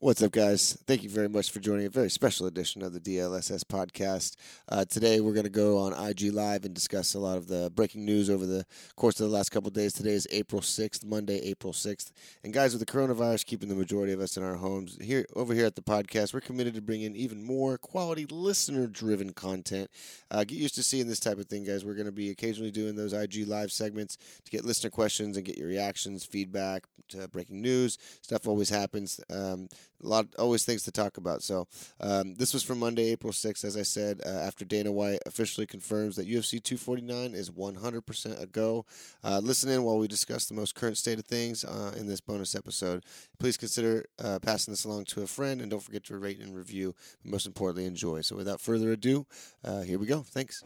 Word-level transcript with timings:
What's 0.00 0.22
up, 0.22 0.30
guys? 0.30 0.78
Thank 0.86 1.02
you 1.02 1.10
very 1.10 1.28
much 1.28 1.50
for 1.50 1.58
joining 1.58 1.86
a 1.86 1.90
very 1.90 2.08
special 2.08 2.46
edition 2.46 2.82
of 2.82 2.92
the 2.92 3.00
DLSS 3.00 3.64
podcast. 3.64 4.36
Uh, 4.68 4.84
today, 4.84 5.20
we're 5.20 5.32
going 5.32 5.42
to 5.42 5.50
go 5.50 5.76
on 5.76 5.92
IG 5.92 6.32
Live 6.32 6.64
and 6.64 6.72
discuss 6.72 7.14
a 7.14 7.18
lot 7.18 7.36
of 7.36 7.48
the 7.48 7.72
breaking 7.74 8.04
news 8.04 8.30
over 8.30 8.46
the 8.46 8.64
course 8.94 9.18
of 9.18 9.28
the 9.28 9.34
last 9.34 9.50
couple 9.50 9.72
days. 9.72 9.92
Today 9.92 10.12
is 10.12 10.28
April 10.30 10.60
6th, 10.60 11.04
Monday, 11.04 11.40
April 11.40 11.72
6th. 11.72 12.12
And, 12.44 12.52
guys, 12.52 12.72
with 12.72 12.78
the 12.78 12.86
coronavirus 12.86 13.44
keeping 13.46 13.68
the 13.68 13.74
majority 13.74 14.12
of 14.12 14.20
us 14.20 14.36
in 14.36 14.44
our 14.44 14.54
homes, 14.54 14.96
here 15.02 15.26
over 15.34 15.52
here 15.52 15.66
at 15.66 15.74
the 15.74 15.82
podcast, 15.82 16.32
we're 16.32 16.42
committed 16.42 16.74
to 16.74 16.80
bringing 16.80 17.16
even 17.16 17.42
more 17.42 17.76
quality 17.76 18.24
listener 18.30 18.86
driven 18.86 19.32
content. 19.32 19.90
Uh, 20.30 20.44
get 20.44 20.58
used 20.58 20.76
to 20.76 20.84
seeing 20.84 21.08
this 21.08 21.18
type 21.18 21.38
of 21.38 21.46
thing, 21.46 21.64
guys. 21.64 21.84
We're 21.84 21.94
going 21.94 22.06
to 22.06 22.12
be 22.12 22.30
occasionally 22.30 22.70
doing 22.70 22.94
those 22.94 23.12
IG 23.14 23.48
Live 23.48 23.72
segments 23.72 24.16
to 24.44 24.50
get 24.52 24.64
listener 24.64 24.90
questions 24.90 25.36
and 25.36 25.44
get 25.44 25.58
your 25.58 25.66
reactions, 25.66 26.24
feedback 26.24 26.84
to 27.08 27.26
breaking 27.28 27.60
news. 27.60 27.98
Stuff 28.22 28.46
always 28.46 28.70
happens. 28.70 29.20
Um, 29.30 29.68
a 30.02 30.06
lot 30.06 30.26
always 30.38 30.64
things 30.64 30.82
to 30.84 30.92
talk 30.92 31.16
about. 31.16 31.42
So 31.42 31.66
um, 32.00 32.34
this 32.34 32.52
was 32.54 32.62
from 32.62 32.78
Monday, 32.78 33.10
April 33.10 33.32
6th, 33.32 33.64
as 33.64 33.76
I 33.76 33.82
said, 33.82 34.20
uh, 34.24 34.28
after 34.28 34.64
Dana 34.64 34.92
White 34.92 35.20
officially 35.26 35.66
confirms 35.66 36.16
that 36.16 36.28
UFC 36.28 36.62
249 36.62 37.34
is 37.34 37.50
100% 37.50 38.42
a 38.42 38.46
go. 38.46 38.84
Uh, 39.24 39.40
listen 39.42 39.70
in 39.70 39.82
while 39.82 39.98
we 39.98 40.08
discuss 40.08 40.46
the 40.46 40.54
most 40.54 40.74
current 40.74 40.96
state 40.96 41.18
of 41.18 41.24
things 41.24 41.64
uh, 41.64 41.92
in 41.96 42.06
this 42.06 42.20
bonus 42.20 42.54
episode. 42.54 43.04
Please 43.38 43.56
consider 43.56 44.04
uh, 44.22 44.38
passing 44.40 44.72
this 44.72 44.84
along 44.84 45.04
to 45.06 45.22
a 45.22 45.26
friend, 45.26 45.60
and 45.60 45.70
don't 45.70 45.82
forget 45.82 46.04
to 46.04 46.18
rate 46.18 46.40
and 46.40 46.56
review. 46.56 46.94
Most 47.24 47.46
importantly, 47.46 47.86
enjoy. 47.86 48.20
So 48.20 48.36
without 48.36 48.60
further 48.60 48.92
ado, 48.92 49.26
uh, 49.64 49.82
here 49.82 49.98
we 49.98 50.06
go. 50.06 50.22
Thanks. 50.22 50.64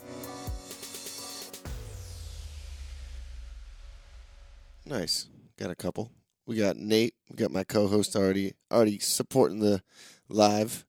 Nice. 4.84 5.28
Got 5.56 5.70
a 5.70 5.74
couple. 5.74 6.10
We 6.46 6.56
got 6.56 6.77
Nate. 6.77 7.14
We 7.30 7.37
got 7.37 7.51
my 7.51 7.64
co-host 7.64 8.16
already 8.16 8.52
already 8.70 8.98
supporting 8.98 9.60
the 9.60 9.83
live. 10.28 10.84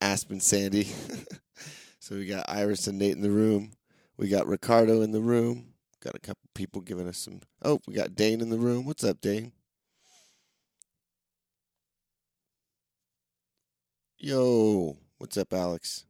Aspen 0.00 0.40
Sandy. 0.40 0.84
so 2.00 2.14
we 2.16 2.26
got 2.26 2.48
Iris 2.48 2.86
and 2.86 2.98
Nate 2.98 3.16
in 3.16 3.22
the 3.22 3.30
room. 3.30 3.72
We 4.16 4.28
got 4.28 4.46
Ricardo 4.46 5.02
in 5.02 5.12
the 5.12 5.20
room. 5.20 5.74
Got 6.02 6.14
a 6.14 6.20
couple 6.20 6.48
people 6.54 6.80
giving 6.80 7.08
us 7.08 7.18
some. 7.18 7.40
Oh, 7.62 7.80
we 7.86 7.94
got 7.94 8.14
Dane 8.14 8.40
in 8.40 8.50
the 8.50 8.58
room. 8.58 8.84
What's 8.86 9.04
up, 9.04 9.20
Dane? 9.20 9.52
Yo, 14.18 14.96
what's 15.18 15.36
up, 15.36 15.52
Alex? 15.52 16.04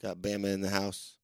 Got 0.00 0.18
Bama 0.18 0.52
in 0.52 0.60
the 0.60 0.70
house. 0.70 1.16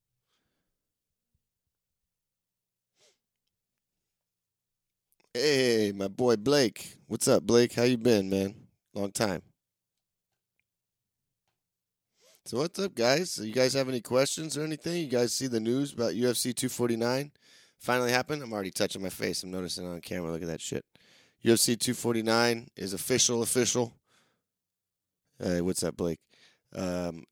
Hey, 5.35 5.93
my 5.97 6.09
boy 6.09 6.37
Blake. 6.37 6.97
What's 7.07 7.27
up, 7.27 7.45
Blake? 7.45 7.73
How 7.73 7.85
you 7.85 7.97
been, 7.97 8.29
man? 8.29 8.55
Long 8.93 9.11
time. 9.11 9.41
So 12.45 12.59
what's 12.59 12.79
up, 12.79 12.95
guys? 12.95 13.39
You 13.39 13.55
guys 13.55 13.73
have 13.73 13.89
any 13.89 14.03
questions 14.03 14.59
or 14.59 14.63
anything? 14.63 14.97
You 14.97 15.07
guys 15.07 15.33
see 15.33 15.47
the 15.47 15.59
news 15.59 15.95
about 15.95 16.13
UFC 16.13 16.55
249 16.55 17.33
finally 17.79 18.13
happened? 18.13 18.43
I'm 18.43 18.53
already 18.53 18.73
touching 18.73 19.01
my 19.01 19.09
face. 19.09 19.43
I'm 19.43 19.51
noticing 19.51 19.87
on 19.87 20.03
camera. 20.03 20.33
Look 20.33 20.43
at 20.43 20.49
that 20.49 20.61
shit. 20.61 20.85
UFC 21.43 21.79
249 21.79 22.69
is 22.77 22.93
official. 22.93 23.43
Official. 23.43 23.95
Hey, 25.43 25.63
what's 25.63 25.83
up, 25.83 25.97
Blake? 25.97 26.21
Um, 26.77 27.25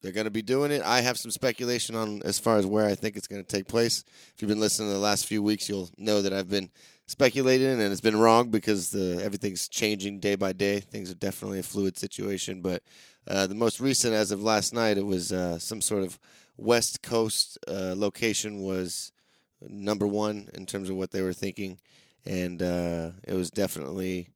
they're 0.00 0.12
going 0.12 0.24
to 0.24 0.30
be 0.30 0.42
doing 0.42 0.72
it. 0.72 0.82
I 0.82 1.02
have 1.02 1.18
some 1.18 1.30
speculation 1.30 1.96
on 1.96 2.22
as 2.24 2.38
far 2.38 2.56
as 2.56 2.64
where 2.64 2.86
I 2.86 2.94
think 2.94 3.16
it's 3.16 3.28
going 3.28 3.44
to 3.44 3.56
take 3.56 3.68
place. 3.68 4.04
If 4.34 4.40
you've 4.40 4.48
been 4.48 4.58
listening 4.58 4.88
to 4.88 4.94
the 4.94 5.00
last 5.00 5.26
few 5.26 5.42
weeks, 5.42 5.68
you'll 5.68 5.90
know 5.98 6.22
that 6.22 6.32
I've 6.32 6.48
been 6.48 6.70
speculating 7.06 7.68
and 7.68 7.92
it's 7.92 8.00
been 8.00 8.18
wrong 8.18 8.50
because 8.50 8.90
the 8.90 9.20
everything's 9.22 9.68
changing 9.68 10.20
day 10.20 10.34
by 10.34 10.52
day. 10.52 10.80
Things 10.80 11.10
are 11.10 11.16
definitely 11.16 11.58
a 11.58 11.64
fluid 11.64 11.96
situation, 11.96 12.62
but 12.62 12.82
uh, 13.26 13.46
the 13.46 13.54
most 13.54 13.80
recent, 13.80 14.14
as 14.14 14.30
of 14.30 14.42
last 14.42 14.72
night, 14.74 14.98
it 14.98 15.06
was 15.06 15.32
uh, 15.32 15.58
some 15.58 15.80
sort 15.80 16.02
of 16.02 16.18
West 16.56 17.02
Coast 17.02 17.58
uh, 17.68 17.94
location 17.96 18.62
was 18.62 19.12
number 19.60 20.06
one 20.06 20.48
in 20.54 20.66
terms 20.66 20.90
of 20.90 20.96
what 20.96 21.10
they 21.12 21.22
were 21.22 21.32
thinking, 21.32 21.78
and 22.24 22.62
uh, 22.62 23.10
it 23.24 23.34
was 23.34 23.50
definitely. 23.50 24.28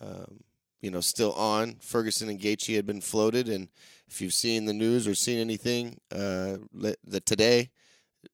Um, 0.00 0.44
you 0.80 0.92
know, 0.92 1.00
still 1.00 1.32
on. 1.32 1.74
Ferguson 1.80 2.28
and 2.28 2.40
Gaethje 2.40 2.76
had 2.76 2.86
been 2.86 3.00
floated, 3.00 3.48
and 3.48 3.68
if 4.06 4.20
you've 4.20 4.32
seen 4.32 4.64
the 4.64 4.72
news 4.72 5.08
or 5.08 5.14
seen 5.16 5.38
anything, 5.38 5.98
uh, 6.12 6.58
the 6.72 7.20
today, 7.24 7.70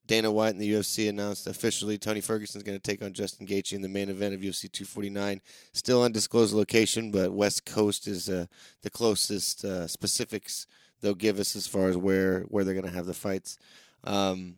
Dana 0.07 0.31
White 0.31 0.51
and 0.51 0.61
the 0.61 0.73
UFC 0.73 1.09
announced 1.09 1.47
officially 1.47 1.97
Tony 1.97 2.21
Ferguson 2.21 2.59
is 2.59 2.63
going 2.63 2.79
to 2.79 2.83
take 2.83 3.03
on 3.03 3.15
Justin 3.15 3.47
Gaethje 3.47 3.73
in 3.73 3.81
the 3.83 3.89
main 3.89 4.11
event 4.11 4.35
of 4.35 4.41
UFC 4.41 4.71
249. 4.71 5.41
Still 5.73 6.03
undisclosed 6.03 6.55
location, 6.55 7.11
but 7.11 7.33
West 7.33 7.65
Coast 7.65 8.07
is 8.07 8.29
uh, 8.29 8.47
the 8.83 8.91
closest 8.91 9.65
uh, 9.65 9.87
specifics 9.87 10.67
they'll 11.01 11.15
give 11.15 11.39
us 11.39 11.55
as 11.55 11.67
far 11.67 11.89
as 11.89 11.97
where 11.97 12.41
where 12.49 12.65
they're 12.65 12.75
going 12.75 12.87
to 12.87 12.93
have 12.93 13.07
the 13.07 13.15
fights. 13.15 13.59
Um, 14.05 14.57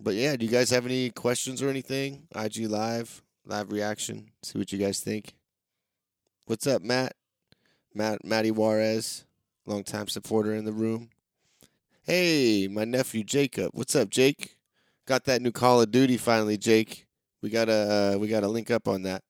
but 0.00 0.14
yeah, 0.14 0.36
do 0.36 0.44
you 0.44 0.50
guys 0.50 0.70
have 0.70 0.86
any 0.86 1.10
questions 1.10 1.62
or 1.62 1.68
anything? 1.68 2.26
IG 2.34 2.68
live, 2.68 3.22
live 3.46 3.72
reaction. 3.72 4.30
See 4.42 4.58
what 4.58 4.72
you 4.72 4.78
guys 4.78 5.00
think. 5.00 5.34
What's 6.46 6.66
up, 6.66 6.82
Matt? 6.82 7.14
Matt 7.94 8.24
Matty 8.24 8.50
Juarez, 8.50 9.24
longtime 9.66 10.08
supporter 10.08 10.54
in 10.54 10.64
the 10.64 10.72
room. 10.72 11.10
Hey, 12.02 12.68
my 12.68 12.84
nephew 12.84 13.24
Jacob. 13.24 13.70
What's 13.72 13.96
up, 13.96 14.10
Jake? 14.10 14.53
Got 15.06 15.24
that 15.24 15.42
new 15.42 15.52
Call 15.52 15.82
of 15.82 15.90
Duty 15.90 16.16
finally, 16.16 16.56
Jake. 16.56 17.06
We 17.42 17.50
gotta 17.50 18.14
uh, 18.14 18.18
we 18.18 18.28
gotta 18.28 18.48
link 18.48 18.70
up 18.70 18.88
on 18.88 19.02
that. 19.02 19.22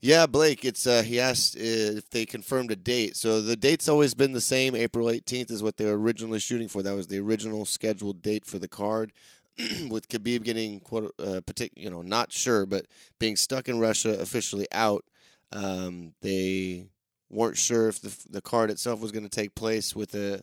Yeah, 0.00 0.26
Blake. 0.26 0.66
It's 0.66 0.86
uh, 0.86 1.02
he 1.02 1.18
asked 1.18 1.56
if 1.56 2.10
they 2.10 2.26
confirmed 2.26 2.70
a 2.70 2.76
date. 2.76 3.16
So 3.16 3.40
the 3.40 3.56
date's 3.56 3.88
always 3.88 4.12
been 4.12 4.32
the 4.32 4.40
same. 4.42 4.76
April 4.76 5.06
18th 5.06 5.50
is 5.50 5.62
what 5.62 5.78
they 5.78 5.86
were 5.86 5.98
originally 5.98 6.38
shooting 6.40 6.68
for. 6.68 6.82
That 6.82 6.94
was 6.94 7.06
the 7.06 7.18
original 7.20 7.64
scheduled 7.64 8.20
date 8.20 8.44
for 8.44 8.58
the 8.58 8.68
card. 8.68 9.12
With 9.88 10.10
Khabib 10.10 10.42
getting 10.42 10.80
quote, 10.80 11.14
uh, 11.18 11.40
partic- 11.46 11.70
you 11.74 11.88
know, 11.88 12.02
not 12.02 12.30
sure, 12.32 12.66
but 12.66 12.84
being 13.18 13.36
stuck 13.36 13.66
in 13.66 13.80
Russia, 13.80 14.20
officially 14.20 14.66
out. 14.72 15.06
Um, 15.50 16.12
they 16.20 16.88
weren't 17.30 17.56
sure 17.56 17.88
if 17.88 18.02
the 18.02 18.14
the 18.28 18.42
card 18.42 18.70
itself 18.70 19.00
was 19.00 19.12
going 19.12 19.22
to 19.24 19.30
take 19.30 19.54
place 19.54 19.96
with 19.96 20.14
a 20.14 20.42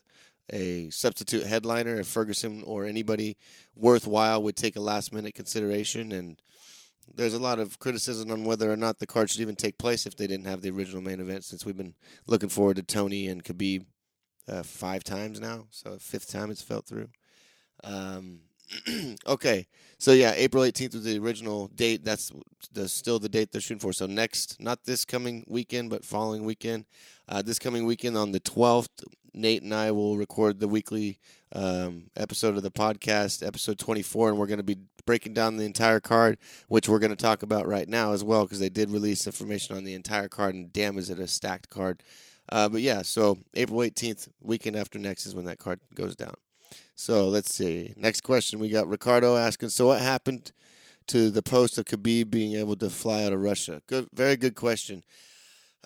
a 0.52 0.90
substitute 0.90 1.46
headliner 1.46 2.00
if 2.00 2.08
Ferguson 2.08 2.64
or 2.66 2.86
anybody 2.86 3.38
worthwhile 3.76 4.44
would 4.44 4.56
take 4.56 4.76
a 4.76 4.82
last 4.82 5.14
minute 5.14 5.34
consideration. 5.34 6.12
And 6.12 6.42
there's 7.14 7.34
a 7.34 7.40
lot 7.40 7.60
of 7.60 7.80
criticism 7.80 8.32
on 8.32 8.44
whether 8.44 8.72
or 8.72 8.78
not 8.78 9.00
the 9.00 9.08
card 9.08 9.30
should 9.30 9.42
even 9.42 9.56
take 9.56 9.78
place 9.78 10.06
if 10.06 10.16
they 10.16 10.28
didn't 10.28 10.48
have 10.48 10.62
the 10.62 10.72
original 10.72 11.02
main 11.02 11.20
event. 11.20 11.46
Since 11.46 11.66
we've 11.66 11.78
been 11.78 11.96
looking 12.28 12.50
forward 12.50 12.76
to 12.78 12.84
Tony 12.84 13.28
and 13.28 13.44
Khabib 13.44 13.86
uh, 14.48 14.64
five 14.64 15.04
times 15.04 15.40
now, 15.40 15.68
so 15.70 15.98
fifth 16.00 16.32
time 16.32 16.52
it's 16.52 16.62
felt 16.62 16.86
through. 16.86 17.10
Um, 17.84 18.42
okay, 19.28 19.68
so 19.98 20.12
yeah, 20.14 20.34
April 20.36 20.64
18th 20.64 20.94
was 20.94 21.04
the 21.04 21.20
original 21.20 21.68
date. 21.68 22.04
That's 22.04 22.32
the, 22.72 22.88
still 22.88 23.20
the 23.20 23.30
date 23.30 23.52
they're 23.52 23.62
shooting 23.62 23.80
for. 23.80 23.94
So 23.94 24.06
next, 24.06 24.62
not 24.62 24.86
this 24.86 25.04
coming 25.04 25.44
weekend, 25.48 25.90
but 25.90 26.06
following 26.06 26.46
weekend. 26.46 26.86
Uh, 27.28 27.42
this 27.42 27.60
coming 27.60 27.86
weekend 27.86 28.18
on 28.18 28.32
the 28.32 28.40
12th, 28.40 29.04
Nate 29.34 29.64
and 29.64 29.74
I 29.74 29.92
will 29.92 30.18
record 30.18 30.60
the 30.60 30.68
weekly 30.68 31.20
um, 31.54 32.10
episode 32.16 32.58
of 32.58 32.64
the 32.64 32.72
podcast, 32.72 33.46
episode 33.46 33.80
24, 33.80 34.30
and 34.30 34.38
we're 34.38 34.48
going 34.48 34.58
to 34.58 34.64
be 34.64 34.78
breaking 35.06 35.34
down 35.34 35.58
the 35.58 35.66
entire 35.66 36.00
card, 36.00 36.38
which 36.68 36.88
we're 36.88 37.00
going 37.00 37.12
to 37.12 37.16
talk 37.16 37.44
about 37.44 37.68
right 37.68 37.88
now 37.88 38.14
as 38.14 38.24
well, 38.24 38.44
because 38.44 38.60
they 38.60 38.70
did 38.70 38.90
release 38.90 39.26
information 39.26 39.76
on 39.76 39.84
the 39.84 39.94
entire 39.94 40.28
card, 40.28 40.56
and 40.56 40.72
damn, 40.74 40.98
is 40.98 41.10
it 41.10 41.20
a 41.20 41.28
stacked 41.28 41.70
card. 41.70 42.04
Uh, 42.50 42.68
but 42.68 42.82
yeah, 42.82 43.02
so 43.02 43.38
April 43.54 43.80
18th, 43.80 44.28
weekend 44.42 44.76
after 44.76 45.00
next, 45.00 45.26
is 45.26 45.36
when 45.36 45.46
that 45.46 45.60
card 45.60 45.80
goes 45.96 46.16
down. 46.16 46.36
So 46.96 47.28
let's 47.30 47.54
see. 47.54 47.94
Next 47.96 48.22
question 48.22 48.60
we 48.60 48.70
got 48.70 48.88
Ricardo 48.88 49.36
asking. 49.36 49.70
So 49.70 49.88
what 49.88 50.02
happened 50.02 50.52
to 51.08 51.32
the 51.32 51.42
post 51.42 51.78
of 51.78 51.86
Khabib 51.86 52.30
being 52.30 52.56
able 52.56 52.76
to 52.76 52.90
fly 52.90 53.24
out 53.24 53.34
of 53.34 53.42
Russia? 53.42 53.82
Good, 53.88 54.10
very 54.14 54.36
good 54.36 54.56
question. 54.56 55.04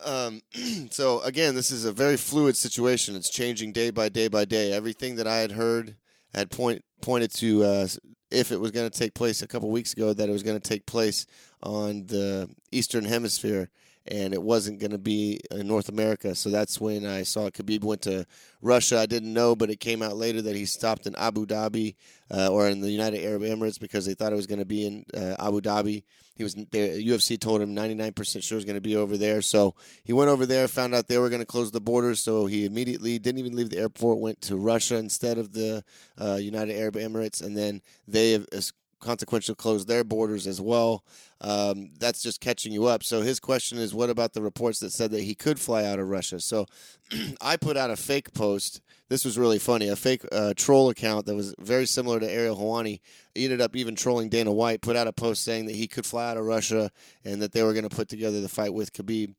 Um, 0.04 0.42
so 0.92 1.22
again, 1.22 1.56
this 1.56 1.72
is 1.72 1.86
a 1.86 1.92
very 1.92 2.18
fluid 2.18 2.58
situation. 2.58 3.16
It's 3.16 3.30
changing 3.30 3.72
day 3.72 3.92
by 3.92 4.10
day 4.10 4.28
by 4.28 4.46
day. 4.46 4.74
Everything 4.74 5.16
that 5.16 5.28
I 5.28 5.38
had 5.38 5.52
heard 5.52 5.96
had 6.34 6.52
point 6.52 6.84
pointed 7.02 7.34
to 7.36 7.64
uh, 7.64 7.88
if 8.32 8.52
it 8.52 8.60
was 8.60 8.72
going 8.72 8.90
to 8.90 8.98
take 8.98 9.14
place 9.14 9.42
a 9.42 9.48
couple 9.48 9.70
weeks 9.70 9.94
ago 9.94 10.14
that 10.14 10.28
it 10.28 10.32
was 10.32 10.44
going 10.44 10.60
to 10.60 10.70
take 10.70 10.86
place 10.86 11.26
on 11.64 12.06
the 12.08 12.50
Eastern 12.72 13.06
Hemisphere 13.06 13.70
and 14.08 14.34
it 14.34 14.42
wasn't 14.42 14.80
going 14.80 14.92
to 14.92 15.00
be 15.00 15.40
in 15.52 15.68
North 15.68 15.90
America. 15.90 16.36
So 16.36 16.50
that's 16.50 16.80
when 16.80 17.06
I 17.06 17.24
saw 17.24 17.50
Khabib 17.50 17.84
went 17.84 18.04
to 18.04 18.26
Russia. 18.62 19.00
I 19.00 19.08
didn't 19.08 19.34
know, 19.34 19.56
but 19.56 19.70
it 19.70 19.80
came 19.80 20.04
out 20.04 20.16
later 20.16 20.42
that 20.44 20.56
he 20.56 20.66
stopped 20.66 21.08
in 21.08 21.16
Abu 21.16 21.46
Dhabi 21.46 21.96
uh, 22.30 22.50
or 22.50 22.70
in 22.70 22.82
the 22.82 22.92
United 22.92 23.26
Arab 23.26 23.42
Emirates 23.42 23.80
because 23.80 24.06
they 24.06 24.14
thought 24.14 24.32
it 24.32 24.36
was 24.36 24.48
going 24.48 24.60
to 24.60 24.66
be 24.66 24.86
in 24.86 25.06
uh, 25.16 25.36
Abu 25.40 25.62
Dhabi. 25.62 26.04
He 26.36 26.44
was 26.44 26.54
the 26.56 26.66
UFC 26.68 27.40
told 27.40 27.62
him 27.62 27.76
99% 27.76 28.44
sure 28.44 28.58
was 28.58 28.66
going 28.66 28.76
to 28.76 28.82
be 28.82 28.96
over 28.96 29.18
there. 29.18 29.42
So 29.42 29.76
he 30.04 30.14
went 30.14 30.30
over 30.30 30.46
there, 30.46 30.68
found 30.68 30.94
out 30.94 31.08
they 31.08 31.18
were 31.18 31.30
going 31.30 31.42
to 31.42 31.46
close 31.46 31.72
the 31.72 31.82
borders. 31.82 32.20
So 32.20 32.46
he 32.46 32.66
immediately 32.66 33.20
didn't 33.20 33.40
even 33.40 33.56
leave 33.56 33.70
the 33.70 33.80
airport, 33.80 34.20
went 34.20 34.42
to 34.42 34.58
Russia 34.58 34.98
instead 34.98 35.38
of 35.38 35.54
the 35.54 35.84
uh, 36.18 36.36
United 36.36 36.76
Arab 36.78 36.96
Emirates, 36.96 37.44
and 37.44 37.56
then 37.58 37.82
they 38.08 38.40
consequentially 39.00 39.56
close 39.56 39.86
their 39.86 40.04
borders 40.04 40.48
as 40.48 40.60
well. 40.60 41.04
Um, 41.42 41.92
that's 42.00 42.22
just 42.22 42.42
catching 42.42 42.72
you 42.72 42.86
up. 42.86 43.04
So 43.04 43.22
his 43.22 43.40
question 43.40 43.78
is, 43.78 43.94
what 43.94 44.10
about 44.10 44.34
the 44.34 44.42
reports 44.42 44.80
that 44.80 44.92
said 44.92 45.12
that 45.12 45.22
he 45.22 45.36
could 45.36 45.60
fly 45.60 45.84
out 45.84 46.00
of 46.00 46.10
Russia? 46.10 46.40
So 46.40 46.66
I 47.42 47.58
put 47.58 47.78
out 47.78 47.92
a 47.92 47.96
fake 47.96 48.34
post. 48.34 48.82
This 49.10 49.26
was 49.26 49.38
really 49.38 49.60
funny. 49.60 49.90
A 49.90 49.96
fake 49.96 50.24
uh, 50.32 50.54
troll 50.56 50.90
account 50.90 51.26
that 51.26 51.36
was 51.36 51.54
very 51.60 51.86
similar 51.86 52.20
to 52.20 52.32
Ariel 52.32 52.58
Helwani 52.58 53.00
ended 53.36 53.62
up 53.62 53.76
even 53.76 53.96
trolling 53.96 54.30
Dana 54.30 54.52
White. 54.52 54.82
Put 54.82 54.96
out 54.96 55.08
a 55.08 55.14
post 55.14 55.44
saying 55.44 55.66
that 55.66 55.76
he 55.76 55.88
could 55.88 56.06
fly 56.06 56.32
out 56.32 56.38
of 56.38 56.46
Russia 56.46 56.90
and 57.24 57.42
that 57.42 57.52
they 57.52 57.64
were 57.64 57.74
going 57.74 57.88
to 57.88 57.96
put 57.96 58.10
together 58.10 58.42
the 58.42 58.50
fight 58.50 58.74
with 58.74 58.94
Khabib. 58.94 59.36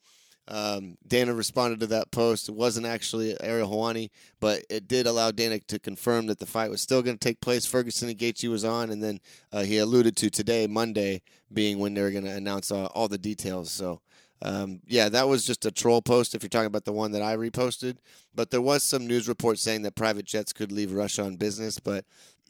Um, 0.49 0.97
Dana 1.07 1.35
responded 1.35 1.81
to 1.81 1.87
that 1.89 2.11
post. 2.13 2.49
It 2.49 2.55
wasn't 2.55 2.87
actually 2.87 3.37
Ariel 3.43 3.69
Helwani, 3.69 4.11
but 4.41 4.63
it 4.71 4.87
did 4.87 5.07
allow 5.07 5.31
Dana 5.31 5.59
to 5.59 5.79
confirm 5.79 6.27
that 6.27 6.39
the 6.39 6.47
fight 6.47 6.71
was 6.71 6.81
still 6.81 7.03
going 7.03 7.19
to 7.19 7.29
take 7.29 7.41
place. 7.41 7.67
Ferguson 7.67 8.09
and 8.09 8.19
Gaethje 8.19 8.49
was 8.49 8.65
on, 8.65 8.91
and 8.91 9.03
then 9.03 9.21
uh, 9.53 9.63
he 9.63 9.79
alluded 9.79 10.17
to 10.19 10.31
today, 10.31 10.67
Monday, 10.67 11.23
being 11.53 11.79
when 11.79 11.95
they 11.95 12.03
were 12.03 12.13
going 12.13 12.25
to 12.25 12.31
announce 12.31 12.71
all, 12.71 12.87
all, 12.95 13.09
the 13.09 13.19
details. 13.19 13.73
So, 13.73 14.01
um, 14.43 14.81
yeah, 14.87 15.09
that 15.09 15.29
was 15.29 15.45
just 15.45 15.67
a 15.67 15.73
troll 15.73 16.01
post 16.01 16.35
if 16.35 16.43
you're 16.43 16.49
talking 16.49 16.67
about 16.67 16.85
the 16.85 16.93
one 16.93 17.11
that 17.13 17.23
I 17.23 17.37
reposted. 17.37 17.97
But 18.35 18.51
there 18.51 18.61
was 18.61 18.85
some 18.85 19.07
news 19.07 19.29
reports 19.29 19.63
saying 19.63 19.83
that 19.83 19.97
private 19.97 20.27
jets 20.27 20.53
could 20.53 20.71
leave 20.71 20.93
Russia 20.93 21.25
on 21.25 21.37
business, 21.37 21.81
but 21.81 22.05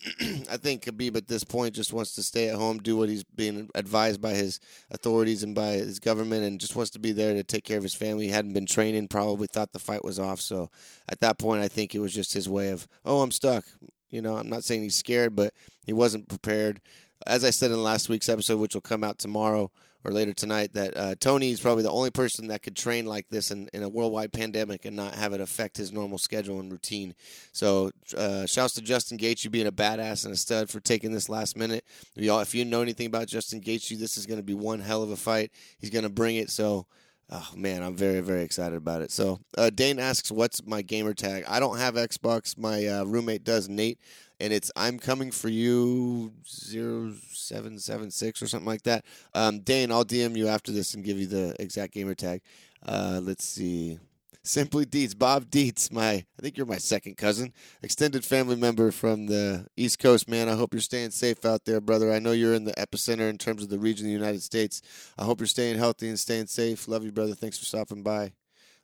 I 0.51 0.57
think 0.57 0.85
Khabib 0.85 1.17
at 1.17 1.27
this 1.27 1.45
point 1.45 1.75
just 1.75 1.93
wants 1.93 2.15
to 2.15 2.23
stay 2.23 2.49
at 2.49 2.57
home, 2.57 2.79
do 2.79 2.97
what 2.97 3.09
he's 3.09 3.25
being 3.25 3.71
advised 3.75 4.21
by 4.21 4.35
his 4.35 4.61
authorities 4.91 5.43
and 5.43 5.55
by 5.55 5.73
his 5.73 5.99
government, 5.99 6.45
and 6.45 6.61
just 6.61 6.77
wants 6.77 6.91
to 6.93 6.99
be 6.99 7.13
there 7.13 7.35
to 7.35 7.43
take 7.43 7.65
care 7.65 7.79
of 7.79 7.83
his 7.83 7.95
family. 7.95 8.27
He 8.27 8.31
hadn't 8.31 8.53
been 8.53 8.67
training, 8.67 9.09
probably 9.09 9.47
thought 9.47 9.73
the 9.73 9.79
fight 9.79 10.05
was 10.05 10.19
off. 10.19 10.41
So 10.41 10.71
at 11.09 11.21
that 11.21 11.39
point, 11.39 11.63
I 11.63 11.69
think 11.69 11.95
it 11.95 12.01
was 12.01 12.15
just 12.15 12.35
his 12.35 12.49
way 12.49 12.71
of, 12.71 12.87
oh, 13.05 13.23
I'm 13.23 13.31
stuck. 13.31 13.65
You 14.11 14.23
know, 14.23 14.37
I'm 14.37 14.49
not 14.49 14.65
saying 14.65 14.83
he's 14.83 14.95
scared, 14.95 15.35
but 15.35 15.53
he 15.85 15.93
wasn't 15.93 16.29
prepared. 16.29 16.81
As 17.27 17.45
I 17.45 17.51
said 17.51 17.71
in 17.71 17.83
last 17.83 18.09
week's 18.09 18.29
episode, 18.29 18.59
which 18.59 18.75
will 18.75 18.81
come 18.81 19.05
out 19.05 19.19
tomorrow, 19.19 19.71
or 20.07 20.13
later 20.13 20.33
tonight 20.33 20.73
that 20.75 20.97
uh, 20.97 21.15
Tony 21.19 21.51
is 21.51 21.61
probably 21.61 21.83
the 21.83 21.91
only 21.91 22.11
person 22.11 22.47
that 22.47 22.63
could 22.63 22.77
train 22.77 23.07
like 23.07 23.29
this 23.29 23.51
in, 23.51 23.69
in 23.73 23.83
a 23.83 23.89
worldwide 23.89 24.33
pandemic 24.33 24.85
and 24.85 24.95
not 24.95 25.17
have 25.17 25.33
it 25.33 25.41
affect 25.41 25.77
his 25.77 25.93
normal 25.93 26.17
schedule 26.17 26.61
and 26.61 26.71
routine. 26.71 27.13
So, 27.53 27.91
uh, 28.17 28.47
shouts 28.47 28.75
to 28.75 28.83
Justin 28.83 29.19
Gaethje 29.19 29.45
you 29.45 29.51
being 29.51 29.67
a 29.67 29.73
badass 29.73 30.25
and 30.25 30.33
a 30.33 30.37
stud 30.37 30.71
for 30.71 30.79
taking 30.79 31.13
this 31.13 31.29
last 31.29 31.57
minute. 31.57 31.85
If 32.15 32.55
you 32.55 32.65
know 32.65 32.83
anything 32.83 33.09
about 33.09 33.27
Justin 33.27 33.61
Gaethje, 33.61 33.99
this 33.99 34.17
is 34.17 34.27
going 34.27 34.39
to 34.39 34.45
be 34.45 34.55
one 34.55 34.79
hell 34.79 35.03
of 35.03 35.11
a 35.11 35.17
fight. 35.17 35.51
He's 35.79 35.91
going 35.91 36.05
to 36.05 36.09
bring 36.09 36.37
it. 36.37 36.51
So, 36.51 36.87
Oh 37.29 37.51
man, 37.57 37.83
I'm 37.83 37.97
very 37.97 38.21
very 38.21 38.43
excited 38.43 38.77
about 38.77 39.03
it. 39.03 39.11
So 39.11 39.41
uh, 39.59 39.71
Dane 39.71 39.99
asks, 39.99 40.31
"What's 40.31 40.65
my 40.65 40.83
gamer 40.83 41.13
tag?" 41.13 41.45
I 41.49 41.59
don't 41.59 41.79
have 41.79 41.95
Xbox. 41.95 42.57
My 42.57 42.87
uh, 42.87 43.05
roommate 43.05 43.43
does, 43.43 43.69
Nate, 43.69 43.99
and 44.39 44.53
it's 44.53 44.71
"I'm 44.77 44.99
coming 44.99 45.33
for 45.33 45.49
you 45.49 46.33
0776 46.45 48.43
or 48.43 48.47
something 48.47 48.67
like 48.67 48.83
that. 48.83 49.05
Um, 49.35 49.59
Dane, 49.61 49.91
I'll 49.91 50.05
DM 50.05 50.37
you 50.37 50.47
after 50.47 50.71
this 50.71 50.95
and 50.95 51.03
give 51.05 51.19
you 51.19 51.27
the 51.27 51.57
exact 51.59 51.95
gamer 51.95 52.15
tag. 52.15 52.43
Uh, 52.87 53.21
let's 53.23 53.45
see. 53.45 53.99
Simply 54.47 54.85
Dietz, 54.85 55.13
Bob 55.13 55.51
Dietz, 55.51 55.91
my 55.91 56.13
I 56.13 56.25
think 56.41 56.57
you're 56.57 56.67
my 56.67 56.79
second 56.79 57.17
cousin, 57.17 57.53
extended 57.83 58.25
family 58.25 58.55
member 58.55 58.93
from 58.93 59.27
the 59.27 59.67
East 59.77 59.99
Coast, 59.99 60.29
man. 60.29 60.49
I 60.49 60.55
hope 60.55 60.73
you're 60.73 60.81
staying 60.81 61.11
safe 61.11 61.45
out 61.45 61.65
there, 61.65 61.81
brother. 61.81 62.13
I 62.13 62.21
know 62.21 62.31
you're 62.31 62.55
in 62.55 62.65
the 62.65 62.73
epicenter 62.75 63.29
in 63.29 63.39
terms 63.39 63.65
of 63.65 63.71
the 63.71 63.79
region 63.81 64.07
of 64.07 64.11
the 64.11 64.19
United 64.19 64.45
States. 64.45 64.83
I 65.19 65.25
hope 65.25 65.41
you're 65.41 65.49
staying 65.49 65.79
healthy 65.79 66.09
and 66.09 66.17
staying 66.17 66.47
safe. 66.47 66.87
Love 66.87 67.03
you, 67.03 67.11
brother. 67.11 67.35
Thanks 67.35 67.59
for 67.59 67.65
stopping 67.65 68.05
by. 68.05 68.35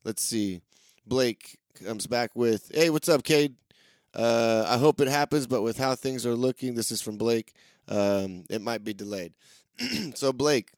Let's 0.02 0.24
see. 0.24 0.62
Blake 1.06 1.60
comes 1.74 2.08
back 2.08 2.34
with, 2.34 2.72
"Hey, 2.74 2.90
what's 2.90 3.08
up, 3.08 3.22
Cade? 3.22 3.54
Uh, 4.14 4.64
I 4.66 4.78
hope 4.78 5.00
it 5.00 5.06
happens, 5.06 5.46
but 5.46 5.62
with 5.62 5.78
how 5.78 5.94
things 5.94 6.26
are 6.26 6.34
looking, 6.34 6.74
this 6.74 6.90
is 6.90 7.00
from 7.00 7.18
Blake. 7.18 7.52
Um, 7.86 8.46
it 8.50 8.62
might 8.62 8.82
be 8.82 8.94
delayed. 8.94 9.32
so 10.14 10.32
Blake, 10.32 10.72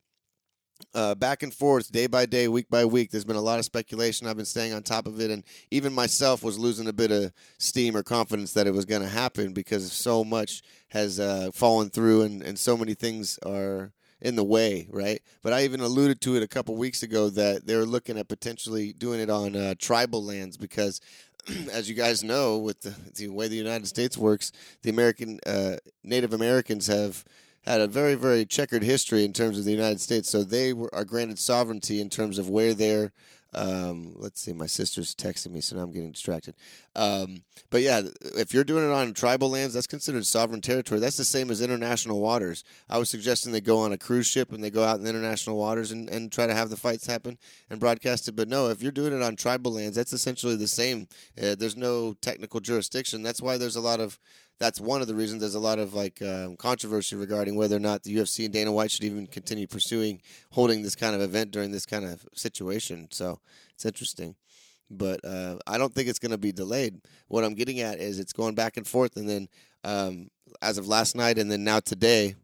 uh, 0.94 1.14
back 1.14 1.42
and 1.42 1.52
forth, 1.52 1.90
day 1.90 2.06
by 2.06 2.26
day, 2.26 2.48
week 2.48 2.68
by 2.68 2.84
week. 2.84 3.10
There's 3.10 3.24
been 3.24 3.36
a 3.36 3.40
lot 3.40 3.58
of 3.58 3.64
speculation. 3.64 4.26
I've 4.26 4.36
been 4.36 4.44
staying 4.44 4.72
on 4.72 4.82
top 4.82 5.06
of 5.06 5.20
it, 5.20 5.30
and 5.30 5.44
even 5.70 5.92
myself 5.92 6.42
was 6.42 6.58
losing 6.58 6.88
a 6.88 6.92
bit 6.92 7.10
of 7.10 7.32
steam 7.58 7.96
or 7.96 8.02
confidence 8.02 8.52
that 8.52 8.66
it 8.66 8.74
was 8.74 8.84
going 8.84 9.02
to 9.02 9.08
happen 9.08 9.52
because 9.52 9.92
so 9.92 10.24
much 10.24 10.62
has 10.88 11.18
uh, 11.18 11.50
fallen 11.52 11.90
through, 11.90 12.22
and, 12.22 12.42
and 12.42 12.58
so 12.58 12.76
many 12.76 12.94
things 12.94 13.38
are 13.44 13.92
in 14.20 14.36
the 14.36 14.44
way, 14.44 14.86
right? 14.90 15.20
But 15.42 15.52
I 15.52 15.64
even 15.64 15.80
alluded 15.80 16.20
to 16.22 16.36
it 16.36 16.42
a 16.42 16.48
couple 16.48 16.76
weeks 16.76 17.02
ago 17.02 17.28
that 17.30 17.66
they're 17.66 17.84
looking 17.84 18.18
at 18.18 18.28
potentially 18.28 18.92
doing 18.92 19.20
it 19.20 19.28
on 19.28 19.54
uh, 19.54 19.74
tribal 19.78 20.24
lands 20.24 20.56
because 20.56 21.00
as 21.72 21.88
you 21.88 21.94
guys 21.94 22.24
know, 22.24 22.58
with 22.58 22.80
the, 22.80 22.94
the, 23.16 23.28
way 23.28 23.48
the 23.48 23.56
United 23.56 23.86
States 23.86 24.16
works, 24.16 24.52
the 24.82 24.90
American 24.90 25.40
uh, 25.46 25.76
Native 26.02 26.32
Americans 26.32 26.86
have 26.86 27.24
had 27.64 27.80
a 27.80 27.86
very, 27.86 28.14
very 28.14 28.44
checkered 28.44 28.82
history 28.82 29.24
in 29.24 29.32
terms 29.32 29.58
of 29.58 29.64
the 29.64 29.72
United 29.72 30.00
States. 30.00 30.30
So 30.30 30.42
they 30.42 30.72
were, 30.72 30.94
are 30.94 31.04
granted 31.04 31.38
sovereignty 31.38 32.00
in 32.00 32.10
terms 32.10 32.38
of 32.38 32.48
where 32.48 32.74
their 32.74 33.12
um, 33.54 34.14
let's 34.16 34.40
see, 34.40 34.52
my 34.52 34.66
sister's 34.66 35.14
texting 35.14 35.52
me, 35.52 35.60
so 35.60 35.76
now 35.76 35.82
I'm 35.82 35.92
getting 35.92 36.10
distracted. 36.10 36.54
Um, 36.96 37.42
but 37.70 37.82
yeah, 37.82 38.02
if 38.36 38.52
you're 38.52 38.64
doing 38.64 38.84
it 38.84 38.92
on 38.92 39.14
tribal 39.14 39.50
lands, 39.50 39.74
that's 39.74 39.86
considered 39.86 40.26
sovereign 40.26 40.60
territory. 40.60 41.00
That's 41.00 41.16
the 41.16 41.24
same 41.24 41.50
as 41.50 41.60
international 41.60 42.20
waters. 42.20 42.64
I 42.90 42.98
was 42.98 43.08
suggesting 43.08 43.52
they 43.52 43.60
go 43.60 43.78
on 43.78 43.92
a 43.92 43.98
cruise 43.98 44.26
ship 44.26 44.52
and 44.52 44.62
they 44.62 44.70
go 44.70 44.82
out 44.82 44.98
in 44.98 45.06
international 45.06 45.56
waters 45.56 45.92
and, 45.92 46.08
and 46.10 46.32
try 46.32 46.46
to 46.46 46.54
have 46.54 46.70
the 46.70 46.76
fights 46.76 47.06
happen 47.06 47.38
and 47.70 47.78
broadcast 47.78 48.28
it. 48.28 48.36
But 48.36 48.48
no, 48.48 48.70
if 48.70 48.82
you're 48.82 48.92
doing 48.92 49.12
it 49.12 49.22
on 49.22 49.36
tribal 49.36 49.74
lands, 49.74 49.96
that's 49.96 50.12
essentially 50.12 50.56
the 50.56 50.68
same. 50.68 51.06
Uh, 51.40 51.54
there's 51.54 51.76
no 51.76 52.14
technical 52.14 52.60
jurisdiction. 52.60 53.22
That's 53.22 53.42
why 53.42 53.56
there's 53.56 53.76
a 53.76 53.80
lot 53.80 54.00
of 54.00 54.18
that's 54.58 54.80
one 54.80 55.00
of 55.00 55.08
the 55.08 55.14
reasons 55.14 55.40
there's 55.40 55.54
a 55.54 55.60
lot 55.60 55.78
of 55.78 55.94
like 55.94 56.22
um, 56.22 56.56
controversy 56.56 57.16
regarding 57.16 57.56
whether 57.56 57.76
or 57.76 57.80
not 57.80 58.02
the 58.02 58.16
UFC 58.16 58.44
and 58.44 58.54
Dana 58.54 58.72
White 58.72 58.90
should 58.90 59.04
even 59.04 59.26
continue 59.26 59.66
pursuing 59.66 60.20
holding 60.50 60.82
this 60.82 60.94
kind 60.94 61.14
of 61.14 61.20
event 61.20 61.50
during 61.50 61.72
this 61.72 61.86
kind 61.86 62.04
of 62.04 62.24
situation. 62.34 63.08
So 63.10 63.40
it's 63.74 63.84
interesting, 63.84 64.36
but 64.90 65.24
uh, 65.24 65.56
I 65.66 65.78
don't 65.78 65.92
think 65.92 66.08
it's 66.08 66.18
going 66.18 66.32
to 66.32 66.38
be 66.38 66.52
delayed. 66.52 67.00
What 67.28 67.44
I'm 67.44 67.54
getting 67.54 67.80
at 67.80 67.98
is 67.98 68.18
it's 68.18 68.32
going 68.32 68.54
back 68.54 68.76
and 68.76 68.86
forth, 68.86 69.16
and 69.16 69.28
then 69.28 69.48
um, 69.82 70.28
as 70.62 70.78
of 70.78 70.88
last 70.88 71.16
night, 71.16 71.38
and 71.38 71.50
then 71.50 71.64
now 71.64 71.80
today. 71.80 72.36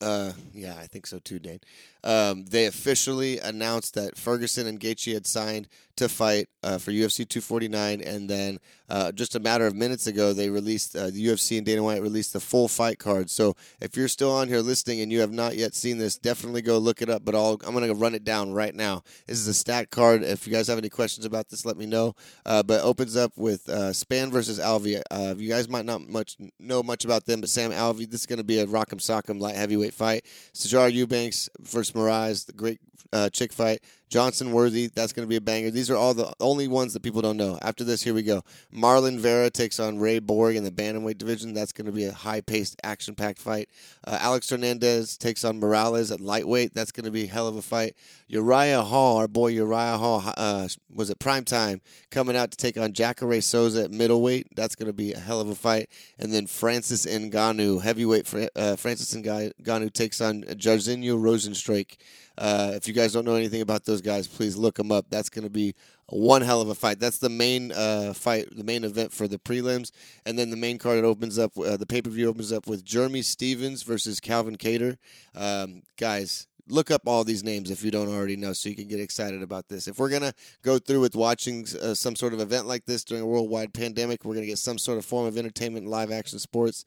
Uh, 0.00 0.32
yeah, 0.52 0.74
I 0.76 0.86
think 0.86 1.06
so 1.06 1.18
too, 1.20 1.38
Dane. 1.38 1.60
Um, 2.04 2.44
they 2.44 2.66
officially 2.66 3.38
announced 3.38 3.94
that 3.94 4.16
Ferguson 4.16 4.66
and 4.66 4.78
Gaethje 4.78 5.14
had 5.14 5.26
signed 5.26 5.68
to 5.96 6.08
fight 6.08 6.48
uh, 6.62 6.78
for 6.78 6.90
UFC 6.90 7.28
249, 7.28 8.00
and 8.00 8.28
then 8.28 8.58
uh, 8.88 9.12
just 9.12 9.34
a 9.34 9.40
matter 9.40 9.66
of 9.66 9.74
minutes 9.74 10.06
ago, 10.06 10.32
they 10.32 10.50
released 10.50 10.96
uh, 10.96 11.06
the 11.06 11.26
UFC 11.26 11.56
and 11.56 11.64
Dana 11.64 11.82
White 11.82 12.02
released 12.02 12.32
the 12.32 12.40
full 12.40 12.68
fight 12.68 12.98
card. 12.98 13.30
So 13.30 13.54
if 13.80 13.96
you're 13.96 14.08
still 14.08 14.32
on 14.32 14.48
here 14.48 14.60
listening 14.60 15.00
and 15.00 15.10
you 15.10 15.20
have 15.20 15.32
not 15.32 15.56
yet 15.56 15.74
seen 15.74 15.98
this, 15.98 16.18
definitely 16.18 16.62
go 16.62 16.78
look 16.78 17.00
it 17.00 17.08
up. 17.08 17.24
But 17.24 17.34
I'll, 17.34 17.60
I'm 17.66 17.74
going 17.74 17.86
to 17.86 17.94
run 17.94 18.14
it 18.14 18.24
down 18.24 18.52
right 18.52 18.74
now. 18.74 19.02
This 19.26 19.38
is 19.38 19.48
a 19.48 19.54
stat 19.54 19.90
card. 19.90 20.22
If 20.22 20.46
you 20.46 20.52
guys 20.52 20.66
have 20.68 20.78
any 20.78 20.90
questions 20.90 21.24
about 21.24 21.48
this, 21.48 21.64
let 21.64 21.76
me 21.76 21.86
know. 21.86 22.14
Uh, 22.44 22.62
but 22.62 22.82
opens 22.82 23.16
up 23.16 23.32
with 23.36 23.68
uh, 23.68 23.90
Spann 23.90 24.30
versus 24.30 24.58
Alvey. 24.58 25.00
Uh, 25.10 25.34
you 25.36 25.48
guys 25.48 25.68
might 25.68 25.86
not 25.86 26.06
much 26.08 26.36
know 26.58 26.82
much 26.82 27.04
about 27.04 27.24
them, 27.24 27.40
but 27.40 27.48
Sam 27.48 27.70
Alvey, 27.70 28.10
this 28.10 28.20
is 28.20 28.26
going 28.26 28.38
to 28.38 28.44
be 28.44 28.58
a 28.58 28.66
rock'em 28.66 28.98
sock'em 28.98 29.40
light 29.40 29.56
heavyweight 29.56 29.94
fight. 29.94 30.24
Sijara 30.54 30.92
Eubanks 30.92 31.48
versus 31.60 31.93
Moraes, 31.94 32.46
the 32.46 32.52
great 32.52 32.80
uh, 33.12 33.30
chick 33.30 33.52
fight. 33.52 33.82
Johnson 34.14 34.52
Worthy, 34.52 34.86
that's 34.86 35.12
going 35.12 35.26
to 35.26 35.28
be 35.28 35.34
a 35.34 35.40
banger. 35.40 35.72
These 35.72 35.90
are 35.90 35.96
all 35.96 36.14
the 36.14 36.32
only 36.38 36.68
ones 36.68 36.92
that 36.92 37.02
people 37.02 37.20
don't 37.20 37.36
know. 37.36 37.58
After 37.62 37.82
this, 37.82 38.00
here 38.00 38.14
we 38.14 38.22
go. 38.22 38.44
Marlon 38.72 39.18
Vera 39.18 39.50
takes 39.50 39.80
on 39.80 39.98
Ray 39.98 40.20
Borg 40.20 40.54
in 40.54 40.62
the 40.62 40.70
bantamweight 40.70 41.18
division. 41.18 41.52
That's 41.52 41.72
going 41.72 41.86
to 41.86 41.92
be 41.92 42.04
a 42.04 42.12
high-paced, 42.12 42.76
action-packed 42.84 43.40
fight. 43.40 43.68
Uh, 44.06 44.16
Alex 44.20 44.50
Hernandez 44.50 45.18
takes 45.18 45.44
on 45.44 45.58
Morales 45.58 46.12
at 46.12 46.20
lightweight. 46.20 46.74
That's 46.74 46.92
going 46.92 47.06
to 47.06 47.10
be 47.10 47.24
a 47.24 47.26
hell 47.26 47.48
of 47.48 47.56
a 47.56 47.62
fight. 47.62 47.96
Uriah 48.28 48.82
Hall, 48.82 49.16
our 49.16 49.26
boy 49.26 49.48
Uriah 49.48 49.98
Hall, 49.98 50.22
uh, 50.36 50.68
was 50.94 51.10
it 51.10 51.18
prime 51.18 51.44
time 51.44 51.80
coming 52.12 52.36
out 52.36 52.52
to 52.52 52.56
take 52.56 52.78
on 52.78 52.92
Jacare 52.92 53.40
Souza 53.40 53.82
at 53.82 53.90
middleweight. 53.90 54.46
That's 54.54 54.76
going 54.76 54.86
to 54.86 54.92
be 54.92 55.12
a 55.12 55.18
hell 55.18 55.40
of 55.40 55.48
a 55.48 55.56
fight. 55.56 55.90
And 56.20 56.32
then 56.32 56.46
Francis 56.46 57.04
Ngannou, 57.04 57.82
heavyweight. 57.82 58.32
Uh, 58.54 58.76
Francis 58.76 59.12
Ngannou 59.12 59.92
takes 59.92 60.20
on 60.20 60.44
Jairzinho 60.44 61.18
Rozenstruik. 61.18 61.96
Uh, 62.36 62.72
if 62.74 62.88
you 62.88 62.94
guys 62.94 63.12
don't 63.12 63.24
know 63.24 63.34
anything 63.34 63.60
about 63.60 63.84
those 63.84 64.00
guys, 64.00 64.26
please 64.26 64.56
look 64.56 64.76
them 64.76 64.90
up. 64.90 65.06
That's 65.10 65.28
going 65.28 65.44
to 65.44 65.50
be 65.50 65.74
one 66.06 66.42
hell 66.42 66.60
of 66.60 66.68
a 66.68 66.74
fight. 66.74 67.00
That's 67.00 67.18
the 67.18 67.28
main 67.28 67.72
uh, 67.72 68.12
fight, 68.14 68.54
the 68.56 68.64
main 68.64 68.84
event 68.84 69.12
for 69.12 69.28
the 69.28 69.38
prelims, 69.38 69.90
and 70.26 70.38
then 70.38 70.50
the 70.50 70.56
main 70.56 70.78
card 70.78 70.98
it 70.98 71.04
opens 71.04 71.38
up. 71.38 71.56
Uh, 71.58 71.76
the 71.76 71.86
pay 71.86 72.02
per 72.02 72.10
view 72.10 72.28
opens 72.28 72.52
up 72.52 72.66
with 72.66 72.84
Jeremy 72.84 73.22
Stephens 73.22 73.82
versus 73.82 74.20
Calvin 74.20 74.56
Kattar. 74.56 74.98
Um, 75.34 75.82
guys, 75.96 76.46
look 76.68 76.90
up 76.90 77.02
all 77.06 77.24
these 77.24 77.44
names 77.44 77.70
if 77.70 77.84
you 77.84 77.90
don't 77.90 78.08
already 78.08 78.36
know 78.36 78.52
so 78.52 78.68
you 78.68 78.74
can 78.74 78.88
get 78.88 79.00
excited 79.00 79.42
about 79.42 79.68
this 79.68 79.86
if 79.86 79.98
we're 79.98 80.08
going 80.08 80.22
to 80.22 80.32
go 80.62 80.78
through 80.78 81.00
with 81.00 81.14
watching 81.14 81.66
uh, 81.82 81.92
some 81.92 82.16
sort 82.16 82.32
of 82.32 82.40
event 82.40 82.66
like 82.66 82.86
this 82.86 83.04
during 83.04 83.22
a 83.22 83.26
worldwide 83.26 83.74
pandemic 83.74 84.24
we're 84.24 84.32
going 84.32 84.44
to 84.44 84.50
get 84.50 84.58
some 84.58 84.78
sort 84.78 84.96
of 84.96 85.04
form 85.04 85.26
of 85.26 85.36
entertainment 85.36 85.86
live 85.86 86.10
action 86.10 86.38
sports 86.38 86.84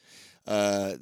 uh, 0.48 0.94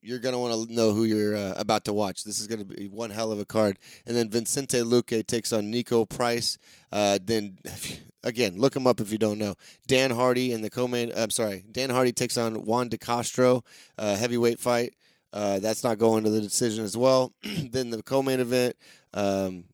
you're 0.00 0.18
going 0.18 0.32
to 0.32 0.38
want 0.38 0.68
to 0.68 0.74
know 0.74 0.92
who 0.92 1.04
you're 1.04 1.36
uh, 1.36 1.54
about 1.56 1.84
to 1.84 1.92
watch. 1.92 2.24
This 2.24 2.40
is 2.40 2.46
going 2.46 2.58
to 2.58 2.64
be 2.64 2.88
one 2.88 3.10
hell 3.10 3.32
of 3.32 3.38
a 3.38 3.44
card. 3.44 3.78
And 4.06 4.16
then 4.16 4.30
Vicente 4.30 4.78
Luque 4.78 5.26
takes 5.26 5.52
on 5.52 5.72
Niko 5.72 6.08
Price. 6.08 6.58
Uh, 6.90 7.18
then 7.22 7.58
again, 8.24 8.58
look 8.58 8.74
him 8.74 8.86
up 8.86 9.00
if 9.00 9.12
you 9.12 9.18
don't 9.18 9.38
know. 9.38 9.54
Dan 9.86 10.10
Hardy 10.10 10.52
and 10.52 10.62
the 10.62 10.70
co-main. 10.70 11.12
I'm 11.16 11.30
sorry, 11.30 11.64
Dan 11.70 11.90
Hardy 11.90 12.12
takes 12.12 12.36
on 12.36 12.64
Juan 12.64 12.88
De 12.88 12.98
Castro, 12.98 13.64
uh, 13.98 14.16
heavyweight 14.16 14.60
fight. 14.60 14.94
Uh, 15.32 15.58
that's 15.60 15.82
not 15.82 15.98
going 15.98 16.24
to 16.24 16.30
the 16.30 16.40
decision 16.40 16.84
as 16.84 16.96
well. 16.96 17.32
then 17.42 17.90
the 17.90 18.02
co-main 18.02 18.40
event, 18.40 18.76
um, 19.14 19.64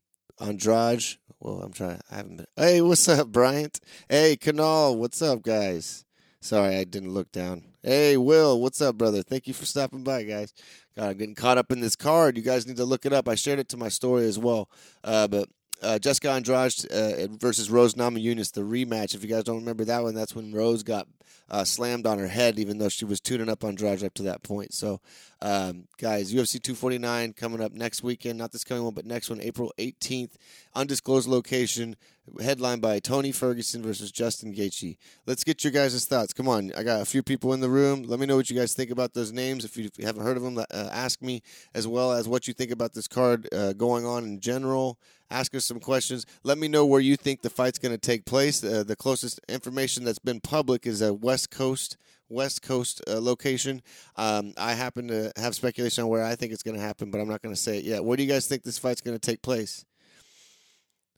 Andrade. 0.41 1.05
Well, 1.41 1.63
I'm 1.63 1.73
trying. 1.73 2.01
I 2.11 2.17
haven't 2.17 2.37
been. 2.37 2.47
Hey, 2.57 2.81
what's 2.81 3.09
up, 3.09 3.29
Bryant? 3.29 3.81
Hey, 4.09 4.37
Kunal. 4.37 4.97
What's 4.97 5.23
up, 5.23 5.43
guys? 5.43 6.05
Sorry, 6.41 6.77
I 6.77 6.85
didn't 6.85 7.15
look 7.15 7.31
down. 7.33 7.68
Hey, 7.83 8.17
Will. 8.17 8.61
What's 8.61 8.81
up, 8.81 8.99
brother? 8.99 9.23
Thank 9.23 9.47
you 9.47 9.55
for 9.55 9.65
stopping 9.65 10.03
by, 10.03 10.25
guys. 10.25 10.53
God, 10.97 11.11
I'm 11.11 11.17
getting 11.17 11.37
caught 11.37 11.59
up 11.59 11.71
in 11.71 11.79
this 11.81 11.95
card. 11.95 12.37
You 12.37 12.43
guys 12.43 12.67
need 12.67 12.77
to 12.79 12.85
look 12.85 13.07
it 13.07 13.13
up. 13.13 13.29
I 13.29 13.37
shared 13.37 13.61
it 13.61 13.69
to 13.69 13.77
my 13.77 13.89
story 13.89 14.27
as 14.27 14.37
well. 14.37 14.69
Uh, 15.05 15.29
but 15.29 15.49
uh, 15.83 15.99
Jessica 15.99 16.31
Andrade 16.31 16.73
uh, 16.91 17.29
versus 17.39 17.71
Rose 17.71 17.95
Namajunas, 17.95 18.53
the 18.53 18.63
rematch. 18.63 19.15
If 19.15 19.23
you 19.23 19.29
guys 19.29 19.45
don't 19.45 19.59
remember 19.61 19.85
that 19.85 20.03
one, 20.03 20.15
that's 20.15 20.35
when 20.35 20.53
Rose 20.53 20.83
got 20.83 21.07
uh, 21.51 21.65
slammed 21.65 22.07
on 22.07 22.19
her 22.19 22.29
head, 22.29 22.59
even 22.59 22.79
though 22.79 22.89
she 22.89 23.05
was 23.05 23.21
tuning 23.21 23.49
up 23.49 23.65
on 23.65 23.71
Andrade 23.71 24.05
up 24.05 24.15
to 24.15 24.23
that 24.25 24.43
point. 24.43 24.75
So, 24.75 25.01
um, 25.41 25.85
guys, 25.99 26.33
UFC 26.33 26.63
249 26.63 27.33
coming 27.33 27.61
up 27.61 27.73
next 27.73 28.03
weekend. 28.03 28.39
Not 28.39 28.53
this 28.53 28.65
coming 28.65 28.85
one, 28.85 28.95
but 28.95 29.07
next 29.07 29.31
one, 29.31 29.41
April 29.41 29.73
18th. 29.79 30.33
Undisclosed 30.75 31.29
location, 31.29 31.97
headlined 32.41 32.83
by 32.83 32.99
Tony 32.99 33.33
Ferguson 33.33 33.83
versus 33.83 34.13
Justin 34.13 34.55
Gaethje. 34.55 34.99
Let's 35.27 35.45
get 35.45 35.65
your 35.65 35.73
guys' 35.73 36.05
thoughts. 36.05 36.33
Come 36.33 36.49
on, 36.49 36.73
I 36.77 36.83
got 36.83 37.01
a 37.01 37.07
few 37.07 37.23
people 37.23 37.55
in 37.55 37.61
the 37.61 37.71
room. 37.71 38.03
Let 38.03 38.21
me 38.21 38.27
know 38.27 38.37
what 38.37 38.51
you 38.51 38.57
guys 38.57 38.75
think 38.75 38.91
about 38.91 39.15
those 39.15 39.33
names. 39.33 39.65
If 39.65 39.77
you, 39.77 39.87
if 39.87 39.99
you 39.99 40.07
haven't 40.07 40.25
heard 40.25 40.37
of 40.37 40.43
them, 40.43 40.59
uh, 40.59 40.65
ask 40.71 41.23
me, 41.23 41.43
as 41.75 41.87
well 41.87 42.13
as 42.13 42.29
what 42.29 42.47
you 42.47 42.53
think 42.53 42.71
about 42.71 42.93
this 42.93 43.09
card 43.09 43.49
uh, 43.53 43.73
going 43.73 44.05
on 44.05 44.25
in 44.25 44.41
general 44.41 44.99
ask 45.31 45.55
us 45.55 45.65
some 45.65 45.81
questions. 45.81 46.27
Let 46.43 46.59
me 46.59 46.69
know 46.69 46.87
where 46.87 47.01
you 47.01 47.17
think 47.17 47.43
the 47.43 47.51
fight's 47.51 47.79
going 47.79 47.95
to 47.95 48.01
take 48.01 48.25
place. 48.25 48.63
Uh, 48.63 48.85
the 48.85 48.97
closest 48.97 49.41
information 49.49 50.05
that's 50.05 50.19
been 50.19 50.41
public 50.41 50.87
is 50.87 51.03
a 51.03 51.13
West 51.13 51.51
Coast 51.51 51.97
West 52.29 52.63
Coast 52.63 53.03
uh, 53.09 53.21
location. 53.21 53.83
Um, 54.17 54.53
I 54.57 54.75
happen 54.75 55.09
to 55.09 55.33
have 55.37 55.55
speculation 55.55 56.05
on 56.05 56.11
where 56.11 56.25
I 56.25 56.35
think 56.35 56.53
it's 56.53 56.63
going 56.63 56.77
to 56.77 56.83
happen, 56.83 57.11
but 57.11 57.21
I'm 57.21 57.29
not 57.29 57.43
going 57.43 57.55
to 57.55 57.61
say 57.61 57.79
it 57.79 57.85
yet. 57.85 58.05
Where 58.05 58.17
do 58.17 58.23
you 58.23 58.29
guys 58.29 58.47
think 58.47 58.63
this 58.63 58.79
fight's 58.79 59.01
going 59.01 59.19
to 59.19 59.27
take 59.27 59.43
place? 59.43 59.85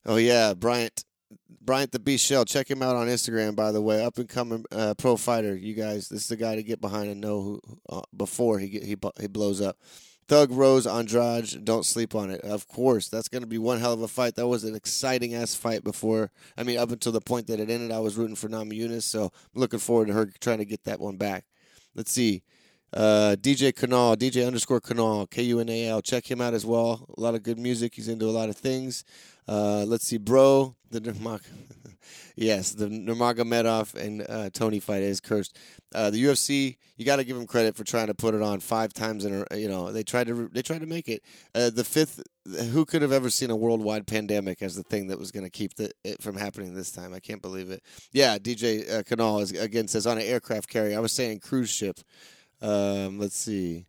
Oh 0.07 0.17
yeah, 0.17 0.55
Bryant. 0.55 1.05
Bryant 1.61 1.93
the 1.93 2.01
Beast 2.01 2.27
Shell. 2.27 2.45
Check 2.45 2.69
him 2.69 2.83
out 2.83 2.97
on 2.97 3.07
Instagram, 3.07 3.55
by 3.55 3.71
the 3.71 3.81
way. 3.81 4.05
Up 4.05 4.19
and 4.19 4.29
coming 4.29 4.65
uh, 4.73 4.95
pro 4.95 5.17
fighter. 5.17 5.55
You 5.55 5.75
guys, 5.75 6.09
this 6.09 6.23
is 6.23 6.29
the 6.29 6.37
guy 6.37 6.57
to 6.57 6.63
get 6.63 6.81
behind 6.81 7.09
and 7.09 7.21
know 7.21 7.41
who 7.41 7.61
uh, 7.89 8.03
before 8.17 8.59
he 8.59 8.69
get, 8.69 8.83
he 8.83 8.97
he 9.21 9.29
blows 9.29 9.61
up. 9.61 9.77
Thug 10.31 10.53
Rose 10.53 10.87
Andrade, 10.87 11.65
don't 11.65 11.85
sleep 11.85 12.15
on 12.15 12.31
it. 12.31 12.41
Of 12.43 12.69
course, 12.69 13.09
that's 13.09 13.27
going 13.27 13.43
to 13.43 13.49
be 13.49 13.59
one 13.59 13.81
hell 13.81 13.95
of 13.95 14.01
a 14.01 14.07
fight. 14.07 14.37
That 14.37 14.47
was 14.47 14.63
an 14.63 14.77
exciting 14.77 15.35
ass 15.35 15.57
fight 15.57 15.83
before. 15.83 16.31
I 16.57 16.63
mean, 16.63 16.79
up 16.79 16.93
until 16.93 17.11
the 17.11 17.21
point 17.21 17.49
that 17.49 17.59
it 17.59 17.69
ended, 17.69 17.91
I 17.91 17.99
was 17.99 18.17
rooting 18.17 18.37
for 18.37 18.49
Namajunas, 18.49 19.03
so 19.03 19.25
I'm 19.25 19.61
looking 19.61 19.81
forward 19.81 20.07
to 20.07 20.13
her 20.13 20.31
trying 20.39 20.59
to 20.59 20.65
get 20.65 20.85
that 20.85 21.01
one 21.01 21.17
back. 21.17 21.47
Let's 21.97 22.13
see. 22.13 22.45
Uh, 22.93 23.35
DJ 23.41 23.73
Kunal, 23.73 24.15
DJ 24.15 24.47
underscore 24.47 24.81
Kunal, 24.81 25.29
K 25.29 25.43
U 25.43 25.59
N 25.59 25.69
A 25.69 25.89
L. 25.89 26.01
Check 26.01 26.31
him 26.31 26.41
out 26.41 26.55
as 26.55 26.65
well. 26.65 27.09
A 27.19 27.21
lot 27.21 27.35
of 27.35 27.43
good 27.43 27.59
music. 27.59 27.97
He's 27.97 28.07
into 28.07 28.27
a 28.27 28.31
lot 28.31 28.49
of 28.49 28.57
things. 28.57 29.03
Uh, 29.49 29.85
let's 29.85 30.07
see, 30.07 30.19
bro. 30.19 30.77
The 30.91 31.01
Nurmag, 31.01 31.41
yes, 32.37 32.73
the 32.73 32.87
Nurmagomedov 32.87 33.95
and 33.95 34.27
uh, 34.29 34.51
Tony 34.51 34.81
fight 34.81 35.03
is 35.03 35.21
cursed. 35.21 35.57
Uh, 35.95 36.11
the 36.11 36.25
UFC, 36.25 36.77
you 36.97 37.05
got 37.05 37.17
to 37.17 37.25
give 37.25 37.37
them 37.37 37.47
credit 37.47 37.77
for 37.77 37.85
trying 37.85 38.09
to 38.09 38.15
put 38.15 38.35
it 38.35 38.43
on 38.43 38.59
five 38.59 38.93
times 38.93 39.25
in 39.25 39.45
a. 39.51 39.57
You 39.57 39.69
know, 39.69 39.93
they 39.93 40.03
tried 40.03 40.27
to 40.27 40.49
they 40.53 40.63
tried 40.63 40.81
to 40.81 40.87
make 40.87 41.09
it. 41.09 41.23
Uh, 41.55 41.71
the 41.71 41.85
fifth, 41.85 42.23
who 42.73 42.85
could 42.85 43.03
have 43.03 43.13
ever 43.13 43.31
seen 43.31 43.51
a 43.51 43.57
worldwide 43.57 44.07
pandemic 44.07 44.63
as 44.63 44.75
the 44.75 44.83
thing 44.83 45.07
that 45.09 45.19
was 45.19 45.31
going 45.31 45.45
to 45.45 45.51
keep 45.51 45.75
the, 45.75 45.93
it 46.03 46.21
from 46.21 46.37
happening 46.37 46.75
this 46.75 46.91
time? 46.91 47.15
I 47.15 47.21
can't 47.21 47.43
believe 47.43 47.71
it. 47.71 47.85
Yeah, 48.11 48.39
DJ 48.39 48.91
uh, 48.91 49.03
Kunal 49.05 49.43
is, 49.43 49.53
again 49.53 49.87
says 49.87 50.07
on 50.07 50.19
an 50.19 50.25
aircraft 50.25 50.69
carrier. 50.69 50.97
I 50.97 51.01
was 51.01 51.13
saying 51.13 51.41
cruise 51.41 51.71
ship. 51.71 52.01
Um, 52.61 53.19
let's 53.19 53.37
see. 53.37 53.87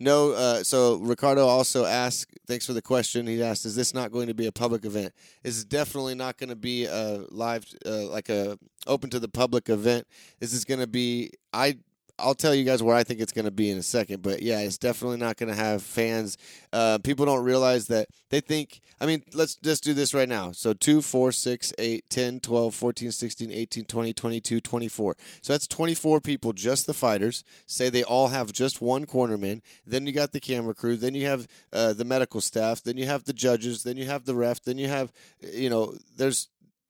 No, 0.00 0.30
uh, 0.30 0.62
so 0.62 0.96
Ricardo 0.96 1.46
also 1.46 1.84
asked, 1.84 2.30
thanks 2.46 2.64
for 2.64 2.72
the 2.72 2.82
question. 2.82 3.26
He 3.26 3.42
asked, 3.42 3.66
is 3.66 3.74
this 3.74 3.92
not 3.92 4.12
going 4.12 4.28
to 4.28 4.34
be 4.34 4.46
a 4.46 4.52
public 4.52 4.84
event? 4.84 5.12
Is 5.42 5.64
definitely 5.64 6.14
not 6.14 6.38
going 6.38 6.50
to 6.50 6.56
be 6.56 6.84
a 6.84 7.24
live, 7.30 7.66
uh, 7.84 8.06
like 8.06 8.28
a 8.28 8.58
open 8.86 9.10
to 9.10 9.18
the 9.18 9.28
public 9.28 9.68
event. 9.68 10.06
This 10.38 10.52
is 10.52 10.64
going 10.64 10.80
to 10.80 10.86
be, 10.86 11.32
I 11.52 11.78
I'll 12.18 12.34
tell 12.34 12.54
you 12.54 12.64
guys 12.64 12.82
where 12.82 12.96
I 12.96 13.04
think 13.04 13.20
it's 13.20 13.32
going 13.32 13.44
to 13.44 13.50
be 13.50 13.70
in 13.70 13.78
a 13.78 13.82
second. 13.82 14.22
But 14.22 14.42
yeah, 14.42 14.60
it's 14.60 14.78
definitely 14.78 15.18
not 15.18 15.36
going 15.36 15.48
to 15.48 15.54
have 15.54 15.82
fans. 15.82 16.36
Uh, 16.72 16.98
people 16.98 17.26
don't 17.26 17.44
realize 17.44 17.86
that 17.88 18.08
they 18.30 18.40
think, 18.40 18.80
I 19.00 19.06
mean, 19.06 19.22
let's 19.34 19.54
just 19.54 19.84
do 19.84 19.94
this 19.94 20.12
right 20.12 20.28
now. 20.28 20.52
So 20.52 20.72
2, 20.72 21.00
4, 21.02 21.32
6, 21.32 21.72
8, 21.78 22.10
10, 22.10 22.40
12, 22.40 22.74
14, 22.74 23.12
16, 23.12 23.52
18, 23.52 23.84
20, 23.84 24.12
22, 24.12 24.60
24. 24.60 25.16
So 25.42 25.52
that's 25.52 25.66
24 25.66 26.20
people, 26.20 26.52
just 26.52 26.86
the 26.86 26.94
fighters. 26.94 27.44
Say 27.66 27.88
they 27.88 28.04
all 28.04 28.28
have 28.28 28.52
just 28.52 28.82
one 28.82 29.06
cornerman. 29.06 29.62
Then 29.86 30.06
you 30.06 30.12
got 30.12 30.32
the 30.32 30.40
camera 30.40 30.74
crew. 30.74 30.96
Then 30.96 31.14
you 31.14 31.26
have 31.26 31.46
uh, 31.72 31.92
the 31.92 32.04
medical 32.04 32.40
staff. 32.40 32.82
Then 32.82 32.96
you 32.96 33.06
have 33.06 33.24
the 33.24 33.32
judges. 33.32 33.82
Then 33.84 33.96
you 33.96 34.06
have 34.06 34.24
the 34.24 34.34
ref. 34.34 34.62
Then 34.62 34.78
you 34.78 34.88
have, 34.88 35.12
you 35.40 35.70
know, 35.70 35.94
there's 36.16 36.48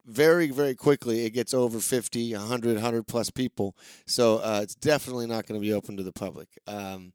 very 0.09 0.51
very 0.51 0.75
quickly 0.75 1.25
it 1.25 1.31
gets 1.31 1.53
over 1.53 1.79
50 1.79 2.33
100 2.33 2.75
100 2.75 3.07
plus 3.07 3.29
people. 3.29 3.75
So 4.05 4.37
uh, 4.37 4.59
it's 4.63 4.75
definitely 4.75 5.27
not 5.27 5.45
going 5.45 5.59
to 5.59 5.65
be 5.65 5.73
open 5.73 5.97
to 5.97 6.03
the 6.03 6.11
public. 6.11 6.47
Um, 6.67 7.13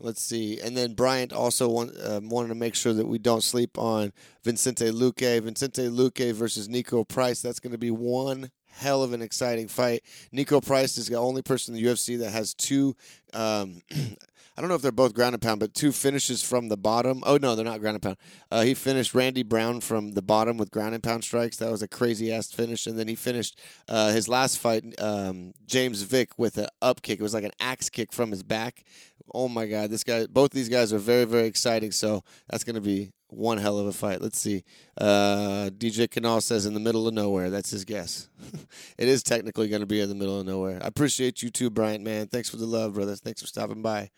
let's 0.00 0.22
see. 0.22 0.60
And 0.60 0.76
then 0.76 0.94
bryant 0.94 1.32
also 1.32 1.68
want, 1.68 1.92
uh, 1.96 2.20
wanted 2.22 2.48
to 2.48 2.54
make 2.54 2.74
sure 2.74 2.92
that 2.92 3.06
we 3.06 3.18
don't 3.18 3.42
sleep 3.42 3.78
on 3.78 4.12
vincente 4.44 4.90
luque. 4.92 5.40
Vincente 5.42 5.88
luque 5.90 6.32
versus 6.32 6.68
Niko 6.68 7.06
price 7.06 7.40
that's 7.40 7.60
going 7.60 7.72
to 7.72 7.78
be 7.78 7.90
one 7.90 8.50
hell 8.66 9.02
of 9.02 9.12
an 9.12 9.22
exciting 9.22 9.68
fight. 9.68 10.02
Niko 10.32 10.64
price 10.64 10.98
is 10.98 11.06
the 11.06 11.16
only 11.16 11.42
person 11.42 11.74
in 11.74 11.82
the 11.82 11.88
ufc 11.88 12.18
that 12.18 12.30
has 12.30 12.54
two 12.54 12.96
um, 13.32 13.82
I 14.56 14.60
don't 14.60 14.68
know 14.68 14.76
if 14.76 14.82
they're 14.82 14.92
both 14.92 15.14
ground 15.14 15.34
and 15.34 15.42
pound, 15.42 15.58
but 15.58 15.74
two 15.74 15.90
finishes 15.90 16.42
from 16.42 16.68
the 16.68 16.76
bottom. 16.76 17.22
Oh 17.26 17.36
no, 17.36 17.56
they're 17.56 17.64
not 17.64 17.80
ground 17.80 17.96
and 17.96 18.02
pound. 18.02 18.16
Uh, 18.52 18.62
he 18.62 18.74
finished 18.74 19.14
Randy 19.14 19.42
Brown 19.42 19.80
from 19.80 20.12
the 20.12 20.22
bottom 20.22 20.56
with 20.58 20.70
ground 20.70 20.94
and 20.94 21.02
pound 21.02 21.24
strikes. 21.24 21.56
That 21.56 21.72
was 21.72 21.82
a 21.82 21.88
crazy 21.88 22.32
ass 22.32 22.52
finish, 22.52 22.86
and 22.86 22.96
then 22.96 23.08
he 23.08 23.16
finished 23.16 23.58
uh, 23.88 24.12
his 24.12 24.28
last 24.28 24.58
fight, 24.58 24.84
um, 25.00 25.54
James 25.66 26.02
Vick, 26.02 26.38
with 26.38 26.56
an 26.58 26.68
up 26.80 27.02
kick. 27.02 27.18
It 27.18 27.22
was 27.22 27.34
like 27.34 27.44
an 27.44 27.52
axe 27.58 27.88
kick 27.88 28.12
from 28.12 28.30
his 28.30 28.44
back. 28.44 28.84
Oh 29.32 29.48
my 29.48 29.66
god, 29.66 29.90
this 29.90 30.04
guy! 30.04 30.26
Both 30.26 30.50
these 30.50 30.68
guys 30.68 30.92
are 30.92 30.98
very 30.98 31.24
very 31.24 31.46
exciting. 31.46 31.92
So 31.92 32.22
that's 32.48 32.64
going 32.64 32.74
to 32.74 32.80
be 32.80 33.12
one 33.28 33.58
hell 33.58 33.78
of 33.78 33.86
a 33.86 33.92
fight. 33.92 34.20
Let's 34.20 34.38
see. 34.38 34.64
Uh, 34.98 35.70
DJ 35.76 36.08
Kunal 36.08 36.42
says 36.42 36.66
in 36.66 36.74
the 36.74 36.80
middle 36.80 37.06
of 37.08 37.14
nowhere. 37.14 37.50
That's 37.50 37.70
his 37.70 37.84
guess. 37.84 38.28
it 38.98 39.08
is 39.08 39.22
technically 39.22 39.68
going 39.68 39.80
to 39.80 39.86
be 39.86 40.00
in 40.00 40.08
the 40.08 40.14
middle 40.14 40.40
of 40.40 40.46
nowhere. 40.46 40.78
I 40.82 40.86
appreciate 40.86 41.42
you 41.42 41.50
too, 41.50 41.70
Bryant, 41.70 42.04
man. 42.04 42.28
Thanks 42.28 42.48
for 42.48 42.56
the 42.56 42.66
love, 42.66 42.94
brother. 42.94 43.16
Thanks 43.16 43.40
for 43.40 43.46
stopping 43.46 43.82
by. 43.82 44.10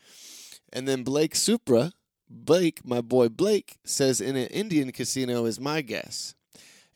And 0.73 0.87
then 0.87 1.03
Blake 1.03 1.35
Supra, 1.35 1.93
Blake, 2.29 2.85
my 2.85 3.01
boy 3.01 3.29
Blake, 3.29 3.79
says 3.85 4.21
in 4.21 4.37
an 4.37 4.49
Indian 4.49 4.93
casino 4.93 5.45
is 5.45 5.61
my 5.61 5.81
guess. 5.81 6.35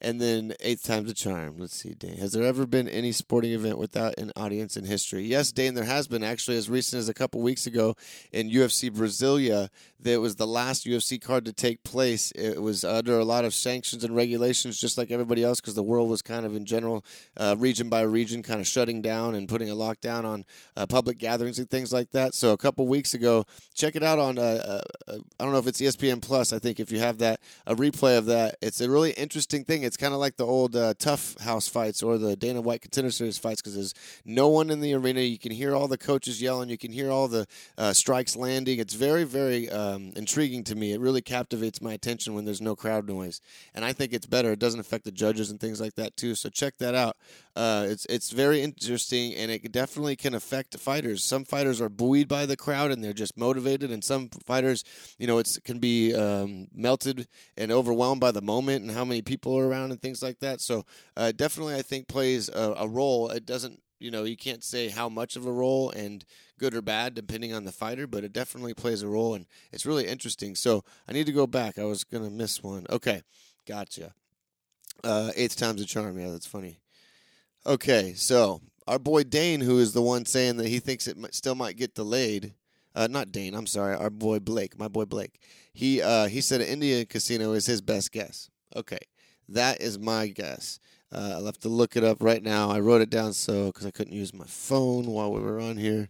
And 0.03 0.19
then 0.19 0.55
eighth 0.61 0.85
time's 0.85 1.11
a 1.11 1.15
charm. 1.15 1.57
Let's 1.59 1.77
see, 1.77 1.93
Dane. 1.93 2.17
Has 2.17 2.33
there 2.33 2.45
ever 2.45 2.67
been 2.67 2.89
any 2.89 3.13
sporting 3.13 3.53
event 3.53 3.77
without 3.77 4.17
an 4.17 4.33
audience 4.35 4.77
in 4.77 4.87
history? 4.87 5.25
Yes, 5.25 5.53
Dane, 5.53 5.75
there 5.75 5.85
has 5.85 6.09
been 6.09 6.25
actually 6.25 6.57
as 6.57 6.71
recent 6.71 7.01
as 7.01 7.11
a 7.11 7.15
couple 7.15 7.43
weeks 7.43 7.67
ago 7.67 7.95
in 8.33 8.49
UFC 8.49 8.91
Brasilia. 8.91 9.69
That 10.03 10.19
was 10.19 10.37
the 10.37 10.47
last 10.47 10.87
UFC 10.87 11.21
card 11.21 11.45
to 11.45 11.53
take 11.53 11.83
place. 11.85 12.31
It 12.31 12.63
was 12.63 12.83
under 12.85 13.19
a 13.19 13.25
lot 13.25 13.45
of 13.45 13.53
sanctions 13.53 14.03
and 14.03 14.17
regulations, 14.17 14.81
just 14.81 14.97
like 14.97 15.11
everybody 15.11 15.45
else, 15.45 15.61
because 15.61 15.75
the 15.75 15.83
world 15.83 16.09
was 16.09 16.23
kind 16.23 16.47
of 16.47 16.57
in 16.57 16.65
general, 16.65 17.05
uh, 17.37 17.55
region 17.59 17.91
by 17.91 18.01
region, 18.01 18.43
kind 18.43 18.61
of 18.61 18.67
shutting 18.67 19.03
down 19.03 19.35
and 19.35 19.47
putting 19.47 19.69
a 19.69 19.75
lockdown 19.75 20.25
on 20.25 20.47
uh, 20.79 20.87
public 20.87 21.19
gatherings 21.19 21.59
and 21.59 21.69
things 21.69 21.93
like 21.93 22.11
that. 22.13 22.33
So 22.33 22.53
a 22.53 22.57
couple 22.57 22.87
weeks 22.87 23.13
ago, 23.13 23.45
check 23.75 23.95
it 23.95 24.03
out 24.03 24.19
on, 24.19 24.39
uh, 24.39 24.81
uh 25.09 25.19
I 25.39 25.45
don't 25.45 25.53
know 25.53 25.59
if 25.59 25.67
it's 25.67 25.83
ESPN 25.83 26.23
Plus. 26.23 26.55
I 26.55 26.59
think 26.59 26.81
if 26.81 26.91
you 26.91 27.01
have 27.01 27.19
that, 27.19 27.41
a 27.67 27.75
replay 27.75 28.17
of 28.17 28.25
that, 28.27 28.57
it's 28.63 28.81
a 28.81 28.89
really 28.89 29.11
interesting 29.13 29.65
thing 29.65 29.83
kind 29.97 30.15
of 30.15 30.21
like 30.21 30.37
the 30.37 30.47
old 30.47 30.77
uh, 30.77 30.95
TUF 30.99 31.39
house 31.41 31.69
fights 31.69 32.03
or 32.03 32.19
the 32.19 32.37
Dana 32.37 32.61
White 32.61 32.83
Contender 32.83 33.11
Series 33.11 33.39
fights 33.39 33.61
because 33.61 33.75
there's 33.75 33.95
no 34.25 34.49
one 34.49 34.71
in 34.71 34.81
the 34.81 34.95
arena. 34.95 35.21
You 35.21 35.39
can 35.39 35.53
hear 35.53 35.75
all 35.75 35.89
the 35.89 35.99
coaches 35.99 36.41
yelling. 36.41 36.69
You 36.69 36.79
can 36.79 36.93
hear 36.93 37.11
all 37.11 37.29
the 37.29 37.47
uh, 37.79 37.93
strikes 37.93 38.37
landing. 38.37 38.79
It's 38.79 38.95
very, 38.95 39.25
very 39.25 39.71
um, 39.71 40.13
intriguing 40.17 40.65
to 40.65 40.75
me. 40.75 40.93
It 40.93 41.01
really 41.01 41.23
captivates 41.23 41.81
my 41.81 41.93
attention 41.93 42.35
when 42.35 42.45
there's 42.45 42.61
no 42.61 42.77
crowd 42.77 43.09
noise, 43.09 43.41
and 43.75 43.85
I 43.85 43.93
think 43.93 44.13
it's 44.13 44.27
better. 44.27 44.53
It 44.53 44.59
doesn't 44.59 44.81
affect 44.81 45.05
the 45.05 45.13
judges 45.13 45.51
and 45.51 45.59
things 45.59 45.81
like 45.81 45.95
that 45.95 46.17
too. 46.17 46.35
So 46.35 46.49
check 46.49 46.79
that 46.79 46.95
out. 46.95 47.17
Uh, 47.57 47.87
it's 47.89 48.07
it's 48.07 48.31
very 48.31 48.63
interesting, 48.63 49.35
and 49.35 49.51
it 49.51 49.73
definitely 49.73 50.17
can 50.17 50.35
affect 50.35 50.79
fighters. 50.79 51.25
Some 51.25 51.45
fighters 51.45 51.81
are 51.81 51.89
buoyed 51.89 52.29
by 52.29 52.47
the 52.47 52.57
crowd 52.57 52.91
and 52.91 53.03
they're 53.03 53.13
just 53.13 53.37
motivated, 53.37 53.91
and 53.91 54.05
some 54.05 54.29
fighters, 54.45 54.85
you 55.19 55.27
know, 55.27 55.39
it 55.39 55.59
can 55.65 55.79
be 55.79 56.15
um, 56.15 56.69
melted 56.75 57.27
and 57.57 57.73
overwhelmed 57.73 58.21
by 58.21 58.31
the 58.31 58.43
moment 58.43 58.83
and 58.83 58.91
how 58.91 59.05
many 59.05 59.23
people 59.23 59.59
are 59.59 59.67
around 59.67 59.80
and 59.85 60.01
things 60.01 60.23
like 60.23 60.41
that. 60.41 60.61
So 60.61 60.85
uh, 61.17 61.33
definitely, 61.33 61.75
I 61.75 61.83
think 61.83 62.09
plays 62.09 62.49
a, 62.49 62.75
a 62.79 62.89
role. 62.89 63.31
It 63.31 63.47
doesn't, 63.47 63.81
you 63.99 64.11
know, 64.11 64.25
you 64.25 64.37
can't 64.37 64.65
say 64.65 64.89
how 64.89 65.09
much 65.09 65.37
of 65.37 65.47
a 65.47 65.53
role 65.53 65.91
and 65.91 66.25
good 66.59 66.75
or 66.75 66.83
bad 66.83 67.15
depending 67.15 67.55
on 67.55 67.65
the 67.65 67.73
fighter, 67.73 68.07
but 68.07 68.25
it 68.25 68.33
definitely 68.33 68.75
plays 68.75 69.03
a 69.03 69.09
role, 69.09 69.35
and 69.35 69.47
it's 69.73 69.87
really 69.87 70.07
interesting. 70.07 70.55
So 70.55 70.85
I 71.09 71.13
need 71.13 71.27
to 71.27 71.33
go 71.33 71.47
back. 71.47 71.79
I 71.79 71.85
was 71.85 72.05
gonna 72.05 72.31
miss 72.31 72.63
one. 72.63 72.87
Okay, 72.91 73.23
gotcha. 73.67 74.13
Uh, 75.03 75.31
eighth 75.37 75.57
time's 75.57 75.81
a 75.81 75.87
charm. 75.87 76.19
Yeah, 76.19 76.31
that's 76.31 76.47
funny. 76.47 76.81
Okay, 77.65 78.15
so 78.15 78.61
our 78.87 78.99
boy 78.99 79.23
Dane, 79.23 79.61
who 79.61 79.79
is 79.79 79.93
the 79.93 80.03
one 80.03 80.25
saying 80.25 80.57
that 80.57 80.67
he 80.67 80.79
thinks 80.79 81.07
it 81.07 81.17
might, 81.17 81.35
still 81.35 81.55
might 81.55 81.77
get 81.77 81.95
delayed. 81.95 82.55
Uh, 82.95 83.07
not 83.07 83.31
Dane. 83.31 83.55
I'm 83.55 83.67
sorry, 83.67 83.95
our 83.95 84.11
boy 84.11 84.41
Blake, 84.41 84.79
my 84.79 84.89
boy 84.89 85.05
Blake. 85.05 85.41
He 85.73 86.03
uh, 86.03 86.27
he 86.27 86.41
said 86.41 86.61
Indian 86.61 87.07
casino 87.07 87.53
is 87.53 87.67
his 87.67 87.81
best 87.81 88.13
guess. 88.13 88.51
Okay, 88.75 88.99
that 89.51 89.81
is 89.81 89.99
my 89.99 90.29
guess. 90.29 90.79
Uh, 91.13 91.35
I'll 91.35 91.47
have 91.47 91.59
to 91.61 91.69
look 91.69 91.97
it 91.97 92.05
up 92.05 92.23
right 92.23 92.43
now. 92.43 92.71
I 92.71 92.81
wrote 92.81 93.01
it 93.01 93.11
down 93.11 93.33
so 93.33 93.67
because 93.67 93.87
I 93.87 93.91
couldn't 93.91 94.15
use 94.15 94.33
my 94.33 94.47
phone 94.47 95.07
while 95.07 95.33
we 95.33 95.41
were 95.41 95.61
on 95.61 95.77
here. 95.77 96.09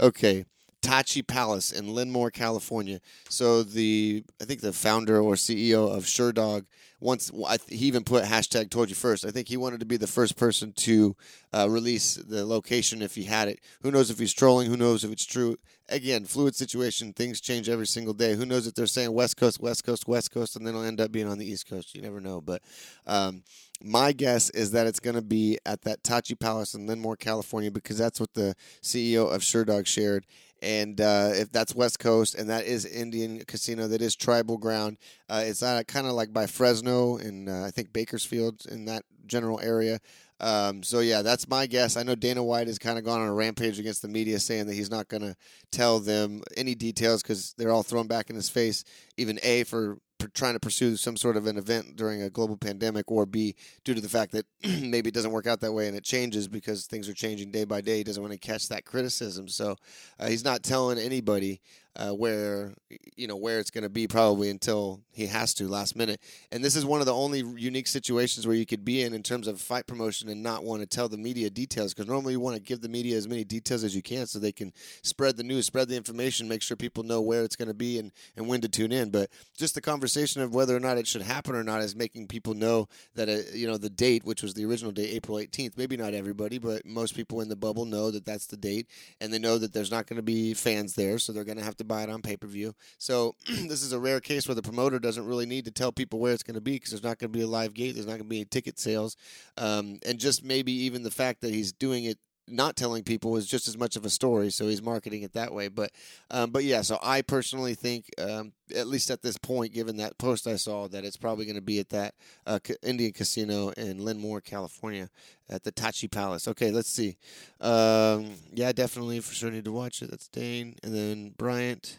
Okay, 0.00 0.44
Tachi 0.82 1.26
Palace 1.26 1.72
in 1.72 1.86
Lemoore, 1.86 2.32
California. 2.32 3.00
So 3.28 3.62
the 3.62 4.24
I 4.40 4.44
think 4.44 4.60
the 4.60 4.72
founder 4.72 5.20
or 5.20 5.34
CEO 5.34 5.94
of 5.94 6.04
Sherdog 6.04 6.66
once 7.00 7.30
he 7.68 7.86
even 7.86 8.04
put 8.04 8.24
hashtag 8.24 8.70
told 8.70 8.88
you 8.88 8.94
first. 8.94 9.24
I 9.24 9.30
think 9.30 9.48
he 9.48 9.56
wanted 9.56 9.80
to 9.80 9.86
be 9.86 9.96
the 9.96 10.06
first 10.06 10.36
person 10.36 10.72
to 10.78 11.16
uh, 11.52 11.68
release 11.68 12.14
the 12.14 12.44
location 12.44 13.02
if 13.02 13.14
he 13.14 13.24
had 13.24 13.48
it. 13.48 13.60
Who 13.82 13.90
knows 13.90 14.10
if 14.10 14.18
he's 14.18 14.32
trolling? 14.32 14.68
Who 14.68 14.76
knows 14.76 15.04
if 15.04 15.12
it's 15.12 15.26
true? 15.26 15.56
Again, 15.88 16.24
fluid 16.24 16.54
situation. 16.54 17.12
Things 17.12 17.40
change 17.40 17.68
every 17.68 17.86
single 17.86 18.14
day. 18.14 18.34
Who 18.34 18.44
knows 18.44 18.66
if 18.66 18.74
they're 18.74 18.86
saying 18.86 19.12
West 19.12 19.36
Coast, 19.36 19.60
West 19.60 19.84
Coast, 19.84 20.06
West 20.06 20.32
Coast, 20.32 20.56
and 20.56 20.66
then 20.66 20.74
it'll 20.74 20.86
end 20.86 21.00
up 21.00 21.12
being 21.12 21.28
on 21.28 21.38
the 21.38 21.50
East 21.50 21.68
Coast. 21.68 21.94
You 21.94 22.02
never 22.02 22.20
know. 22.20 22.40
But 22.40 22.62
um, 23.06 23.42
my 23.82 24.12
guess 24.12 24.50
is 24.50 24.72
that 24.72 24.86
it's 24.86 25.00
going 25.00 25.16
to 25.16 25.22
be 25.22 25.58
at 25.64 25.82
that 25.82 26.02
Tachi 26.02 26.38
Palace 26.38 26.74
in 26.74 26.86
Lemoore, 26.86 27.18
California, 27.18 27.70
because 27.70 27.96
that's 27.96 28.20
what 28.20 28.34
the 28.34 28.54
CEO 28.82 29.32
of 29.32 29.42
Sherdog 29.42 29.86
shared 29.86 30.26
and 30.62 31.00
uh, 31.00 31.30
if 31.32 31.52
that's 31.52 31.74
West 31.74 31.98
Coast 31.98 32.34
and 32.34 32.48
that 32.50 32.64
is 32.64 32.84
Indian 32.84 33.44
casino, 33.46 33.88
that 33.88 34.02
is 34.02 34.16
tribal 34.16 34.58
ground. 34.58 34.98
Uh, 35.28 35.42
it's 35.44 35.62
uh, 35.62 35.82
kind 35.86 36.06
of 36.06 36.12
like 36.12 36.32
by 36.32 36.46
Fresno 36.46 37.16
and 37.16 37.48
uh, 37.48 37.64
I 37.64 37.70
think 37.70 37.92
Bakersfield 37.92 38.66
in 38.70 38.84
that 38.86 39.04
general 39.26 39.60
area. 39.60 40.00
Um, 40.40 40.82
so 40.82 41.00
yeah, 41.00 41.22
that's 41.22 41.48
my 41.48 41.66
guess. 41.66 41.96
I 41.96 42.02
know 42.02 42.14
Dana 42.14 42.42
White 42.42 42.68
has 42.68 42.78
kind 42.78 42.98
of 42.98 43.04
gone 43.04 43.20
on 43.20 43.28
a 43.28 43.34
rampage 43.34 43.78
against 43.78 44.02
the 44.02 44.08
media, 44.08 44.38
saying 44.38 44.66
that 44.66 44.74
he's 44.74 44.90
not 44.90 45.08
going 45.08 45.22
to 45.22 45.34
tell 45.72 45.98
them 45.98 46.42
any 46.56 46.74
details 46.74 47.22
because 47.22 47.54
they're 47.58 47.72
all 47.72 47.82
thrown 47.82 48.06
back 48.06 48.30
in 48.30 48.36
his 48.36 48.48
face. 48.48 48.84
Even 49.16 49.40
a 49.42 49.64
for 49.64 49.98
trying 50.34 50.54
to 50.54 50.60
pursue 50.60 50.96
some 50.96 51.16
sort 51.16 51.36
of 51.36 51.46
an 51.46 51.56
event 51.56 51.96
during 51.96 52.22
a 52.22 52.30
global 52.30 52.56
pandemic, 52.56 53.10
or 53.10 53.26
B, 53.26 53.54
due 53.84 53.94
to 53.94 54.00
the 54.00 54.08
fact 54.08 54.32
that 54.32 54.46
maybe 54.82 55.08
it 55.08 55.14
doesn't 55.14 55.30
work 55.30 55.46
out 55.46 55.60
that 55.60 55.72
way 55.72 55.86
and 55.86 55.96
it 55.96 56.04
changes 56.04 56.48
because 56.48 56.86
things 56.86 57.08
are 57.08 57.14
changing 57.14 57.50
day 57.50 57.64
by 57.64 57.80
day. 57.80 57.98
He 57.98 58.04
doesn't 58.04 58.22
want 58.22 58.32
to 58.32 58.38
catch 58.38 58.68
that 58.68 58.84
criticism. 58.84 59.48
So 59.48 59.76
uh, 60.18 60.28
he's 60.28 60.44
not 60.44 60.62
telling 60.62 60.98
anybody 60.98 61.60
uh, 61.98 62.10
where 62.10 62.74
you 63.16 63.26
know 63.26 63.36
where 63.36 63.58
it's 63.58 63.70
going 63.70 63.82
to 63.82 63.90
be 63.90 64.06
probably 64.06 64.48
until 64.48 65.00
he 65.10 65.26
has 65.26 65.52
to 65.54 65.68
last 65.68 65.96
minute. 65.96 66.20
And 66.52 66.64
this 66.64 66.76
is 66.76 66.86
one 66.86 67.00
of 67.00 67.06
the 67.06 67.14
only 67.14 67.40
unique 67.40 67.88
situations 67.88 68.46
where 68.46 68.54
you 68.54 68.64
could 68.64 68.84
be 68.84 69.02
in 69.02 69.12
in 69.12 69.22
terms 69.22 69.48
of 69.48 69.60
fight 69.60 69.86
promotion 69.86 70.28
and 70.28 70.42
not 70.42 70.62
want 70.62 70.80
to 70.80 70.86
tell 70.86 71.08
the 71.08 71.18
media 71.18 71.50
details 71.50 71.92
because 71.92 72.08
normally 72.08 72.34
you 72.34 72.40
want 72.40 72.56
to 72.56 72.62
give 72.62 72.80
the 72.80 72.88
media 72.88 73.16
as 73.16 73.26
many 73.26 73.42
details 73.42 73.82
as 73.82 73.96
you 73.96 74.02
can 74.02 74.26
so 74.26 74.38
they 74.38 74.52
can 74.52 74.72
spread 75.02 75.36
the 75.36 75.42
news, 75.42 75.66
spread 75.66 75.88
the 75.88 75.96
information, 75.96 76.48
make 76.48 76.62
sure 76.62 76.76
people 76.76 77.02
know 77.02 77.20
where 77.20 77.42
it's 77.42 77.56
going 77.56 77.68
to 77.68 77.74
be 77.74 77.98
and 77.98 78.12
and 78.36 78.46
when 78.46 78.60
to 78.60 78.68
tune 78.68 78.92
in. 78.92 79.10
But 79.10 79.30
just 79.56 79.74
the 79.74 79.80
conversation 79.80 80.40
of 80.40 80.54
whether 80.54 80.76
or 80.76 80.80
not 80.80 80.98
it 80.98 81.08
should 81.08 81.22
happen 81.22 81.56
or 81.56 81.64
not 81.64 81.82
is 81.82 81.96
making 81.96 82.28
people 82.28 82.54
know 82.54 82.88
that 83.16 83.28
uh, 83.28 83.38
you 83.52 83.66
know 83.66 83.76
the 83.76 83.90
date, 83.90 84.24
which 84.24 84.42
was 84.42 84.54
the 84.54 84.64
original 84.64 84.92
date, 84.92 85.10
April 85.14 85.38
18th. 85.38 85.76
Maybe 85.76 85.96
not 85.96 86.14
everybody, 86.14 86.58
but 86.58 86.86
most 86.86 87.16
people 87.16 87.40
in 87.40 87.48
the 87.48 87.56
bubble 87.56 87.84
know 87.84 88.12
that 88.12 88.24
that's 88.24 88.46
the 88.46 88.56
date, 88.56 88.86
and 89.20 89.32
they 89.32 89.38
know 89.40 89.58
that 89.58 89.72
there's 89.72 89.90
not 89.90 90.06
going 90.06 90.18
to 90.18 90.22
be 90.22 90.54
fans 90.54 90.94
there, 90.94 91.18
so 91.18 91.32
they're 91.32 91.44
going 91.44 91.58
to 91.58 91.64
have 91.64 91.76
to 91.78 91.87
buy 91.88 92.02
it 92.02 92.10
on 92.10 92.22
pay 92.22 92.36
per 92.36 92.46
view. 92.46 92.74
So 92.98 93.34
this 93.46 93.82
is 93.82 93.92
a 93.92 93.98
rare 93.98 94.20
case 94.20 94.46
where 94.46 94.54
the 94.54 94.62
promoter 94.62 94.98
doesn't 94.98 95.26
really 95.26 95.46
need 95.46 95.64
to 95.64 95.70
tell 95.70 95.92
people 95.92 96.18
where 96.18 96.32
it's 96.32 96.42
going 96.42 96.54
to 96.54 96.60
be 96.60 96.72
because 96.72 96.90
there's 96.90 97.02
not 97.02 97.18
going 97.18 97.32
to 97.32 97.38
be 97.38 97.44
a 97.44 97.48
live 97.48 97.74
gate, 97.74 97.94
there's 97.94 98.06
not 98.06 98.12
going 98.12 98.24
to 98.24 98.28
be 98.28 98.38
any 98.38 98.44
ticket 98.44 98.78
sales, 98.78 99.16
um, 99.56 99.98
and 100.06 100.18
just 100.18 100.44
maybe 100.44 100.72
even 100.72 101.02
the 101.02 101.10
fact 101.10 101.40
that 101.40 101.52
he's 101.52 101.72
doing 101.72 102.04
it 102.04 102.18
not 102.50 102.76
telling 102.76 103.02
people 103.02 103.36
is 103.36 103.46
just 103.46 103.68
as 103.68 103.76
much 103.76 103.96
of 103.96 104.04
a 104.04 104.10
story, 104.10 104.50
so 104.50 104.66
he's 104.66 104.82
marketing 104.82 105.22
it 105.22 105.32
that 105.34 105.52
way. 105.52 105.68
But, 105.68 105.90
um, 106.30 106.50
but 106.50 106.64
yeah. 106.64 106.82
So 106.82 106.98
I 107.02 107.22
personally 107.22 107.74
think, 107.74 108.10
um, 108.18 108.52
at 108.74 108.86
least 108.86 109.10
at 109.10 109.22
this 109.22 109.38
point, 109.38 109.72
given 109.72 109.96
that 109.96 110.18
post 110.18 110.46
I 110.46 110.56
saw, 110.56 110.88
that 110.88 111.04
it's 111.04 111.16
probably 111.16 111.44
going 111.44 111.56
to 111.56 111.62
be 111.62 111.78
at 111.78 111.88
that 111.90 112.14
uh, 112.46 112.58
Indian 112.82 113.12
casino 113.12 113.70
in 113.70 114.00
Lemoore, 114.00 114.44
California, 114.44 115.08
at 115.48 115.64
the 115.64 115.72
Tachi 115.72 116.10
Palace. 116.10 116.48
Okay, 116.48 116.70
let's 116.70 116.90
see. 116.90 117.16
Um, 117.60 118.34
yeah, 118.52 118.72
definitely 118.72 119.20
for 119.20 119.34
sure 119.34 119.50
need 119.50 119.64
to 119.64 119.72
watch 119.72 120.02
it. 120.02 120.10
That's 120.10 120.28
Dane, 120.28 120.76
and 120.82 120.94
then 120.94 121.34
Bryant. 121.36 121.98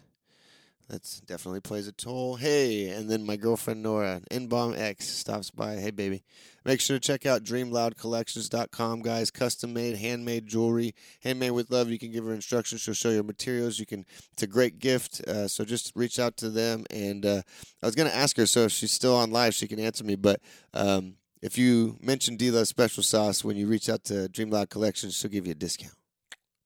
That's 0.89 1.19
definitely 1.19 1.59
plays 1.59 1.87
a 1.87 1.91
toll. 1.91 2.37
Hey, 2.37 2.89
and 2.89 3.07
then 3.07 3.23
my 3.23 3.35
girlfriend 3.35 3.83
Nora, 3.83 4.21
N 4.31 4.47
Bomb 4.47 4.73
X, 4.73 5.07
stops 5.07 5.51
by. 5.51 5.75
Hey, 5.75 5.91
baby. 5.91 6.23
Make 6.69 6.81
sure 6.81 6.99
to 6.99 7.07
check 7.07 7.25
out 7.25 7.43
dreamloudcollections.com, 7.43 9.01
guys. 9.01 9.31
Custom 9.31 9.73
made, 9.73 9.95
handmade 9.95 10.45
jewelry, 10.45 10.93
handmade 11.23 11.53
with 11.53 11.71
love. 11.71 11.89
You 11.89 11.97
can 11.97 12.11
give 12.11 12.25
her 12.25 12.31
instructions. 12.31 12.81
She'll 12.81 12.93
show 12.93 13.09
you 13.09 13.23
materials. 13.23 13.79
You 13.79 13.87
can. 13.87 14.05
It's 14.33 14.43
a 14.43 14.47
great 14.47 14.77
gift. 14.77 15.19
Uh, 15.27 15.47
so 15.47 15.65
just 15.65 15.91
reach 15.95 16.19
out 16.19 16.37
to 16.37 16.51
them. 16.51 16.85
And 16.91 17.25
uh, 17.25 17.41
I 17.81 17.87
was 17.87 17.95
gonna 17.95 18.11
ask 18.11 18.37
her, 18.37 18.45
so 18.45 18.65
if 18.65 18.71
she's 18.71 18.91
still 18.91 19.15
on 19.15 19.31
live, 19.31 19.55
she 19.55 19.67
can 19.67 19.79
answer 19.79 20.03
me. 20.03 20.15
But 20.15 20.41
um, 20.75 21.15
if 21.41 21.57
you 21.57 21.97
mention 22.01 22.35
D 22.35 22.51
Love 22.51 22.67
Special 22.67 23.01
Sauce 23.01 23.43
when 23.43 23.57
you 23.57 23.65
reach 23.65 23.89
out 23.89 24.03
to 24.03 24.29
Dream 24.29 24.51
Loud 24.51 24.69
Collections, 24.69 25.17
she'll 25.17 25.31
give 25.31 25.47
you 25.47 25.53
a 25.53 25.55
discount. 25.55 25.95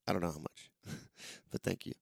I 0.06 0.12
don't 0.12 0.20
know 0.20 0.32
how 0.32 0.38
much, 0.38 0.70
but 1.50 1.62
thank 1.62 1.86
you. 1.86 1.94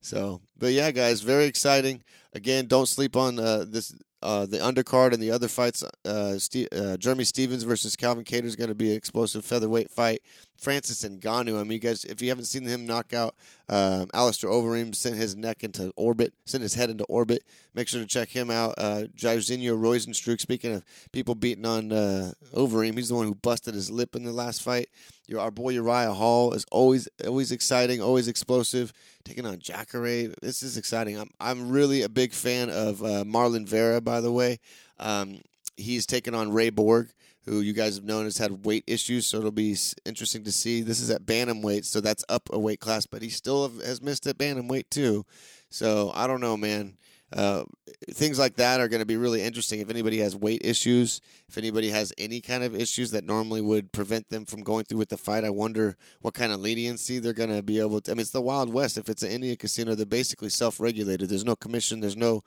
So, 0.00 0.40
but 0.58 0.72
yeah, 0.72 0.90
guys, 0.90 1.20
very 1.20 1.44
exciting. 1.44 2.02
Again, 2.32 2.66
don't 2.66 2.86
sleep 2.86 3.14
on 3.14 3.38
uh, 3.38 3.64
this. 3.68 3.94
Uh, 4.22 4.46
the 4.46 4.58
undercard 4.58 5.12
and 5.12 5.22
the 5.22 5.30
other 5.30 5.48
fights. 5.48 5.84
Uh, 6.04 6.38
Steve, 6.38 6.68
uh, 6.72 6.96
Jeremy 6.96 7.24
Stephens 7.24 7.62
versus 7.64 7.96
Calvin 7.96 8.24
Kattar 8.24 8.44
is 8.44 8.56
going 8.56 8.68
to 8.68 8.74
be 8.74 8.90
an 8.90 8.96
explosive 8.96 9.44
featherweight 9.44 9.90
fight. 9.90 10.22
Francis 10.56 11.04
and 11.04 11.20
Ngannou. 11.20 11.60
I 11.60 11.62
mean, 11.62 11.72
you 11.72 11.78
guys, 11.78 12.04
if 12.04 12.22
you 12.22 12.30
haven't 12.30 12.46
seen 12.46 12.64
him 12.64 12.86
knock 12.86 13.12
out 13.12 13.34
um, 13.68 14.08
Alistair 14.14 14.50
Overeem, 14.50 14.94
sent 14.94 15.16
his 15.16 15.36
neck 15.36 15.64
into 15.64 15.92
orbit, 15.96 16.32
sent 16.44 16.62
his 16.62 16.74
head 16.74 16.90
into 16.90 17.04
orbit. 17.04 17.42
Make 17.74 17.88
sure 17.88 18.00
to 18.00 18.06
check 18.06 18.28
him 18.28 18.50
out. 18.50 18.74
Uh, 18.78 19.04
Jairzinho 19.16 19.76
Rozenstruik. 19.76 20.40
Speaking 20.40 20.74
of 20.74 20.84
people 21.12 21.34
beating 21.34 21.66
on 21.66 21.90
uh, 21.92 22.32
Overeem, 22.54 22.96
he's 22.96 23.08
the 23.08 23.16
one 23.16 23.26
who 23.26 23.34
busted 23.34 23.74
his 23.74 23.90
lip 23.90 24.14
in 24.14 24.24
the 24.24 24.32
last 24.32 24.62
fight. 24.62 24.88
Your 25.26 25.40
our 25.40 25.50
boy 25.50 25.70
Uriah 25.70 26.12
Hall 26.12 26.52
is 26.52 26.64
always 26.70 27.08
always 27.26 27.50
exciting, 27.50 28.00
always 28.00 28.28
explosive. 28.28 28.92
Taking 29.24 29.46
on 29.46 29.58
Jacare, 29.58 30.32
this 30.40 30.62
is 30.62 30.76
exciting. 30.76 31.18
I'm 31.18 31.30
I'm 31.40 31.68
really 31.68 32.02
a 32.02 32.08
big 32.08 32.32
fan 32.32 32.70
of 32.70 33.02
uh, 33.02 33.24
Marlon 33.24 33.66
Vera. 33.66 34.00
By 34.00 34.20
the 34.20 34.30
way, 34.30 34.60
um, 35.00 35.40
he's 35.76 36.06
taken 36.06 36.34
on 36.34 36.52
Ray 36.52 36.70
Borg 36.70 37.08
who 37.46 37.60
you 37.60 37.72
guys 37.72 37.96
have 37.96 38.04
known 38.04 38.24
has 38.24 38.38
had 38.38 38.66
weight 38.66 38.84
issues, 38.86 39.26
so 39.26 39.38
it'll 39.38 39.52
be 39.52 39.76
interesting 40.04 40.44
to 40.44 40.52
see. 40.52 40.82
This 40.82 41.00
is 41.00 41.10
at 41.10 41.24
bantamweight, 41.24 41.84
so 41.84 42.00
that's 42.00 42.24
up 42.28 42.48
a 42.52 42.58
weight 42.58 42.80
class, 42.80 43.06
but 43.06 43.22
he 43.22 43.28
still 43.28 43.68
has 43.80 44.02
missed 44.02 44.26
at 44.26 44.36
bantamweight 44.36 44.90
too. 44.90 45.24
So 45.70 46.10
I 46.14 46.26
don't 46.26 46.40
know, 46.40 46.56
man. 46.56 46.96
Uh, 47.32 47.64
things 48.12 48.38
like 48.38 48.54
that 48.54 48.80
are 48.80 48.86
going 48.86 49.00
to 49.00 49.06
be 49.06 49.16
really 49.16 49.42
interesting. 49.42 49.80
If 49.80 49.90
anybody 49.90 50.18
has 50.18 50.36
weight 50.36 50.62
issues, 50.64 51.20
if 51.48 51.58
anybody 51.58 51.90
has 51.90 52.12
any 52.18 52.40
kind 52.40 52.62
of 52.62 52.74
issues 52.74 53.10
that 53.10 53.24
normally 53.24 53.60
would 53.60 53.90
prevent 53.90 54.28
them 54.28 54.44
from 54.44 54.62
going 54.62 54.84
through 54.84 54.98
with 54.98 55.08
the 55.08 55.16
fight, 55.16 55.42
I 55.44 55.50
wonder 55.50 55.96
what 56.20 56.34
kind 56.34 56.52
of 56.52 56.60
leniency 56.60 57.18
they're 57.18 57.32
going 57.32 57.54
to 57.54 57.62
be 57.62 57.80
able 57.80 58.00
to. 58.02 58.10
I 58.12 58.14
mean, 58.14 58.20
it's 58.20 58.30
the 58.30 58.40
Wild 58.40 58.72
West. 58.72 58.96
If 58.96 59.08
it's 59.08 59.24
an 59.24 59.30
Indian 59.32 59.56
casino, 59.56 59.94
they're 59.94 60.06
basically 60.06 60.50
self 60.50 60.78
regulated. 60.78 61.28
There's 61.28 61.44
no 61.44 61.56
commission, 61.56 62.00
there's 62.00 62.16
no 62.16 62.42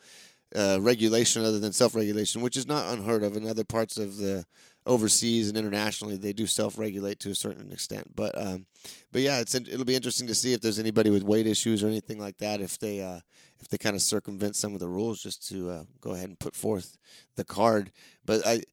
uh, 0.56 0.80
regulation 0.82 1.44
other 1.44 1.60
than 1.60 1.74
self 1.74 1.94
regulation, 1.94 2.42
which 2.42 2.58
is 2.58 2.68
not 2.68 2.92
unheard 2.94 3.24
of 3.24 3.36
in 3.36 3.48
other 3.48 3.66
parts 3.66 3.98
of 3.98 4.18
the 4.18 4.46
overseas 4.86 5.50
and 5.50 5.58
internationally 5.58 6.18
they 6.18 6.34
do 6.34 6.48
self-regulate 6.48 7.20
to 7.20 7.30
a 7.32 7.36
certain 7.36 7.72
extent. 7.72 8.16
But 8.16 8.40
um, 8.40 8.66
but 9.12 9.22
yeah 9.22 9.40
it's 9.40 9.56
it'll 9.56 9.86
be 9.86 9.96
interesting 9.96 10.28
to 10.28 10.36
see 10.36 10.54
if 10.54 10.62
there's 10.62 10.80
anybody 10.80 11.10
with 11.10 11.24
weight 11.24 11.48
issues 11.48 11.84
or 11.84 11.88
anything 11.88 12.20
like 12.20 12.38
that 12.38 12.62
if 12.62 12.80
they 12.80 13.02
uh, 13.02 13.20
if 13.60 13.68
they 13.68 13.78
kind 13.78 13.96
of 13.96 14.02
circumvent 14.02 14.56
some 14.56 14.74
of 14.74 14.80
the 14.80 14.88
rules 14.88 15.22
just 15.22 15.48
to 15.50 15.70
uh, 15.70 15.84
go 16.02 16.12
ahead 16.12 16.30
and 16.30 16.40
put 16.40 16.56
forth 16.56 16.98
the 17.36 17.46
card. 17.46 17.92
But 18.26 18.46
I 18.46 18.64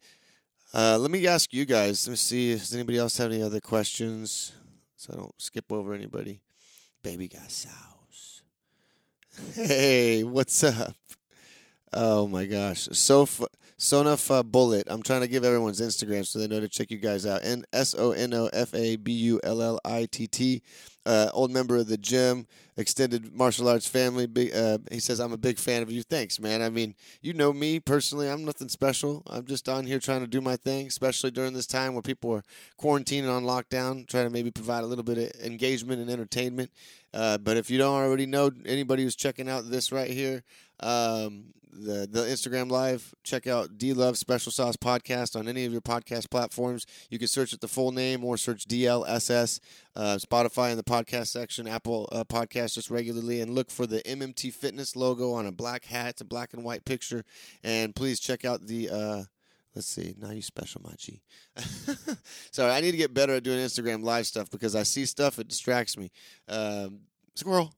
uh, 0.74 0.98
let 0.98 1.10
me 1.10 1.26
ask 1.26 1.52
you 1.52 1.64
guys 1.64 2.06
let 2.06 2.12
me 2.12 2.16
see 2.16 2.52
does 2.52 2.74
anybody 2.74 2.98
else 2.98 3.18
have 3.18 3.32
any 3.32 3.42
other 3.42 3.60
questions? 3.60 4.52
So 4.96 5.12
I 5.12 5.16
don't 5.16 5.34
skip 5.40 5.70
over 5.70 5.92
anybody. 5.92 6.40
Baby 7.02 7.28
got 7.28 7.50
sauce 7.50 8.42
hey 9.54 10.24
what's 10.24 10.64
up? 10.64 10.94
Oh 11.92 12.26
my 12.26 12.46
gosh. 12.46 12.88
So 12.92 13.26
fu- 13.26 13.46
Sonofa 13.78 14.44
Bullet. 14.44 14.84
I'm 14.88 15.02
trying 15.02 15.20
to 15.20 15.28
give 15.28 15.44
everyone's 15.44 15.80
Instagram 15.80 16.26
so 16.26 16.38
they 16.38 16.46
know 16.46 16.60
to 16.60 16.68
check 16.68 16.90
you 16.90 16.98
guys 16.98 17.26
out. 17.26 17.42
And 17.42 17.66
S 17.72 17.94
O 17.96 18.12
N 18.12 18.32
O 18.32 18.48
F 18.52 18.74
A 18.74 18.96
B 18.96 19.12
U 19.12 19.40
L 19.44 19.60
L 19.60 19.80
I 19.84 20.06
T 20.10 20.26
T. 20.26 20.62
Uh, 21.04 21.30
old 21.34 21.52
member 21.52 21.76
of 21.76 21.86
the 21.86 21.96
gym, 21.96 22.48
extended 22.76 23.32
martial 23.32 23.68
arts 23.68 23.86
family. 23.86 24.26
Big, 24.26 24.52
uh, 24.52 24.78
he 24.90 24.98
says, 24.98 25.20
I'm 25.20 25.32
a 25.32 25.36
big 25.36 25.56
fan 25.56 25.82
of 25.82 25.92
you. 25.92 26.02
Thanks, 26.02 26.40
man. 26.40 26.62
I 26.62 26.68
mean, 26.68 26.96
you 27.22 27.32
know 27.32 27.52
me 27.52 27.78
personally. 27.78 28.28
I'm 28.28 28.44
nothing 28.44 28.68
special. 28.68 29.22
I'm 29.28 29.44
just 29.44 29.68
on 29.68 29.86
here 29.86 30.00
trying 30.00 30.22
to 30.22 30.26
do 30.26 30.40
my 30.40 30.56
thing, 30.56 30.88
especially 30.88 31.30
during 31.30 31.52
this 31.52 31.68
time 31.68 31.92
where 31.92 32.02
people 32.02 32.32
are 32.32 32.42
quarantining 32.80 33.30
on 33.30 33.44
lockdown, 33.44 34.08
trying 34.08 34.26
to 34.26 34.30
maybe 34.30 34.50
provide 34.50 34.82
a 34.82 34.86
little 34.86 35.04
bit 35.04 35.18
of 35.18 35.46
engagement 35.46 36.00
and 36.00 36.10
entertainment. 36.10 36.72
Uh, 37.14 37.38
but 37.38 37.56
if 37.56 37.70
you 37.70 37.78
don't 37.78 37.94
already 37.94 38.26
know 38.26 38.50
anybody 38.64 39.04
who's 39.04 39.14
checking 39.14 39.48
out 39.48 39.70
this 39.70 39.92
right 39.92 40.10
here, 40.10 40.42
Um, 40.80 41.54
the 41.78 42.08
the 42.10 42.20
Instagram 42.22 42.70
live. 42.70 43.14
Check 43.22 43.46
out 43.46 43.78
D 43.78 43.92
Love 43.92 44.18
Special 44.18 44.50
Sauce 44.50 44.76
Podcast 44.76 45.38
on 45.38 45.48
any 45.48 45.64
of 45.64 45.72
your 45.72 45.80
podcast 45.80 46.30
platforms. 46.30 46.86
You 47.10 47.18
can 47.18 47.28
search 47.28 47.52
it 47.52 47.60
the 47.60 47.68
full 47.68 47.92
name 47.92 48.24
or 48.24 48.36
search 48.36 48.66
DLSS, 48.66 49.60
uh, 49.94 50.16
Spotify 50.16 50.70
in 50.70 50.76
the 50.76 50.84
podcast 50.84 51.28
section, 51.28 51.68
Apple 51.68 52.08
uh, 52.12 52.24
Podcast 52.24 52.74
just 52.74 52.90
regularly, 52.90 53.40
and 53.40 53.54
look 53.54 53.70
for 53.70 53.86
the 53.86 54.00
MMT 54.02 54.52
Fitness 54.52 54.96
logo 54.96 55.32
on 55.32 55.46
a 55.46 55.52
black 55.52 55.84
hat. 55.84 56.10
It's 56.10 56.20
a 56.20 56.24
black 56.24 56.54
and 56.54 56.64
white 56.64 56.84
picture, 56.84 57.24
and 57.62 57.94
please 57.94 58.20
check 58.20 58.44
out 58.44 58.66
the. 58.66 58.90
Uh, 58.90 59.22
Let's 59.74 59.88
see. 59.88 60.14
Now 60.18 60.30
you 60.30 60.40
special, 60.40 60.80
my 60.82 60.94
G. 60.96 61.20
Sorry, 62.50 62.72
I 62.72 62.80
need 62.80 62.92
to 62.92 62.96
get 62.96 63.12
better 63.12 63.34
at 63.34 63.42
doing 63.42 63.58
Instagram 63.58 64.02
live 64.02 64.26
stuff 64.26 64.50
because 64.50 64.74
I 64.74 64.84
see 64.84 65.04
stuff, 65.04 65.38
it 65.38 65.48
distracts 65.48 65.98
me. 65.98 66.10
Um, 66.48 67.00
squirrel, 67.34 67.74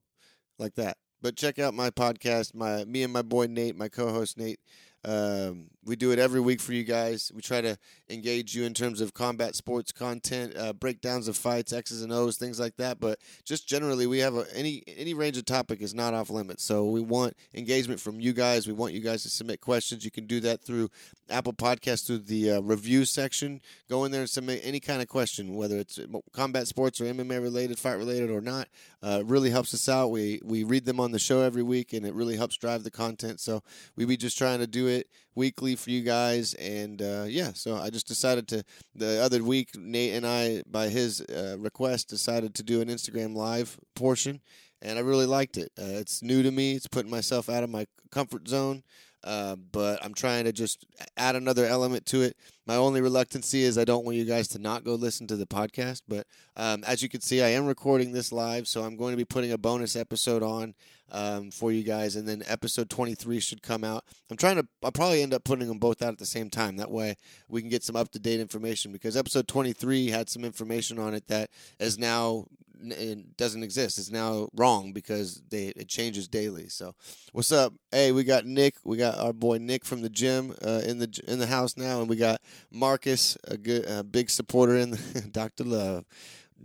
like 0.61 0.77
that. 0.77 0.97
But 1.21 1.37
check 1.37 1.59
out 1.59 1.75
my 1.75 1.91
podcast. 1.91 2.55
My 2.55 2.85
me 2.85 3.03
and 3.03 3.13
my 3.13 3.23
boy 3.23 3.47
Nate, 3.47 3.77
my 3.77 3.89
co-host 3.89 4.39
Nate. 4.39 4.61
Um, 5.05 5.69
we 5.89 5.97
do 5.97 6.13
it 6.13 6.19
every 6.19 6.41
week 6.41 6.61
for 6.61 6.75
you 6.75 6.85
guys. 6.85 7.33
We 7.35 7.41
try 7.41 7.63
to 7.63 7.79
engage 8.11 8.55
you 8.55 8.65
in 8.65 8.75
terms 8.75 9.01
of 9.01 9.15
combat 9.15 9.57
sports 9.57 9.91
content, 9.91 10.57
uh, 10.57 10.75
breakdowns 10.75 11.29
of 11.29 11.37
fights, 11.37 11.73
X's 11.73 12.03
and 12.03 12.13
O's, 12.13 12.37
things 12.37 12.61
like 12.61 12.77
that. 12.77 13.01
But 13.01 13.19
just 13.45 13.67
generally, 13.67 14.07
we 14.07 14.19
have 14.19 14.37
a, 14.37 14.45
any 14.55 14.85
any 14.87 15.15
range 15.15 15.39
of 15.39 15.47
topic 15.47 15.81
is 15.81 15.95
not 15.95 16.15
off 16.15 16.31
limits. 16.31 16.63
So 16.63 16.85
we 16.91 17.01
want 17.01 17.35
engagement 17.55 18.01
from 18.01 18.21
you 18.21 18.33
guys. 18.33 18.67
We 18.67 18.75
want 18.75 18.93
you 18.93 19.01
guys 19.01 19.23
to 19.23 19.31
submit 19.31 19.61
questions. 19.61 20.05
You 20.05 20.11
can 20.11 20.27
do 20.27 20.41
that 20.41 20.61
through 20.61 20.91
Apple 21.31 21.55
Podcasts 21.55 22.07
through 22.07 22.19
the 22.19 22.53
uh, 22.53 22.61
review 22.61 23.05
section. 23.05 23.61
Go 23.89 24.05
in 24.05 24.13
there 24.13 24.21
and 24.21 24.31
submit 24.31 24.61
any 24.63 24.81
kind 24.81 25.01
of 25.01 25.09
question, 25.09 25.55
whether 25.55 25.79
it's 25.79 25.99
combat 26.33 26.69
sports 26.69 27.01
or 27.01 27.05
MMA 27.05 27.43
related, 27.43 27.79
fight 27.79 27.95
related 27.95 28.31
or 28.31 28.43
not. 28.43 28.69
Uh, 29.03 29.23
really 29.25 29.51
helps 29.51 29.73
us 29.73 29.89
out. 29.89 30.11
We 30.11 30.41
we 30.45 30.65
read 30.65 30.85
them 30.85 31.01
on 31.01 31.13
the 31.13 31.19
show 31.19 31.41
every 31.41 31.63
week, 31.63 31.95
and 31.95 32.05
it 32.05 32.15
really 32.15 32.37
helps 32.37 32.57
drive 32.57 32.85
the 32.85 32.91
content. 32.91 33.41
So 33.41 33.63
we 33.97 34.05
be 34.05 34.17
just 34.17 34.37
trying 34.37 34.59
to 34.59 34.67
do 34.67 34.87
it 34.87 35.09
weekly 35.39 35.77
for 35.77 35.91
you 35.91 36.03
guys. 36.03 36.53
And 36.55 37.01
uh, 37.01 37.25
yeah, 37.27 37.53
so 37.55 37.77
I 37.77 37.89
just 37.91 38.09
decided 38.09 38.49
to 38.49 38.65
the 38.95 39.23
other 39.23 39.43
week, 39.43 39.71
Nate 39.77 40.15
and 40.15 40.27
I, 40.27 40.63
by 40.67 40.89
his 40.89 41.23
uh, 41.23 41.57
request, 41.59 42.09
decided 42.09 42.55
to 42.57 42.63
do 42.63 42.83
an 42.83 42.89
Instagram 42.89 43.35
live 43.35 43.79
portion, 43.95 44.41
and 44.83 44.99
I 44.99 45.03
really 45.03 45.27
liked 45.27 45.57
it. 45.57 45.71
Uh, 45.79 45.97
it's 46.03 46.23
new 46.23 46.43
to 46.43 46.51
me. 46.51 46.75
It's 46.75 46.89
putting 46.89 47.11
myself 47.11 47.49
out 47.49 47.65
of 47.65 47.71
my 47.71 47.87
comfort 48.11 48.49
zone. 48.49 48.83
Uh, 49.29 49.57
but 49.57 50.03
I'm 50.03 50.15
trying 50.15 50.45
to 50.45 50.53
just 50.53 50.87
add 51.19 51.37
another 51.37 51.67
element 51.67 52.07
to 52.07 52.23
it. 52.23 52.35
My 52.67 52.77
only 52.77 53.03
reluctancy 53.03 53.63
is 53.63 53.77
I 53.77 53.85
don't 53.85 54.07
want 54.07 54.17
you 54.17 54.25
guys 54.25 54.49
to 54.49 54.59
not 54.59 54.85
go 54.85 54.95
listen 54.95 55.27
to 55.27 55.37
the 55.37 55.45
podcast. 55.45 56.01
But 56.09 56.27
um, 56.57 56.83
as 56.87 57.03
you 57.03 57.11
can 57.11 57.21
see, 57.21 57.43
I 57.43 57.49
am 57.49 57.67
recording 57.67 58.13
this 58.13 58.33
live, 58.33 58.67
so 58.67 58.85
I'm 58.85 58.97
going 58.97 59.13
to 59.13 59.19
be 59.19 59.27
putting 59.27 59.53
a 59.53 59.59
bonus 59.59 59.97
episode 59.97 60.43
on 60.43 60.75
um, 61.13 61.51
for 61.51 61.71
you 61.71 61.83
guys, 61.83 62.17
and 62.17 62.27
then 62.27 62.43
episode 62.47 62.89
23 62.89 63.39
should 63.39 63.63
come 63.63 63.85
out. 63.85 64.03
I'm 64.31 64.39
trying 64.39 64.57
to. 64.57 64.67
I'll 64.83 64.93
probably 64.93 65.23
end 65.23 65.35
up 65.35 65.45
putting 65.45 65.69
them 65.69 65.79
both 65.79 66.01
out 66.01 66.13
at 66.13 66.19
the 66.19 66.25
same 66.25 66.49
time. 66.49 66.79
That 66.79 66.91
way, 66.91 67.17
we 67.51 67.61
can 67.61 67.69
get 67.69 67.85
some 67.85 67.97
up 67.97 68.11
to 68.13 68.19
date 68.19 68.41
information 68.41 68.93
because 68.93 69.15
episode 69.15 69.47
23 69.47 70.09
had 70.09 70.31
some 70.31 70.43
information 70.43 70.99
on 70.99 71.13
it 71.13 71.29
that 71.29 71.51
is 71.79 71.99
now 71.99 72.47
it 72.81 73.37
doesn't 73.37 73.63
exist. 73.63 73.99
It's 73.99 74.11
now 74.11 74.49
wrong 74.55 74.93
because 74.93 75.43
they 75.51 75.69
it 75.69 75.89
changes 75.89 76.29
daily. 76.29 76.69
So, 76.69 76.95
what's 77.33 77.53
up? 77.53 77.73
Hey, 77.93 78.13
we 78.13 78.25
got 78.25 78.47
Nick. 78.47 78.75
We 78.85 78.97
got 78.97 79.19
our 79.19 79.33
boy 79.33 79.59
Nick 79.59 79.85
from 79.85 80.03
the 80.03 80.09
gym 80.09 80.55
uh, 80.65 80.83
in 80.87 80.99
the 80.99 81.21
in 81.27 81.39
the 81.39 81.47
house 81.47 81.77
now, 81.77 82.01
and 82.01 82.09
we 82.09 82.17
got 82.17 82.41
Marcus, 82.71 83.37
a 83.45 83.57
good 83.57 83.85
a 83.87 84.03
big 84.03 84.31
supporter 84.31 84.77
in 84.77 84.97
Doctor 85.31 85.65
Love, 85.65 86.05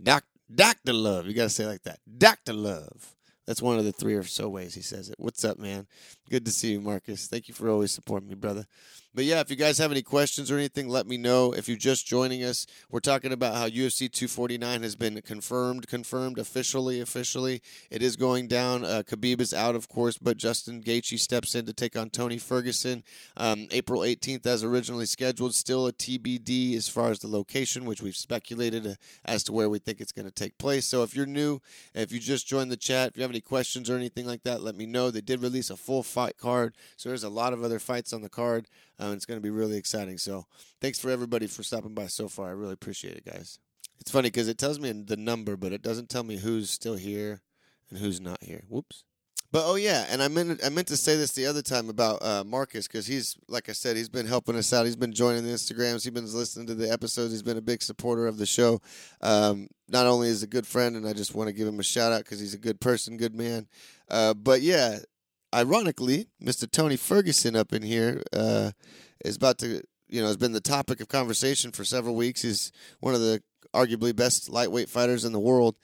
Doc 0.02 0.24
Doctor 0.54 0.92
Love. 0.92 1.26
You 1.26 1.34
gotta 1.34 1.50
say 1.50 1.66
like 1.66 1.82
that, 1.82 2.00
Doctor 2.18 2.52
Love. 2.52 3.14
That's 3.46 3.60
one 3.60 3.78
of 3.78 3.84
the 3.84 3.92
three 3.92 4.14
or 4.14 4.22
so 4.22 4.48
ways 4.48 4.74
he 4.74 4.80
says 4.80 5.10
it. 5.10 5.16
What's 5.18 5.44
up, 5.44 5.58
man? 5.58 5.86
Good 6.30 6.46
to 6.46 6.50
see 6.50 6.72
you, 6.72 6.80
Marcus. 6.80 7.26
Thank 7.26 7.48
you 7.48 7.54
for 7.54 7.68
always 7.68 7.92
supporting 7.92 8.28
me, 8.28 8.34
brother. 8.34 8.66
But 9.14 9.26
yeah, 9.26 9.38
if 9.38 9.48
you 9.48 9.54
guys 9.54 9.78
have 9.78 9.92
any 9.92 10.02
questions 10.02 10.50
or 10.50 10.56
anything, 10.56 10.88
let 10.88 11.06
me 11.06 11.16
know. 11.16 11.52
If 11.52 11.68
you're 11.68 11.76
just 11.76 12.04
joining 12.04 12.42
us, 12.42 12.66
we're 12.90 12.98
talking 12.98 13.32
about 13.32 13.54
how 13.54 13.68
UFC 13.68 14.10
249 14.10 14.82
has 14.82 14.96
been 14.96 15.22
confirmed, 15.22 15.86
confirmed 15.86 16.36
officially, 16.36 17.00
officially. 17.00 17.62
It 17.92 18.02
is 18.02 18.16
going 18.16 18.48
down. 18.48 18.84
Uh, 18.84 19.04
Khabib 19.06 19.40
is 19.40 19.54
out, 19.54 19.76
of 19.76 19.88
course, 19.88 20.18
but 20.18 20.36
Justin 20.36 20.82
Gaethje 20.82 21.20
steps 21.20 21.54
in 21.54 21.64
to 21.66 21.72
take 21.72 21.96
on 21.96 22.10
Tony 22.10 22.38
Ferguson 22.38 23.04
um, 23.36 23.68
April 23.70 24.00
18th, 24.00 24.46
as 24.46 24.64
originally 24.64 25.06
scheduled. 25.06 25.54
Still 25.54 25.86
a 25.86 25.92
TBD 25.92 26.74
as 26.74 26.88
far 26.88 27.10
as 27.10 27.20
the 27.20 27.28
location, 27.28 27.84
which 27.84 28.02
we've 28.02 28.16
speculated 28.16 28.84
uh, 28.84 28.94
as 29.24 29.44
to 29.44 29.52
where 29.52 29.70
we 29.70 29.78
think 29.78 30.00
it's 30.00 30.10
going 30.10 30.26
to 30.26 30.32
take 30.32 30.58
place. 30.58 30.86
So 30.86 31.04
if 31.04 31.14
you're 31.14 31.24
new, 31.24 31.60
if 31.94 32.10
you 32.10 32.18
just 32.18 32.48
joined 32.48 32.72
the 32.72 32.76
chat, 32.76 33.10
if 33.10 33.16
you 33.16 33.22
have 33.22 33.30
any 33.30 33.40
questions 33.40 33.88
or 33.88 33.94
anything 33.94 34.26
like 34.26 34.42
that, 34.42 34.60
let 34.60 34.74
me 34.74 34.86
know. 34.86 35.12
They 35.12 35.20
did 35.20 35.40
release 35.40 35.70
a 35.70 35.76
full 35.76 36.02
fight 36.14 36.38
card, 36.38 36.76
so 36.96 37.08
there's 37.08 37.24
a 37.24 37.28
lot 37.28 37.52
of 37.52 37.64
other 37.64 37.80
fights 37.80 38.12
on 38.12 38.22
the 38.22 38.28
card. 38.28 38.68
Um, 39.00 39.12
it's 39.12 39.26
going 39.26 39.38
to 39.38 39.42
be 39.42 39.50
really 39.50 39.76
exciting. 39.76 40.16
So 40.18 40.46
thanks 40.80 41.00
for 41.00 41.10
everybody 41.10 41.48
for 41.48 41.64
stopping 41.64 41.94
by 41.94 42.06
so 42.06 42.28
far. 42.28 42.48
I 42.48 42.52
really 42.52 42.72
appreciate 42.72 43.16
it, 43.16 43.24
guys. 43.24 43.58
It's 44.00 44.10
funny 44.10 44.28
because 44.28 44.48
it 44.48 44.58
tells 44.58 44.78
me 44.78 44.92
the 44.92 45.16
number, 45.16 45.56
but 45.56 45.72
it 45.72 45.82
doesn't 45.82 46.08
tell 46.08 46.22
me 46.22 46.36
who's 46.36 46.70
still 46.70 46.96
here 46.96 47.42
and 47.90 47.98
who's 47.98 48.20
not 48.20 48.42
here. 48.42 48.62
Whoops. 48.68 49.04
But 49.54 49.66
oh 49.66 49.76
yeah, 49.76 50.04
and 50.10 50.20
I 50.20 50.26
meant 50.26 50.60
I 50.64 50.68
meant 50.68 50.88
to 50.88 50.96
say 50.96 51.14
this 51.14 51.30
the 51.30 51.46
other 51.46 51.62
time 51.62 51.88
about 51.88 52.20
uh, 52.24 52.42
Marcus 52.42 52.88
because 52.88 53.06
he's 53.06 53.36
like 53.46 53.68
I 53.68 53.72
said 53.72 53.96
he's 53.96 54.08
been 54.08 54.26
helping 54.26 54.56
us 54.56 54.72
out. 54.72 54.84
He's 54.84 54.96
been 54.96 55.12
joining 55.12 55.44
the 55.44 55.52
Instagrams. 55.52 56.02
He's 56.02 56.10
been 56.10 56.24
listening 56.24 56.66
to 56.66 56.74
the 56.74 56.90
episodes. 56.90 57.30
He's 57.30 57.44
been 57.44 57.56
a 57.56 57.62
big 57.62 57.80
supporter 57.80 58.26
of 58.26 58.36
the 58.36 58.46
show. 58.46 58.80
Um, 59.20 59.68
not 59.88 60.06
only 60.06 60.26
is 60.26 60.42
a 60.42 60.48
good 60.48 60.66
friend, 60.66 60.96
and 60.96 61.06
I 61.06 61.12
just 61.12 61.36
want 61.36 61.46
to 61.46 61.54
give 61.54 61.68
him 61.68 61.78
a 61.78 61.84
shout 61.84 62.10
out 62.10 62.24
because 62.24 62.40
he's 62.40 62.54
a 62.54 62.58
good 62.58 62.80
person, 62.80 63.16
good 63.16 63.36
man. 63.36 63.68
Uh, 64.10 64.34
but 64.34 64.60
yeah, 64.60 64.98
ironically, 65.54 66.26
Mr. 66.42 66.70
Tony 66.70 66.96
Ferguson 66.96 67.54
up 67.54 67.72
in 67.72 67.82
here 67.82 68.22
uh, 68.32 68.72
is 69.24 69.36
about 69.36 69.58
to, 69.58 69.82
you 70.08 70.20
know, 70.20 70.26
has 70.26 70.36
been 70.36 70.52
the 70.52 70.60
topic 70.60 71.00
of 71.00 71.08
conversation 71.08 71.70
for 71.70 71.84
several 71.84 72.16
weeks. 72.16 72.42
He's 72.42 72.72
one 73.00 73.14
of 73.14 73.20
the 73.20 73.42
arguably 73.72 74.14
best 74.14 74.48
lightweight 74.48 74.88
fighters 74.88 75.24
in 75.24 75.32
the 75.32 75.40
world 75.40 75.76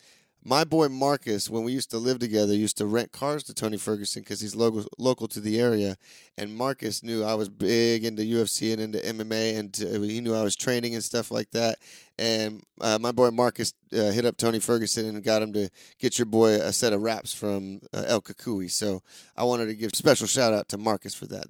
my 0.42 0.64
boy 0.64 0.88
Marcus, 0.88 1.50
when 1.50 1.64
we 1.64 1.72
used 1.72 1.90
to 1.90 1.98
live 1.98 2.18
together, 2.18 2.54
used 2.54 2.78
to 2.78 2.86
rent 2.86 3.12
cars 3.12 3.42
to 3.44 3.54
Tony 3.54 3.76
Ferguson 3.76 4.22
because 4.22 4.40
he's 4.40 4.56
local 4.56 4.86
local 4.98 5.28
to 5.28 5.40
the 5.40 5.60
area. 5.60 5.96
And 6.38 6.56
Marcus 6.56 7.02
knew 7.02 7.22
I 7.22 7.34
was 7.34 7.50
big 7.50 8.04
into 8.04 8.22
UFC 8.22 8.72
and 8.72 8.80
into 8.80 8.98
MMA, 8.98 9.58
and 9.58 9.72
to, 9.74 10.00
he 10.00 10.20
knew 10.20 10.34
I 10.34 10.42
was 10.42 10.56
training 10.56 10.94
and 10.94 11.04
stuff 11.04 11.30
like 11.30 11.50
that. 11.50 11.78
And 12.18 12.62
uh, 12.80 12.98
my 12.98 13.12
boy 13.12 13.30
Marcus 13.30 13.74
uh, 13.92 14.10
hit 14.10 14.24
up 14.24 14.38
Tony 14.38 14.60
Ferguson 14.60 15.06
and 15.06 15.22
got 15.22 15.42
him 15.42 15.52
to 15.52 15.68
get 15.98 16.18
your 16.18 16.26
boy 16.26 16.54
a 16.54 16.72
set 16.72 16.92
of 16.92 17.02
wraps 17.02 17.34
from 17.34 17.80
uh, 17.92 18.04
El 18.06 18.22
Cucuy. 18.22 18.70
So 18.70 19.02
I 19.36 19.44
wanted 19.44 19.66
to 19.66 19.74
give 19.74 19.90
special 19.94 20.26
shout 20.26 20.54
out 20.54 20.68
to 20.70 20.78
Marcus 20.78 21.14
for 21.14 21.26
that. 21.26 21.46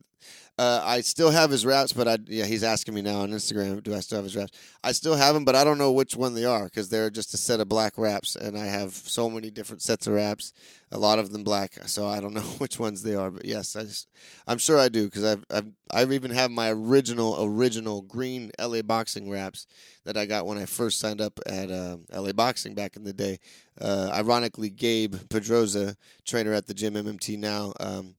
Uh, 0.58 0.82
I 0.84 1.00
still 1.00 1.30
have 1.30 1.50
his 1.50 1.64
wraps, 1.64 1.92
but 1.92 2.06
I 2.06 2.18
yeah 2.26 2.44
he's 2.44 2.62
asking 2.62 2.94
me 2.94 3.00
now 3.02 3.20
on 3.20 3.30
Instagram, 3.30 3.82
do 3.82 3.94
I 3.94 4.00
still 4.00 4.16
have 4.16 4.24
his 4.24 4.36
wraps? 4.36 4.52
I 4.84 4.92
still 4.92 5.14
have 5.14 5.34
them, 5.34 5.44
but 5.44 5.56
I 5.56 5.64
don't 5.64 5.78
know 5.78 5.92
which 5.92 6.16
one 6.16 6.34
they 6.34 6.44
are 6.44 6.64
because 6.64 6.88
they're 6.90 7.08
just 7.10 7.32
a 7.32 7.38
set 7.38 7.60
of 7.60 7.68
black 7.68 7.96
wraps, 7.96 8.36
and 8.36 8.58
I 8.58 8.66
have 8.66 8.92
so 8.92 9.30
many 9.30 9.50
different 9.50 9.80
sets 9.82 10.06
of 10.06 10.12
wraps, 10.12 10.52
a 10.92 10.98
lot 10.98 11.18
of 11.18 11.32
them 11.32 11.44
black, 11.44 11.72
so 11.86 12.06
I 12.06 12.20
don't 12.20 12.34
know 12.40 12.40
which 12.58 12.78
ones 12.78 13.02
they 13.02 13.14
are. 13.14 13.30
But 13.30 13.46
yes, 13.46 13.74
I 13.74 13.84
just, 13.84 14.08
I'm 14.46 14.58
sure 14.58 14.78
I 14.78 14.88
do 14.88 15.04
because 15.06 15.24
I've, 15.24 15.44
I've 15.50 15.66
I've 15.92 16.12
even 16.12 16.30
have 16.30 16.50
my 16.50 16.70
original 16.70 17.36
original 17.42 18.02
green 18.02 18.50
LA 18.58 18.82
boxing 18.82 19.30
wraps 19.30 19.66
that 20.04 20.16
I 20.16 20.26
got 20.26 20.46
when 20.46 20.58
I 20.58 20.66
first 20.66 20.98
signed 20.98 21.20
up 21.20 21.38
at 21.46 21.70
uh, 21.70 21.98
LA 22.12 22.32
Boxing 22.32 22.74
back 22.74 22.96
in 22.96 23.04
the 23.04 23.12
day. 23.12 23.38
Uh, 23.80 24.10
ironically, 24.12 24.70
Gabe 24.70 25.14
Pedroza, 25.14 25.96
trainer 26.24 26.52
at 26.52 26.66
the 26.66 26.74
gym 26.74 26.94
MMT 26.94 27.38
now. 27.38 27.72
Um, 27.80 28.14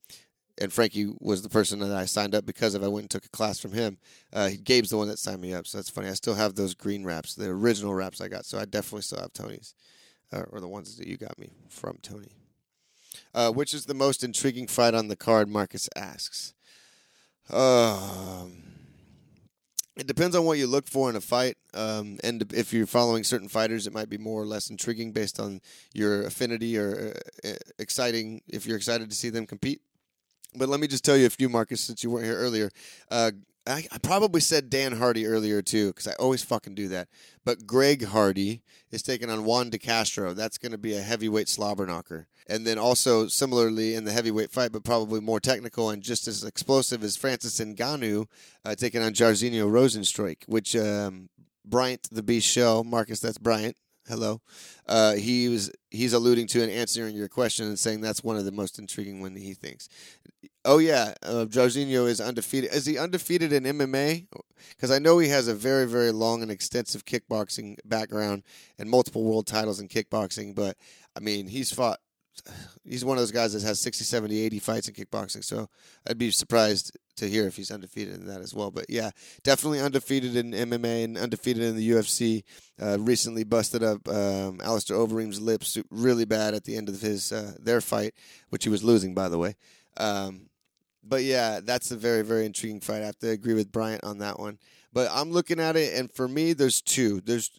and 0.58 0.72
Frankie 0.72 1.14
was 1.20 1.42
the 1.42 1.50
person 1.50 1.80
that 1.80 1.92
I 1.92 2.06
signed 2.06 2.36
up 2.36 2.46
because 2.46 2.76
of. 2.76 2.84
I 2.84 2.88
went 2.88 3.04
and 3.04 3.10
took 3.10 3.26
a 3.26 3.30
class 3.30 3.60
from 3.60 3.74
him. 3.74 3.98
Uh, 4.34 4.50
Gabe's 4.64 4.90
the 4.90 4.98
one 4.98 5.08
that 5.08 5.20
signed 5.20 5.42
me 5.42 5.54
up, 5.54 5.68
so 5.68 5.78
that's 5.78 5.90
funny. 5.90 6.08
I 6.08 6.14
still 6.14 6.36
have 6.36 6.56
those 6.56 6.74
green 6.74 7.04
wraps, 7.04 7.36
the 7.36 7.48
original 7.48 7.94
wraps 7.94 8.22
I 8.22 8.28
got, 8.28 8.46
so 8.46 8.58
I 8.58 8.66
definitely 8.66 9.02
still 9.02 9.20
have 9.20 9.34
Tony's, 9.34 9.74
uh, 10.32 10.44
or 10.52 10.60
the 10.60 10.68
ones 10.68 10.98
that 10.98 11.08
you 11.08 11.18
got 11.18 11.38
me 11.40 11.52
from 11.70 11.98
Tony. 12.02 12.32
Uh, 13.34 13.52
which 13.52 13.74
is 13.74 13.86
the 13.86 13.94
most 13.94 14.24
intriguing 14.24 14.68
fight 14.68 14.94
on 14.94 15.08
the 15.08 15.16
card? 15.16 15.50
Marcus 15.50 15.90
asks. 15.96 16.54
Um, 17.50 18.64
it 19.98 20.08
depends 20.08 20.36
on 20.36 20.46
what 20.46 20.58
you 20.58 20.68
look 20.68 20.88
for 20.88 21.10
in 21.10 21.16
a 21.16 21.22
fight, 21.22 21.58
um, 21.74 22.18
and 22.24 22.52
if 22.54 22.72
you're 22.72 22.88
following 22.88 23.24
certain 23.24 23.50
fighters, 23.50 23.88
it 23.88 23.94
might 23.94 24.10
be 24.10 24.18
more 24.18 24.42
or 24.42 24.46
less 24.46 24.70
intriguing 24.70 25.12
based 25.12 25.40
on 25.40 25.62
your 25.94 26.24
affinity 26.24 26.78
or 26.78 27.14
uh, 27.44 27.50
exciting. 27.78 28.42
If 28.48 28.66
you're 28.66 28.78
excited 28.78 29.10
to 29.10 29.16
see 29.16 29.30
them 29.30 29.46
compete, 29.46 29.82
but 30.56 30.70
let 30.70 30.80
me 30.80 30.88
just 30.88 31.06
tell 31.06 31.18
you 31.18 31.26
a 31.26 31.30
few, 31.30 31.50
Marcus, 31.50 31.82
since 31.82 32.04
you 32.04 32.10
weren't 32.10 32.26
here 32.26 32.38
earlier. 32.38 32.70
Uh, 33.10 33.32
I, 33.68 33.86
I, 33.92 33.98
probably 34.00 34.42
said 34.42 34.72
Dan 34.72 34.94
Hardy 34.94 35.28
earlier 35.28 35.62
too, 35.62 35.88
because 35.88 36.08
I 36.08 36.14
always 36.14 36.42
fucking 36.42 36.74
do 36.74 36.88
that. 36.88 37.08
But 37.46 37.68
Greg 37.68 38.06
Hardy 38.06 38.64
is 38.90 39.04
taking 39.04 39.30
on 39.30 39.46
Juan 39.46 39.70
De 39.70 39.78
Castro. 39.78 40.34
That's 40.34 40.58
going 40.58 40.72
to 40.72 40.80
be 40.80 40.96
a 40.96 41.02
heavyweight 41.02 41.48
slobber 41.48 41.86
knocker. 41.86 42.28
And 42.48 42.66
then 42.66 42.80
also 42.80 43.28
similarly 43.28 43.94
in 43.94 44.04
the 44.04 44.12
heavyweight 44.12 44.52
fight, 44.52 44.72
but 44.72 44.84
probably 44.84 45.22
more 45.22 45.40
technical 45.40 45.92
and 45.92 46.02
just 46.02 46.28
as 46.28 46.44
explosive 46.44 47.04
as 47.04 47.16
Francis 47.16 47.60
Ngannou 47.60 48.26
uh, 48.66 48.76
taking 48.76 49.04
on 49.04 49.14
Jairzinho 49.14 49.70
Rozenstruik, 49.70 50.44
which 50.48 50.76
um, 50.76 51.30
Bryant 51.64 52.08
the 52.12 52.24
Beast 52.24 52.48
Show, 52.48 52.84
Marcus, 52.84 53.20
that's 53.20 53.38
Bryant. 53.38 53.78
Hello. 54.08 54.42
Uh, 54.88 55.14
he 55.14 55.48
was 55.48 55.72
he's 55.92 56.14
alluding 56.14 56.48
to 56.48 56.64
and 56.64 56.72
answering 56.72 57.16
your 57.16 57.28
question 57.28 57.68
and 57.68 57.78
saying 57.78 58.02
that's 58.02 58.24
one 58.24 58.36
of 58.36 58.46
the 58.46 58.52
most 58.52 58.80
intriguing 58.80 59.22
one 59.22 59.36
he 59.36 59.54
thinks. 59.54 59.88
Oh 60.66 60.80
yeah, 60.80 61.14
uh, 61.24 61.46
Jairzinho 61.48 62.08
is 62.08 62.20
undefeated. 62.20 62.74
Is 62.74 62.86
he 62.86 62.98
undefeated 62.98 63.54
in 63.54 63.64
MMA? 63.64 64.28
Because 64.70 64.92
I 64.92 65.00
know 65.00 65.20
he 65.20 65.30
has 65.30 65.48
a 65.48 65.54
very 65.54 65.86
very 65.86 66.12
long 66.12 66.42
and 66.42 66.52
extensive 66.52 67.06
kickboxing 67.06 67.78
background 67.86 68.44
and 68.80 68.90
multiple 68.90 69.24
world 69.24 69.48
titles 69.48 69.80
in 69.80 69.88
kickboxing. 69.88 70.56
But 70.56 70.78
I 71.16 71.20
mean, 71.20 71.48
he's 71.48 71.72
fought 71.72 72.00
he's 72.84 73.06
one 73.06 73.18
of 73.18 73.22
those 73.22 73.32
guys 73.32 73.54
that 73.54 73.62
has 73.64 73.80
60, 73.80 74.04
70, 74.04 74.40
80 74.42 74.60
fights 74.60 74.88
in 74.88 74.94
kickboxing. 74.96 75.44
So 75.44 75.70
I'd 76.08 76.18
be 76.18 76.32
surprised 76.32 76.98
to 77.22 77.30
hear 77.30 77.46
if 77.46 77.56
he's 77.56 77.72
undefeated 77.72 78.16
in 78.16 78.26
that 78.26 78.42
as 78.42 78.54
well. 78.54 78.72
But 78.72 78.86
yeah, 78.90 79.12
definitely 79.44 79.80
undefeated 79.80 80.36
in 80.36 80.52
MMA 80.52 81.04
and 81.04 81.18
undefeated 81.18 81.64
in 81.64 81.76
the 81.76 81.90
UFC. 81.92 82.44
Uh, 82.82 82.98
recently 83.00 83.44
busted 83.44 83.84
up 83.84 84.08
um, 84.10 84.60
Alistair 84.64 84.98
Overeem's 84.98 85.40
lips 85.40 85.78
really 85.92 86.26
bad 86.26 86.56
at 86.56 86.64
the 86.64 86.76
end 86.76 86.90
of 86.90 87.00
his 87.00 87.32
uh, 87.32 87.54
their 87.60 87.80
fight, 87.80 88.14
which 88.50 88.64
he 88.64 88.70
was 88.70 88.84
losing, 88.84 89.14
by 89.14 89.30
the 89.30 89.38
way. 89.38 89.56
Um, 89.98 90.50
but 91.04 91.24
yeah, 91.24 91.60
that's 91.64 91.92
a 91.92 91.96
very 91.96 92.24
very 92.24 92.46
intriguing 92.46 92.82
fight. 92.82 93.04
I 93.04 93.06
have 93.06 93.20
to 93.20 93.30
agree 93.30 93.54
with 93.54 93.72
Bryant 93.72 94.04
on 94.04 94.18
that 94.18 94.40
one. 94.40 94.58
But 94.94 95.10
I'm 95.14 95.32
looking 95.32 95.60
at 95.60 95.76
it, 95.78 95.98
and 95.98 96.12
for 96.12 96.28
me, 96.28 96.54
there's 96.54 96.82
two. 96.82 97.22
There's 97.22 97.50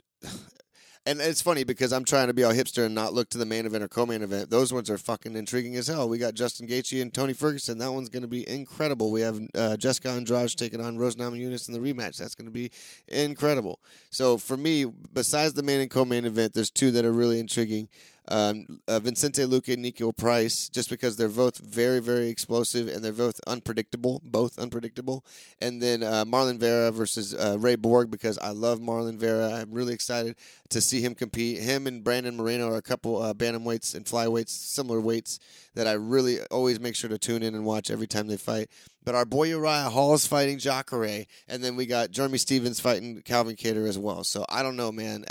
and 1.04 1.20
it's 1.20 1.42
funny 1.42 1.64
because 1.64 1.92
I'm 1.92 2.04
trying 2.04 2.28
to 2.28 2.34
be 2.34 2.44
all 2.44 2.52
hipster 2.52 2.86
and 2.86 2.94
not 2.94 3.12
look 3.12 3.28
to 3.30 3.38
the 3.38 3.44
main 3.44 3.66
event 3.66 3.82
or 3.82 3.88
co-main 3.88 4.22
event. 4.22 4.50
Those 4.50 4.72
ones 4.72 4.88
are 4.88 4.98
fucking 4.98 5.34
intriguing 5.34 5.74
as 5.76 5.88
hell. 5.88 6.08
We 6.08 6.18
got 6.18 6.34
Justin 6.34 6.68
Gaethje 6.68 7.02
and 7.02 7.12
Tony 7.12 7.32
Ferguson. 7.32 7.78
That 7.78 7.92
one's 7.92 8.08
going 8.08 8.22
to 8.22 8.28
be 8.28 8.48
incredible. 8.48 9.10
We 9.10 9.20
have 9.22 9.40
uh, 9.54 9.76
Jessica 9.76 10.10
Andrade 10.10 10.56
taking 10.56 10.80
on 10.80 10.98
Rose 10.98 11.16
Namajunas 11.16 11.68
in 11.68 11.74
the 11.74 11.80
rematch. 11.80 12.18
That's 12.18 12.34
going 12.34 12.46
to 12.46 12.52
be 12.52 12.70
incredible. 13.08 13.80
So 14.10 14.38
for 14.38 14.56
me, 14.56 14.84
besides 15.12 15.54
the 15.54 15.62
main 15.62 15.80
and 15.80 15.90
co-main 15.90 16.24
event, 16.24 16.54
there's 16.54 16.70
two 16.70 16.90
that 16.92 17.04
are 17.04 17.12
really 17.12 17.40
intriguing 17.40 17.88
um, 18.28 18.80
uh, 18.88 19.00
Vicente 19.00 19.42
Luque 19.42 19.74
and 19.74 19.84
Niko 19.84 20.16
Price, 20.16 20.68
just 20.68 20.90
because 20.90 21.16
they're 21.16 21.28
both 21.28 21.58
very, 21.58 22.00
very 22.00 22.28
explosive 22.28 22.88
and 22.88 23.04
they're 23.04 23.12
both 23.12 23.40
unpredictable, 23.46 24.20
both 24.24 24.58
unpredictable. 24.58 25.24
And 25.60 25.82
then 25.82 26.02
uh, 26.02 26.24
Marlon 26.24 26.58
Vera 26.58 26.90
versus 26.92 27.34
uh, 27.34 27.56
Ray 27.58 27.76
Borg, 27.76 28.10
because 28.10 28.38
I 28.38 28.50
love 28.50 28.80
Marlon 28.80 29.16
Vera. 29.16 29.52
I'm 29.52 29.72
really 29.72 29.94
excited 29.94 30.36
to 30.70 30.80
see 30.80 31.00
him 31.00 31.14
compete. 31.14 31.60
Him 31.60 31.86
and 31.86 32.04
Brandon 32.04 32.36
Moreno 32.36 32.72
are 32.72 32.76
a 32.76 32.82
couple 32.82 33.20
uh, 33.20 33.34
bantamweights 33.34 33.94
and 33.94 34.04
flyweights, 34.04 34.50
similar 34.50 35.00
weights 35.00 35.38
that 35.74 35.86
I 35.86 35.92
really 35.92 36.40
always 36.50 36.80
make 36.80 36.94
sure 36.94 37.10
to 37.10 37.18
tune 37.18 37.42
in 37.42 37.54
and 37.54 37.64
watch 37.64 37.90
every 37.90 38.06
time 38.06 38.26
they 38.28 38.36
fight. 38.36 38.68
But 39.04 39.14
our 39.14 39.24
boy 39.24 39.48
Uriah 39.48 39.90
Hall 39.90 40.14
is 40.14 40.26
fighting 40.26 40.58
Jacare, 40.58 41.26
and 41.48 41.62
then 41.62 41.74
we 41.74 41.86
got 41.86 42.12
Jeremy 42.12 42.38
Stephens 42.38 42.78
fighting 42.78 43.20
Calvin 43.22 43.56
Kattar 43.56 43.88
as 43.88 43.98
well. 43.98 44.22
So 44.22 44.44
I 44.48 44.62
don't 44.62 44.76
know, 44.76 44.92
man. 44.92 45.24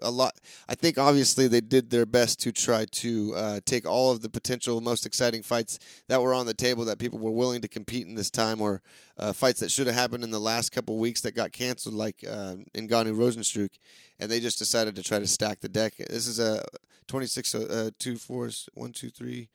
A 0.00 0.10
lot. 0.10 0.34
I 0.68 0.74
think 0.74 0.96
obviously 0.96 1.46
they 1.46 1.60
did 1.60 1.90
their 1.90 2.06
best 2.06 2.40
to 2.40 2.52
try 2.52 2.86
to 2.86 3.34
uh, 3.36 3.60
take 3.66 3.86
all 3.86 4.10
of 4.10 4.22
the 4.22 4.30
potential 4.30 4.80
most 4.80 5.04
exciting 5.04 5.42
fights 5.42 5.78
that 6.08 6.22
were 6.22 6.32
on 6.32 6.46
the 6.46 6.54
table 6.54 6.84
that 6.86 6.98
people 6.98 7.18
were 7.18 7.30
willing 7.30 7.60
to 7.60 7.68
compete 7.68 8.06
in 8.06 8.14
this 8.14 8.30
time, 8.30 8.62
or 8.62 8.80
uh, 9.18 9.32
fights 9.32 9.60
that 9.60 9.70
should 9.70 9.86
have 9.86 9.96
happened 9.96 10.24
in 10.24 10.30
the 10.30 10.38
last 10.38 10.72
couple 10.72 10.96
weeks 10.96 11.20
that 11.20 11.34
got 11.34 11.52
canceled, 11.52 11.94
like 11.94 12.24
uh, 12.26 12.54
Ngannou 12.74 13.14
Rozenstruik, 13.14 13.78
and 14.18 14.30
they 14.30 14.40
just 14.40 14.58
decided 14.58 14.96
to 14.96 15.02
try 15.02 15.18
to 15.18 15.26
stack 15.26 15.60
the 15.60 15.68
deck. 15.68 15.96
This 15.96 16.26
is 16.26 16.38
a 16.38 16.64
26, 17.08 17.54
uh, 17.54 17.90
two 17.98 18.16
fours, 18.16 18.68
one, 18.74 18.92
two, 18.92 19.10
three 19.10 19.48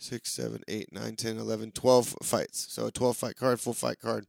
six, 0.00 0.32
seven, 0.32 0.62
eight, 0.68 0.92
nine, 0.92 1.16
10, 1.16 1.38
11, 1.38 1.72
12 1.72 2.16
fights. 2.22 2.66
So 2.70 2.86
a 2.86 2.90
12 2.90 3.16
fight 3.16 3.36
card, 3.36 3.60
full 3.60 3.74
fight 3.74 4.00
card. 4.00 4.26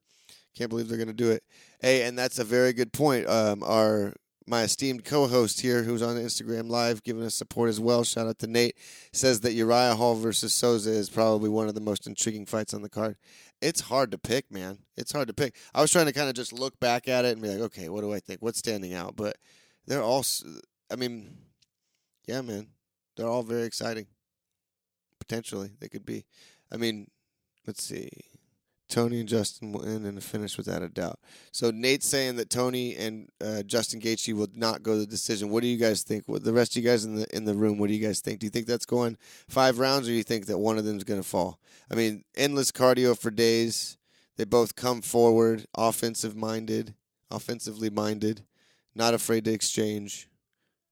Can't 0.55 0.69
believe 0.69 0.89
they're 0.89 0.97
going 0.97 1.07
to 1.07 1.13
do 1.13 1.31
it. 1.31 1.43
Hey, 1.79 2.03
and 2.03 2.17
that's 2.17 2.37
a 2.37 2.43
very 2.43 2.73
good 2.73 2.91
point. 2.91 3.27
Um, 3.27 3.63
our 3.63 4.13
my 4.47 4.63
esteemed 4.63 5.05
co-host 5.05 5.61
here, 5.61 5.83
who's 5.83 6.01
on 6.01 6.17
Instagram 6.17 6.67
Live, 6.69 7.03
giving 7.03 7.23
us 7.23 7.35
support 7.35 7.69
as 7.69 7.79
well. 7.79 8.03
Shout 8.03 8.27
out 8.27 8.39
to 8.39 8.47
Nate. 8.47 8.75
Says 9.13 9.41
that 9.41 9.53
Uriah 9.53 9.95
Hall 9.95 10.15
versus 10.15 10.53
Souza 10.53 10.89
is 10.89 11.09
probably 11.09 11.49
one 11.49 11.69
of 11.69 11.75
the 11.75 11.79
most 11.79 12.05
intriguing 12.05 12.45
fights 12.45 12.73
on 12.73 12.81
the 12.81 12.89
card. 12.89 13.15
It's 13.61 13.81
hard 13.81 14.11
to 14.11 14.17
pick, 14.17 14.51
man. 14.51 14.79
It's 14.97 15.11
hard 15.11 15.27
to 15.27 15.33
pick. 15.33 15.55
I 15.73 15.81
was 15.81 15.91
trying 15.91 16.07
to 16.07 16.11
kind 16.11 16.27
of 16.27 16.35
just 16.35 16.51
look 16.51 16.77
back 16.79 17.07
at 17.07 17.23
it 17.23 17.33
and 17.33 17.41
be 17.41 17.49
like, 17.49 17.61
okay, 17.61 17.87
what 17.87 18.01
do 18.01 18.11
I 18.11 18.19
think? 18.19 18.41
What's 18.41 18.59
standing 18.59 18.93
out? 18.93 19.15
But 19.15 19.37
they're 19.85 20.03
all. 20.03 20.25
I 20.91 20.95
mean, 20.95 21.37
yeah, 22.27 22.41
man. 22.41 22.67
They're 23.15 23.27
all 23.27 23.43
very 23.43 23.63
exciting 23.63 24.07
potentially 25.31 25.71
they 25.79 25.87
could 25.87 26.05
be. 26.05 26.25
I 26.71 26.77
mean, 26.77 27.09
let's 27.65 27.83
see. 27.83 28.09
Tony 28.89 29.21
and 29.21 29.29
Justin 29.29 29.71
will 29.71 29.85
end 29.85 30.05
in 30.05 30.17
a 30.17 30.21
finish 30.21 30.57
without 30.57 30.81
a 30.81 30.89
doubt. 30.89 31.17
So 31.53 31.71
Nate's 31.71 32.05
saying 32.05 32.35
that 32.35 32.49
Tony 32.49 32.97
and 32.97 33.29
uh, 33.39 33.63
Justin 33.63 34.01
Gaethje 34.01 34.33
will 34.33 34.49
not 34.53 34.83
go 34.83 34.95
to 34.95 34.99
the 34.99 35.05
decision. 35.05 35.49
What 35.49 35.61
do 35.61 35.67
you 35.67 35.77
guys 35.77 36.03
think? 36.03 36.27
What 36.27 36.43
the 36.43 36.51
rest 36.51 36.75
of 36.75 36.83
you 36.83 36.89
guys 36.89 37.05
in 37.05 37.15
the 37.15 37.35
in 37.35 37.45
the 37.45 37.53
room? 37.53 37.77
What 37.77 37.87
do 37.87 37.93
you 37.93 38.05
guys 38.05 38.19
think? 38.19 38.39
Do 38.39 38.45
you 38.45 38.49
think 38.49 38.67
that's 38.67 38.85
going 38.85 39.17
five 39.47 39.79
rounds, 39.79 40.07
or 40.07 40.11
do 40.11 40.15
you 40.15 40.23
think 40.23 40.47
that 40.47 40.57
one 40.57 40.77
of 40.77 40.83
them 40.83 40.97
is 40.97 41.05
going 41.05 41.21
to 41.21 41.27
fall? 41.27 41.59
I 41.89 41.95
mean, 41.95 42.25
endless 42.35 42.71
cardio 42.73 43.17
for 43.17 43.31
days. 43.31 43.97
They 44.35 44.43
both 44.43 44.75
come 44.75 45.01
forward, 45.01 45.65
offensive 45.77 46.35
minded, 46.35 46.93
offensively 47.29 47.89
minded, 47.89 48.43
not 48.93 49.13
afraid 49.13 49.45
to 49.45 49.53
exchange. 49.53 50.27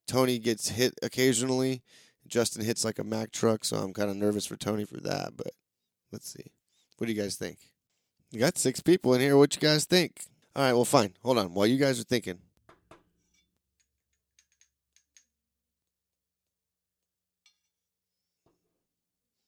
Tony 0.07 0.39
gets 0.39 0.69
hit 0.69 0.93
occasionally, 1.03 1.81
Justin 2.29 2.63
hits 2.63 2.85
like 2.85 2.99
a 2.99 3.03
Mack 3.03 3.31
truck, 3.31 3.65
so 3.65 3.77
I'm 3.77 3.93
kind 3.93 4.09
of 4.09 4.15
nervous 4.15 4.45
for 4.45 4.55
Tony 4.55 4.85
for 4.85 4.97
that. 5.01 5.35
But 5.35 5.51
let's 6.11 6.31
see. 6.31 6.51
What 6.97 7.07
do 7.07 7.13
you 7.13 7.21
guys 7.21 7.35
think? 7.35 7.57
You 8.31 8.39
got 8.39 8.57
six 8.57 8.79
people 8.79 9.13
in 9.13 9.21
here. 9.21 9.35
What 9.37 9.55
you 9.55 9.61
guys 9.61 9.85
think? 9.85 10.21
All 10.55 10.63
right, 10.63 10.73
well, 10.73 10.85
fine. 10.85 11.13
Hold 11.23 11.39
on. 11.39 11.53
While 11.53 11.67
you 11.67 11.77
guys 11.77 11.99
are 11.99 12.03
thinking, 12.03 12.39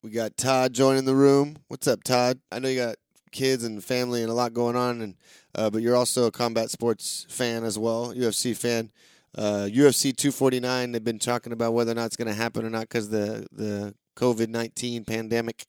we 0.02 0.10
got 0.10 0.38
Todd 0.38 0.74
joining 0.74 1.06
the 1.06 1.16
room. 1.16 1.58
What's 1.68 1.88
up, 1.88 2.04
Todd? 2.04 2.40
I 2.52 2.60
know 2.60 2.70
you 2.70 2.80
got 2.80 2.96
kids 3.32 3.64
and 3.64 3.84
family 3.84 4.22
and 4.22 4.32
a 4.32 4.34
lot 4.34 4.54
going 4.54 4.76
on, 4.76 5.02
and 5.02 5.16
uh, 5.54 5.70
but 5.70 5.82
you're 5.82 5.96
also 5.96 6.26
a 6.26 6.32
combat 6.32 6.72
sports 6.72 7.26
fan 7.30 7.64
as 7.64 7.78
well, 7.78 8.14
UFC 8.14 8.56
fan. 8.56 8.92
Uh, 9.38 9.68
UFC 9.72 10.16
249, 10.16 10.92
they've 10.92 11.04
been 11.04 11.20
talking 11.20 11.54
about 11.54 11.74
whether 11.74 11.92
or 11.92 11.96
not 11.96 12.08
it's 12.08 12.18
going 12.18 12.28
to 12.28 12.34
happen 12.34 12.66
or 12.66 12.70
not 12.70 12.82
because 12.82 13.10
the 13.10 13.48
the 13.52 13.96
COVID 14.16 14.50
19 14.50 15.06
pandemic 15.06 15.66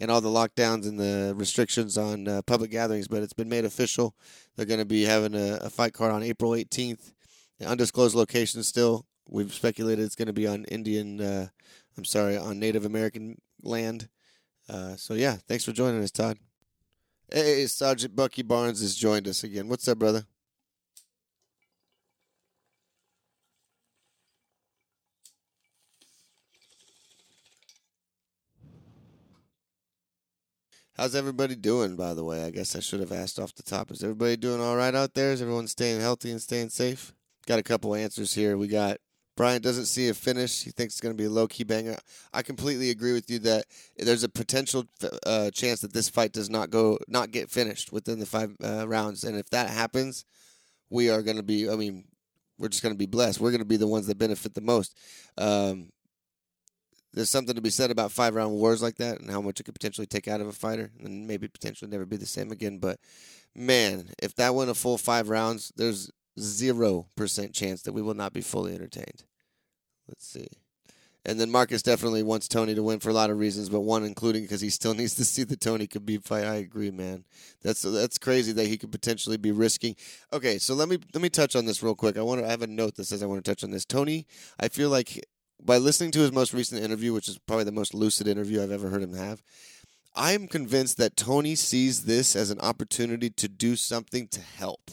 and 0.00 0.10
all 0.10 0.20
the 0.20 0.28
lockdowns 0.28 0.86
and 0.86 0.98
the 0.98 1.32
restrictions 1.36 1.96
on 1.96 2.26
uh, 2.26 2.42
public 2.42 2.70
gatherings. 2.70 3.08
But 3.08 3.22
it's 3.22 3.32
been 3.32 3.48
made 3.48 3.64
official. 3.64 4.16
They're 4.56 4.66
going 4.66 4.80
to 4.80 4.86
be 4.86 5.04
having 5.04 5.34
a, 5.34 5.58
a, 5.62 5.70
fight 5.70 5.92
card 5.92 6.12
on 6.12 6.22
April 6.22 6.52
18th. 6.52 7.12
The 7.60 7.66
undisclosed 7.66 8.16
location 8.16 8.62
still. 8.64 9.06
We've 9.28 9.54
speculated 9.54 10.04
it's 10.04 10.16
going 10.16 10.26
to 10.26 10.32
be 10.32 10.46
on 10.46 10.64
Indian. 10.64 11.20
Uh, 11.20 11.46
I'm 11.96 12.04
sorry, 12.04 12.36
on 12.36 12.58
Native 12.58 12.84
American 12.84 13.40
land. 13.62 14.08
Uh, 14.68 14.96
so 14.96 15.14
yeah, 15.14 15.36
thanks 15.46 15.64
for 15.64 15.72
joining 15.72 16.02
us, 16.02 16.10
Todd. 16.10 16.38
Hey, 17.32 17.66
Sergeant 17.66 18.14
Bucky 18.16 18.42
Barnes 18.42 18.80
has 18.80 18.94
joined 18.94 19.28
us 19.28 19.44
again. 19.44 19.68
What's 19.68 19.88
up, 19.88 19.98
brother? 19.98 20.26
How's 30.96 31.16
everybody 31.16 31.56
doing, 31.56 31.96
by 31.96 32.14
the 32.14 32.22
way? 32.22 32.44
I 32.44 32.50
guess 32.50 32.76
I 32.76 32.80
should 32.80 33.00
have 33.00 33.10
asked 33.10 33.40
off 33.40 33.52
the 33.52 33.64
top. 33.64 33.90
Is 33.90 34.04
everybody 34.04 34.36
doing 34.36 34.60
all 34.60 34.76
right 34.76 34.94
out 34.94 35.14
there? 35.14 35.32
Is 35.32 35.42
everyone 35.42 35.66
staying 35.66 36.00
healthy 36.00 36.30
and 36.30 36.40
staying 36.40 36.68
safe? 36.68 37.12
Got 37.48 37.58
a 37.58 37.64
couple 37.64 37.96
answers 37.96 38.32
here. 38.32 38.56
We 38.56 38.68
got 38.68 38.98
Brian 39.36 39.60
doesn't 39.60 39.86
see 39.86 40.08
a 40.08 40.14
finish. 40.14 40.62
He 40.62 40.70
thinks 40.70 40.94
it's 40.94 41.00
going 41.00 41.12
to 41.12 41.20
be 41.20 41.26
a 41.26 41.30
low 41.30 41.48
key 41.48 41.64
banger. 41.64 41.96
I 42.32 42.42
completely 42.42 42.90
agree 42.90 43.12
with 43.12 43.28
you 43.28 43.40
that 43.40 43.64
there's 43.96 44.22
a 44.22 44.28
potential 44.28 44.84
uh, 45.26 45.50
chance 45.50 45.80
that 45.80 45.92
this 45.92 46.08
fight 46.08 46.32
does 46.32 46.48
not 46.48 46.70
go, 46.70 47.00
not 47.08 47.32
get 47.32 47.50
finished 47.50 47.92
within 47.92 48.20
the 48.20 48.26
five 48.26 48.54
uh, 48.62 48.86
rounds. 48.86 49.24
And 49.24 49.36
if 49.36 49.50
that 49.50 49.70
happens, 49.70 50.24
we 50.90 51.10
are 51.10 51.22
going 51.22 51.38
to 51.38 51.42
be. 51.42 51.68
I 51.68 51.74
mean, 51.74 52.04
we're 52.56 52.68
just 52.68 52.84
going 52.84 52.94
to 52.94 52.98
be 52.98 53.06
blessed. 53.06 53.40
We're 53.40 53.50
going 53.50 53.58
to 53.58 53.64
be 53.64 53.76
the 53.76 53.88
ones 53.88 54.06
that 54.06 54.16
benefit 54.16 54.54
the 54.54 54.60
most. 54.60 54.96
Um, 55.36 55.90
there's 57.14 57.30
something 57.30 57.54
to 57.54 57.60
be 57.60 57.70
said 57.70 57.90
about 57.90 58.12
five 58.12 58.34
round 58.34 58.52
wars 58.52 58.82
like 58.82 58.96
that 58.96 59.20
and 59.20 59.30
how 59.30 59.40
much 59.40 59.60
it 59.60 59.64
could 59.64 59.74
potentially 59.74 60.06
take 60.06 60.28
out 60.28 60.40
of 60.40 60.48
a 60.48 60.52
fighter 60.52 60.90
and 61.02 61.26
maybe 61.26 61.48
potentially 61.48 61.90
never 61.90 62.04
be 62.04 62.16
the 62.16 62.26
same 62.26 62.50
again. 62.50 62.78
But 62.78 62.98
man, 63.54 64.10
if 64.22 64.34
that 64.36 64.54
went 64.54 64.70
a 64.70 64.74
full 64.74 64.98
five 64.98 65.28
rounds, 65.28 65.72
there's 65.76 66.10
zero 66.38 67.06
percent 67.16 67.52
chance 67.54 67.82
that 67.82 67.92
we 67.92 68.02
will 68.02 68.14
not 68.14 68.32
be 68.32 68.40
fully 68.40 68.74
entertained. 68.74 69.24
Let's 70.08 70.26
see. 70.26 70.48
And 71.26 71.40
then 71.40 71.50
Marcus 71.50 71.82
definitely 71.82 72.22
wants 72.22 72.48
Tony 72.48 72.74
to 72.74 72.82
win 72.82 73.00
for 73.00 73.08
a 73.08 73.14
lot 73.14 73.30
of 73.30 73.38
reasons, 73.38 73.70
but 73.70 73.80
one 73.80 74.04
including 74.04 74.42
because 74.42 74.60
he 74.60 74.68
still 74.68 74.92
needs 74.94 75.14
to 75.14 75.24
see 75.24 75.44
the 75.44 75.56
Tony 75.56 75.86
Khabib 75.86 76.24
fight. 76.24 76.44
I 76.44 76.56
agree, 76.56 76.90
man. 76.90 77.24
That's 77.62 77.82
that's 77.82 78.18
crazy 78.18 78.52
that 78.52 78.66
he 78.66 78.76
could 78.76 78.92
potentially 78.92 79.38
be 79.38 79.52
risking. 79.52 79.96
Okay, 80.32 80.58
so 80.58 80.74
let 80.74 80.88
me 80.88 80.98
let 81.14 81.22
me 81.22 81.30
touch 81.30 81.56
on 81.56 81.64
this 81.64 81.82
real 81.82 81.94
quick. 81.94 82.18
I 82.18 82.22
want 82.22 82.40
to 82.40 82.46
I 82.46 82.50
have 82.50 82.62
a 82.62 82.66
note 82.66 82.96
that 82.96 83.04
says 83.04 83.22
I 83.22 83.26
want 83.26 83.42
to 83.42 83.50
touch 83.50 83.64
on 83.64 83.70
this. 83.70 83.86
Tony, 83.86 84.26
I 84.60 84.68
feel 84.68 84.90
like 84.90 85.24
by 85.62 85.78
listening 85.78 86.10
to 86.12 86.20
his 86.20 86.32
most 86.32 86.52
recent 86.52 86.82
interview, 86.82 87.12
which 87.12 87.28
is 87.28 87.38
probably 87.38 87.64
the 87.64 87.72
most 87.72 87.94
lucid 87.94 88.28
interview 88.28 88.62
I've 88.62 88.70
ever 88.70 88.88
heard 88.88 89.02
him 89.02 89.14
have, 89.14 89.42
I'm 90.16 90.46
convinced 90.46 90.96
that 90.98 91.16
Tony 91.16 91.54
sees 91.54 92.04
this 92.04 92.36
as 92.36 92.50
an 92.50 92.60
opportunity 92.60 93.30
to 93.30 93.48
do 93.48 93.74
something 93.74 94.28
to 94.28 94.40
help. 94.40 94.90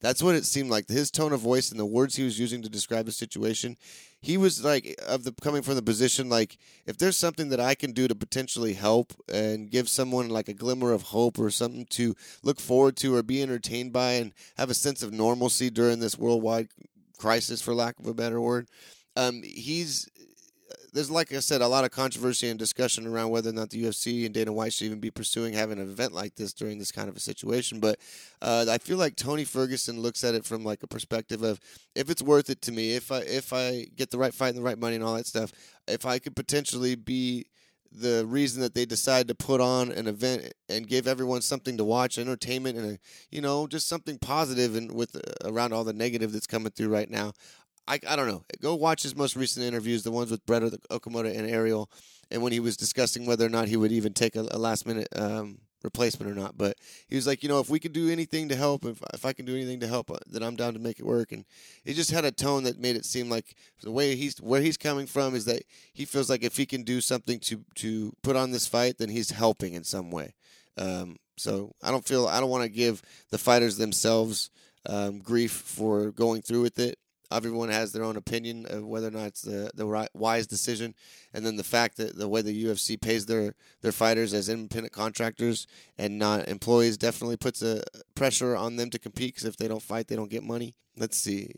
That's 0.00 0.22
what 0.22 0.34
it 0.34 0.46
seemed 0.46 0.70
like. 0.70 0.88
His 0.88 1.10
tone 1.10 1.32
of 1.32 1.40
voice 1.40 1.70
and 1.70 1.78
the 1.78 1.84
words 1.84 2.16
he 2.16 2.24
was 2.24 2.40
using 2.40 2.62
to 2.62 2.70
describe 2.70 3.04
the 3.04 3.12
situation, 3.12 3.76
he 4.22 4.38
was 4.38 4.64
like 4.64 4.98
of 5.06 5.24
the 5.24 5.32
coming 5.42 5.62
from 5.62 5.74
the 5.74 5.82
position 5.82 6.28
like 6.28 6.56
if 6.86 6.96
there's 6.96 7.16
something 7.16 7.50
that 7.50 7.60
I 7.60 7.74
can 7.74 7.92
do 7.92 8.08
to 8.08 8.14
potentially 8.14 8.74
help 8.74 9.12
and 9.32 9.70
give 9.70 9.88
someone 9.88 10.28
like 10.28 10.48
a 10.48 10.54
glimmer 10.54 10.92
of 10.92 11.02
hope 11.02 11.38
or 11.38 11.50
something 11.50 11.86
to 11.90 12.14
look 12.42 12.60
forward 12.60 12.96
to 12.98 13.14
or 13.14 13.22
be 13.22 13.42
entertained 13.42 13.92
by 13.92 14.12
and 14.12 14.32
have 14.56 14.70
a 14.70 14.74
sense 14.74 15.02
of 15.02 15.12
normalcy 15.12 15.68
during 15.68 16.00
this 16.00 16.18
worldwide 16.18 16.68
crisis, 17.18 17.60
for 17.60 17.74
lack 17.74 17.98
of 17.98 18.06
a 18.06 18.14
better 18.14 18.40
word. 18.40 18.68
Um, 19.20 19.42
he's 19.42 20.08
there's 20.92 21.10
like 21.10 21.32
I 21.32 21.40
said, 21.40 21.60
a 21.60 21.68
lot 21.68 21.84
of 21.84 21.90
controversy 21.90 22.48
and 22.48 22.58
discussion 22.58 23.06
around 23.06 23.30
whether 23.30 23.50
or 23.50 23.52
not 23.52 23.70
the 23.70 23.84
UFC 23.84 24.24
and 24.24 24.34
Dana 24.34 24.52
White 24.52 24.72
should 24.72 24.86
even 24.86 25.00
be 25.00 25.10
pursuing 25.10 25.52
having 25.52 25.78
an 25.78 25.88
event 25.88 26.12
like 26.12 26.34
this 26.34 26.52
during 26.52 26.78
this 26.78 26.92
kind 26.92 27.08
of 27.08 27.16
a 27.16 27.20
situation. 27.20 27.80
But 27.80 27.98
uh, 28.42 28.66
I 28.68 28.78
feel 28.78 28.98
like 28.98 29.16
Tony 29.16 29.44
Ferguson 29.44 30.00
looks 30.00 30.24
at 30.24 30.34
it 30.34 30.44
from 30.44 30.64
like 30.64 30.82
a 30.82 30.86
perspective 30.86 31.42
of 31.42 31.60
if 31.94 32.10
it's 32.10 32.22
worth 32.22 32.50
it 32.50 32.62
to 32.62 32.72
me, 32.72 32.94
if 32.94 33.12
I 33.12 33.18
if 33.20 33.52
I 33.52 33.86
get 33.96 34.10
the 34.10 34.18
right 34.18 34.34
fight 34.34 34.48
and 34.48 34.58
the 34.58 34.62
right 34.62 34.78
money 34.78 34.96
and 34.96 35.04
all 35.04 35.14
that 35.14 35.26
stuff, 35.26 35.52
if 35.86 36.06
I 36.06 36.18
could 36.18 36.34
potentially 36.34 36.94
be 36.94 37.46
the 37.92 38.24
reason 38.26 38.62
that 38.62 38.74
they 38.74 38.84
decide 38.84 39.26
to 39.28 39.34
put 39.34 39.60
on 39.60 39.90
an 39.90 40.06
event 40.06 40.52
and 40.68 40.86
give 40.86 41.08
everyone 41.08 41.42
something 41.42 41.76
to 41.76 41.84
watch, 41.84 42.18
entertainment, 42.18 42.78
and 42.78 42.92
a, 42.92 42.98
you 43.30 43.40
know 43.40 43.66
just 43.66 43.88
something 43.88 44.18
positive 44.18 44.76
and 44.76 44.92
with 44.92 45.16
uh, 45.16 45.20
around 45.50 45.72
all 45.72 45.84
the 45.84 45.92
negative 45.92 46.32
that's 46.32 46.46
coming 46.46 46.70
through 46.70 46.88
right 46.88 47.10
now. 47.10 47.32
I, 47.90 47.98
I 48.08 48.14
don't 48.14 48.28
know. 48.28 48.44
Go 48.62 48.76
watch 48.76 49.02
his 49.02 49.16
most 49.16 49.34
recent 49.34 49.66
interviews, 49.66 50.04
the 50.04 50.12
ones 50.12 50.30
with 50.30 50.46
Brett 50.46 50.62
Okamoto 50.62 51.36
and 51.36 51.50
Ariel, 51.50 51.90
and 52.30 52.40
when 52.40 52.52
he 52.52 52.60
was 52.60 52.76
discussing 52.76 53.26
whether 53.26 53.44
or 53.44 53.48
not 53.48 53.66
he 53.66 53.76
would 53.76 53.90
even 53.90 54.12
take 54.12 54.36
a, 54.36 54.46
a 54.52 54.58
last 54.58 54.86
minute 54.86 55.08
um, 55.16 55.58
replacement 55.82 56.30
or 56.30 56.36
not. 56.36 56.56
But 56.56 56.76
he 57.08 57.16
was 57.16 57.26
like, 57.26 57.42
you 57.42 57.48
know, 57.48 57.58
if 57.58 57.68
we 57.68 57.80
could 57.80 57.92
do 57.92 58.08
anything 58.08 58.48
to 58.48 58.54
help, 58.54 58.84
if, 58.84 59.02
if 59.12 59.24
I 59.24 59.32
can 59.32 59.44
do 59.44 59.56
anything 59.56 59.80
to 59.80 59.88
help, 59.88 60.08
uh, 60.08 60.18
then 60.30 60.44
I'm 60.44 60.54
down 60.54 60.74
to 60.74 60.78
make 60.78 61.00
it 61.00 61.04
work. 61.04 61.32
And 61.32 61.44
he 61.84 61.92
just 61.92 62.12
had 62.12 62.24
a 62.24 62.30
tone 62.30 62.62
that 62.62 62.78
made 62.78 62.94
it 62.94 63.04
seem 63.04 63.28
like 63.28 63.56
the 63.82 63.90
way 63.90 64.14
he's 64.14 64.40
where 64.40 64.60
he's 64.60 64.76
coming 64.76 65.08
from 65.08 65.34
is 65.34 65.44
that 65.46 65.64
he 65.92 66.04
feels 66.04 66.30
like 66.30 66.44
if 66.44 66.56
he 66.56 66.66
can 66.66 66.84
do 66.84 67.00
something 67.00 67.40
to 67.40 67.64
to 67.76 68.12
put 68.22 68.36
on 68.36 68.52
this 68.52 68.68
fight, 68.68 68.98
then 68.98 69.08
he's 69.08 69.32
helping 69.32 69.74
in 69.74 69.82
some 69.82 70.12
way. 70.12 70.34
Um, 70.78 71.16
so 71.36 71.74
I 71.82 71.90
don't 71.90 72.06
feel 72.06 72.28
I 72.28 72.38
don't 72.38 72.50
want 72.50 72.62
to 72.62 72.70
give 72.70 73.02
the 73.30 73.38
fighters 73.38 73.78
themselves 73.78 74.48
um, 74.86 75.18
grief 75.18 75.50
for 75.50 76.12
going 76.12 76.42
through 76.42 76.62
with 76.62 76.78
it 76.78 76.96
everyone 77.30 77.68
has 77.68 77.92
their 77.92 78.04
own 78.04 78.16
opinion 78.16 78.66
of 78.68 78.84
whether 78.84 79.08
or 79.08 79.12
not 79.12 79.26
it's 79.26 79.42
the 79.42 79.70
the 79.74 79.86
right, 79.86 80.08
wise 80.14 80.46
decision, 80.46 80.94
and 81.32 81.44
then 81.44 81.56
the 81.56 81.64
fact 81.64 81.96
that 81.96 82.16
the 82.16 82.28
way 82.28 82.42
the 82.42 82.64
UFC 82.64 83.00
pays 83.00 83.26
their 83.26 83.54
their 83.82 83.92
fighters 83.92 84.34
as 84.34 84.48
independent 84.48 84.92
contractors 84.92 85.66
and 85.98 86.18
not 86.18 86.48
employees 86.48 86.96
definitely 86.96 87.36
puts 87.36 87.62
a 87.62 87.82
pressure 88.14 88.56
on 88.56 88.76
them 88.76 88.90
to 88.90 88.98
compete 88.98 89.34
because 89.34 89.48
if 89.48 89.56
they 89.56 89.68
don't 89.68 89.82
fight, 89.82 90.08
they 90.08 90.16
don't 90.16 90.30
get 90.30 90.42
money. 90.42 90.74
Let's 90.96 91.16
see. 91.16 91.52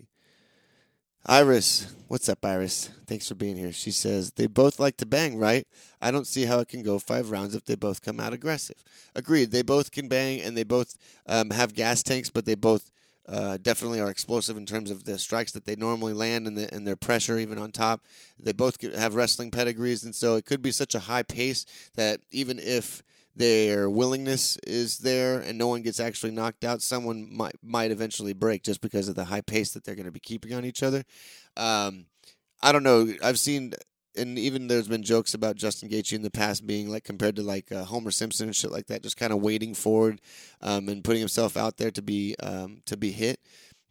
Iris, 1.25 1.95
what's 2.09 2.29
up, 2.29 2.45
Iris? 2.45 2.91
Thanks 3.07 3.29
for 3.29 3.37
being 3.37 3.57
here. 3.57 3.71
She 3.71 3.93
says 3.93 4.33
they 4.33 4.49
both 4.49 4.81
like 4.81 4.97
to 4.97 5.07
bang, 5.07 5.39
right? 5.39 5.69
I 6.01 6.11
don't 6.11 6.27
see 6.27 6.47
how 6.47 6.59
it 6.59 6.67
can 6.67 6.83
go 6.83 6.99
five 6.99 7.31
rounds 7.31 7.55
if 7.55 7.65
they 7.65 7.77
both 7.77 8.03
come 8.03 8.19
out 8.19 8.33
aggressive. 8.33 8.83
Agreed. 9.15 9.53
They 9.53 9.63
both 9.63 9.93
can 9.93 10.09
bang, 10.09 10.41
and 10.41 10.57
they 10.57 10.65
both 10.65 10.97
um, 11.27 11.51
have 11.51 11.75
gas 11.75 12.03
tanks, 12.03 12.29
but 12.29 12.45
they 12.45 12.57
both 12.57 12.91
uh, 13.29 13.57
definitely 13.63 14.01
are 14.01 14.11
explosive 14.11 14.57
in 14.57 14.67
terms 14.67 14.91
of 14.91 15.05
the 15.05 15.19
strikes 15.19 15.53
that 15.53 15.65
they 15.65 15.77
normally 15.77 16.13
land 16.13 16.47
and, 16.47 16.57
the, 16.57 16.73
and 16.75 16.87
their 16.87 16.97
pressure 16.97 17.39
even 17.39 17.59
on 17.59 17.71
top. 17.71 18.03
They 18.39 18.53
both 18.53 18.81
have 18.95 19.15
wrestling 19.15 19.51
pedigrees, 19.51 20.05
and 20.05 20.15
so 20.15 20.37
it 20.37 20.45
could 20.45 20.63
be 20.63 20.73
such 20.73 20.95
a 20.95 21.01
high 21.01 21.23
pace 21.23 21.65
that 21.95 22.21
even 22.31 22.59
if 22.59 23.03
their 23.35 23.89
willingness 23.89 24.59
is 24.67 24.99
there 24.99 25.39
and 25.39 25.57
no 25.57 25.69
one 25.69 25.83
gets 25.83 26.01
actually 26.01 26.33
knocked 26.33 26.65
out, 26.65 26.83
someone 26.83 27.29
might 27.35 27.57
might 27.63 27.91
eventually 27.91 28.33
break 28.33 28.63
just 28.63 28.81
because 28.81 29.09
of 29.09 29.15
the 29.15 29.25
high 29.25 29.41
pace 29.41 29.73
that 29.73 29.85
they're 29.85 29.95
going 29.95 30.07
to 30.07 30.13
be 30.13 30.21
keeping 30.21 30.53
on 30.53 30.65
each 30.65 30.83
other. 30.83 31.05
Um, 31.57 32.07
I 32.63 32.73
don't 32.73 32.83
know. 32.83 33.13
I've 33.23 33.39
seen 33.39 33.73
and 34.17 34.39
even 34.39 34.67
there's 34.67 34.89
been 34.89 35.03
jokes 35.03 35.35
about 35.35 35.57
Justin 35.57 35.89
Gaethje 35.89 36.13
in 36.13 36.23
the 36.23 36.31
past 36.31 36.67
being 36.67 36.89
like 36.91 37.05
compared 37.05 37.37
to 37.37 37.43
like 37.43 37.73
uh, 37.73 37.85
Homer 37.85 38.11
Simpson 38.11 38.49
and 38.49 38.57
shit 38.57 38.71
like 38.71 38.87
that, 38.87 39.03
just 39.03 39.17
kind 39.17 39.33
of 39.33 39.41
waiting 39.41 39.75
forward 39.75 40.21
um, 40.61 40.89
and 40.89 41.05
putting 41.05 41.21
himself 41.21 41.57
out 41.57 41.77
there 41.77 41.91
to 41.91 42.03
be 42.03 42.35
um, 42.43 42.83
to 42.87 42.97
be 42.97 43.13
hit. 43.13 43.41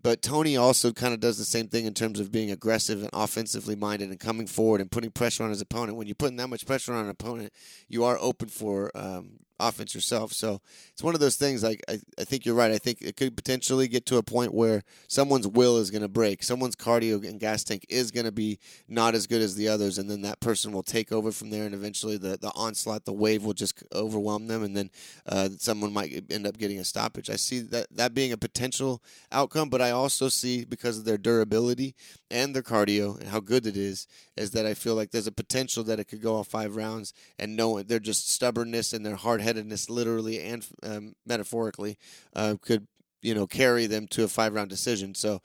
But 0.04 0.22
Tony 0.22 0.58
also 0.58 0.92
kind 0.92 1.14
of 1.14 1.20
does 1.20 1.38
the 1.38 1.46
same 1.46 1.68
thing 1.68 1.86
in 1.86 1.94
terms 1.94 2.20
of 2.20 2.32
being 2.32 2.50
aggressive 2.50 3.02
and 3.02 3.10
offensively 3.14 3.76
minded 3.76 4.10
and 4.10 4.20
coming 4.20 4.48
forward 4.48 4.82
and 4.82 4.90
putting 4.90 5.12
pressure 5.12 5.44
on 5.44 5.52
his 5.52 5.62
opponent. 5.62 5.98
When 5.98 6.08
you're 6.08 6.16
putting 6.16 6.38
that 6.38 6.48
much 6.48 6.66
pressure 6.66 6.94
on 6.94 7.06
an 7.06 7.12
opponent, 7.12 7.54
you 7.88 8.04
are 8.04 8.18
open 8.20 8.50
for 8.50 8.90
um, 8.96 9.42
offense 9.68 9.96
yourself. 9.96 10.34
So 10.34 10.62
it's 10.92 11.04
one 11.04 11.14
of 11.14 11.20
those 11.20 11.36
things. 11.36 11.64
Like 11.64 11.82
I, 11.88 12.00
I 12.20 12.24
think 12.24 12.46
you're 12.46 12.56
right. 12.56 12.72
I 12.72 12.78
think 12.78 13.02
it 13.02 13.16
could 13.16 13.36
potentially 13.36 13.88
get 13.88 14.06
to 14.08 14.18
a 14.18 14.24
point 14.24 14.54
where 14.54 14.84
someone's 15.08 15.48
will 15.48 15.78
is 15.78 15.92
going 15.92 16.02
to 16.02 16.08
break. 16.08 16.44
Someone's 16.44 16.76
cardio 16.76 17.28
and 17.28 17.40
gas 17.40 17.64
tank 17.64 17.86
is 17.90 18.12
going 18.12 18.26
to 18.26 18.32
be 18.32 18.60
not 18.88 19.16
as 19.16 19.28
good 19.28 19.42
as 19.42 19.56
the 19.56 19.68
others, 19.68 19.98
and 19.98 20.10
then 20.10 20.22
that 20.22 20.40
person 20.40 20.72
will 20.72 20.84
take 20.84 21.12
over 21.12 21.32
from 21.32 21.50
there, 21.50 21.66
and 21.66 21.74
eventually 21.74 22.18
the 22.18 22.38
the 22.38 22.52
onslaught, 22.56 23.06
the 23.06 23.14
wave 23.14 23.44
will 23.44 23.54
just 23.54 23.84
overwhelm 23.94 24.48
them, 24.48 24.64
and 24.64 24.76
then 24.76 24.90
uh, 25.26 25.50
someone 25.58 25.94
might 25.94 26.24
end 26.30 26.48
up 26.48 26.58
getting 26.58 26.80
a 26.80 26.86
stoppage. 26.86 27.30
I 27.30 27.36
see 27.36 27.60
that 27.60 27.88
that 27.96 28.14
being 28.14 28.32
a 28.32 28.38
potential 28.38 29.02
outcome, 29.32 29.70
but 29.70 29.82
I 29.82 29.92
also 29.92 30.30
see 30.30 30.66
because 30.66 30.98
of 30.98 31.06
their 31.06 31.18
durability 31.18 31.96
and 32.30 32.56
their 32.56 32.64
cardio 32.64 33.20
and 33.20 33.30
how 33.30 33.40
good 33.40 33.66
it 33.66 33.78
is, 33.78 34.08
is 34.38 34.52
that 34.52 34.66
I 34.66 34.74
feel 34.74 34.96
like 34.96 35.12
there's 35.12 35.28
a 35.28 35.32
potential 35.32 35.84
that 35.84 36.00
it 36.00 36.06
could 36.06 36.22
go 36.22 36.36
all 36.36 36.44
five 36.44 36.76
rounds, 36.76 37.14
and 37.38 37.56
no, 37.56 37.82
they're 37.82 38.00
just 38.00 38.32
stubbornness 38.32 38.94
and 38.94 39.06
their 39.06 39.16
hard 39.16 39.42
head 39.42 39.51
literally 39.90 40.40
and 40.40 40.66
um, 40.84 41.14
metaphorically, 41.26 41.98
uh, 42.36 42.56
could 42.62 42.88
you 43.22 43.34
know 43.34 43.48
carry 43.48 43.86
them 43.86 44.08
to 44.10 44.24
a 44.24 44.28
five 44.28 44.54
round 44.54 44.70
decision. 44.70 45.16
So, 45.16 45.42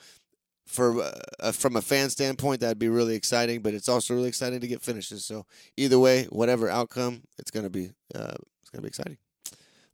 for 0.66 1.03
uh, 1.40 1.53
from 1.53 1.77
a 1.77 1.83
fan 1.83 2.11
standpoint, 2.11 2.61
that'd 2.61 2.79
be 2.79 2.88
really 2.88 3.14
exciting. 3.14 3.61
But 3.61 3.75
it's 3.75 3.88
also 3.88 4.14
really 4.14 4.29
exciting 4.29 4.61
to 4.61 4.69
get 4.69 4.83
finishes. 4.83 5.25
So 5.25 5.47
either 5.77 5.99
way, 5.99 6.25
whatever 6.25 6.69
outcome, 6.69 7.23
it's 7.38 7.51
gonna 7.51 7.71
be 7.71 7.90
uh, 8.14 8.35
it's 8.62 8.71
gonna 8.71 8.83
be 8.83 8.88
exciting. 8.88 9.19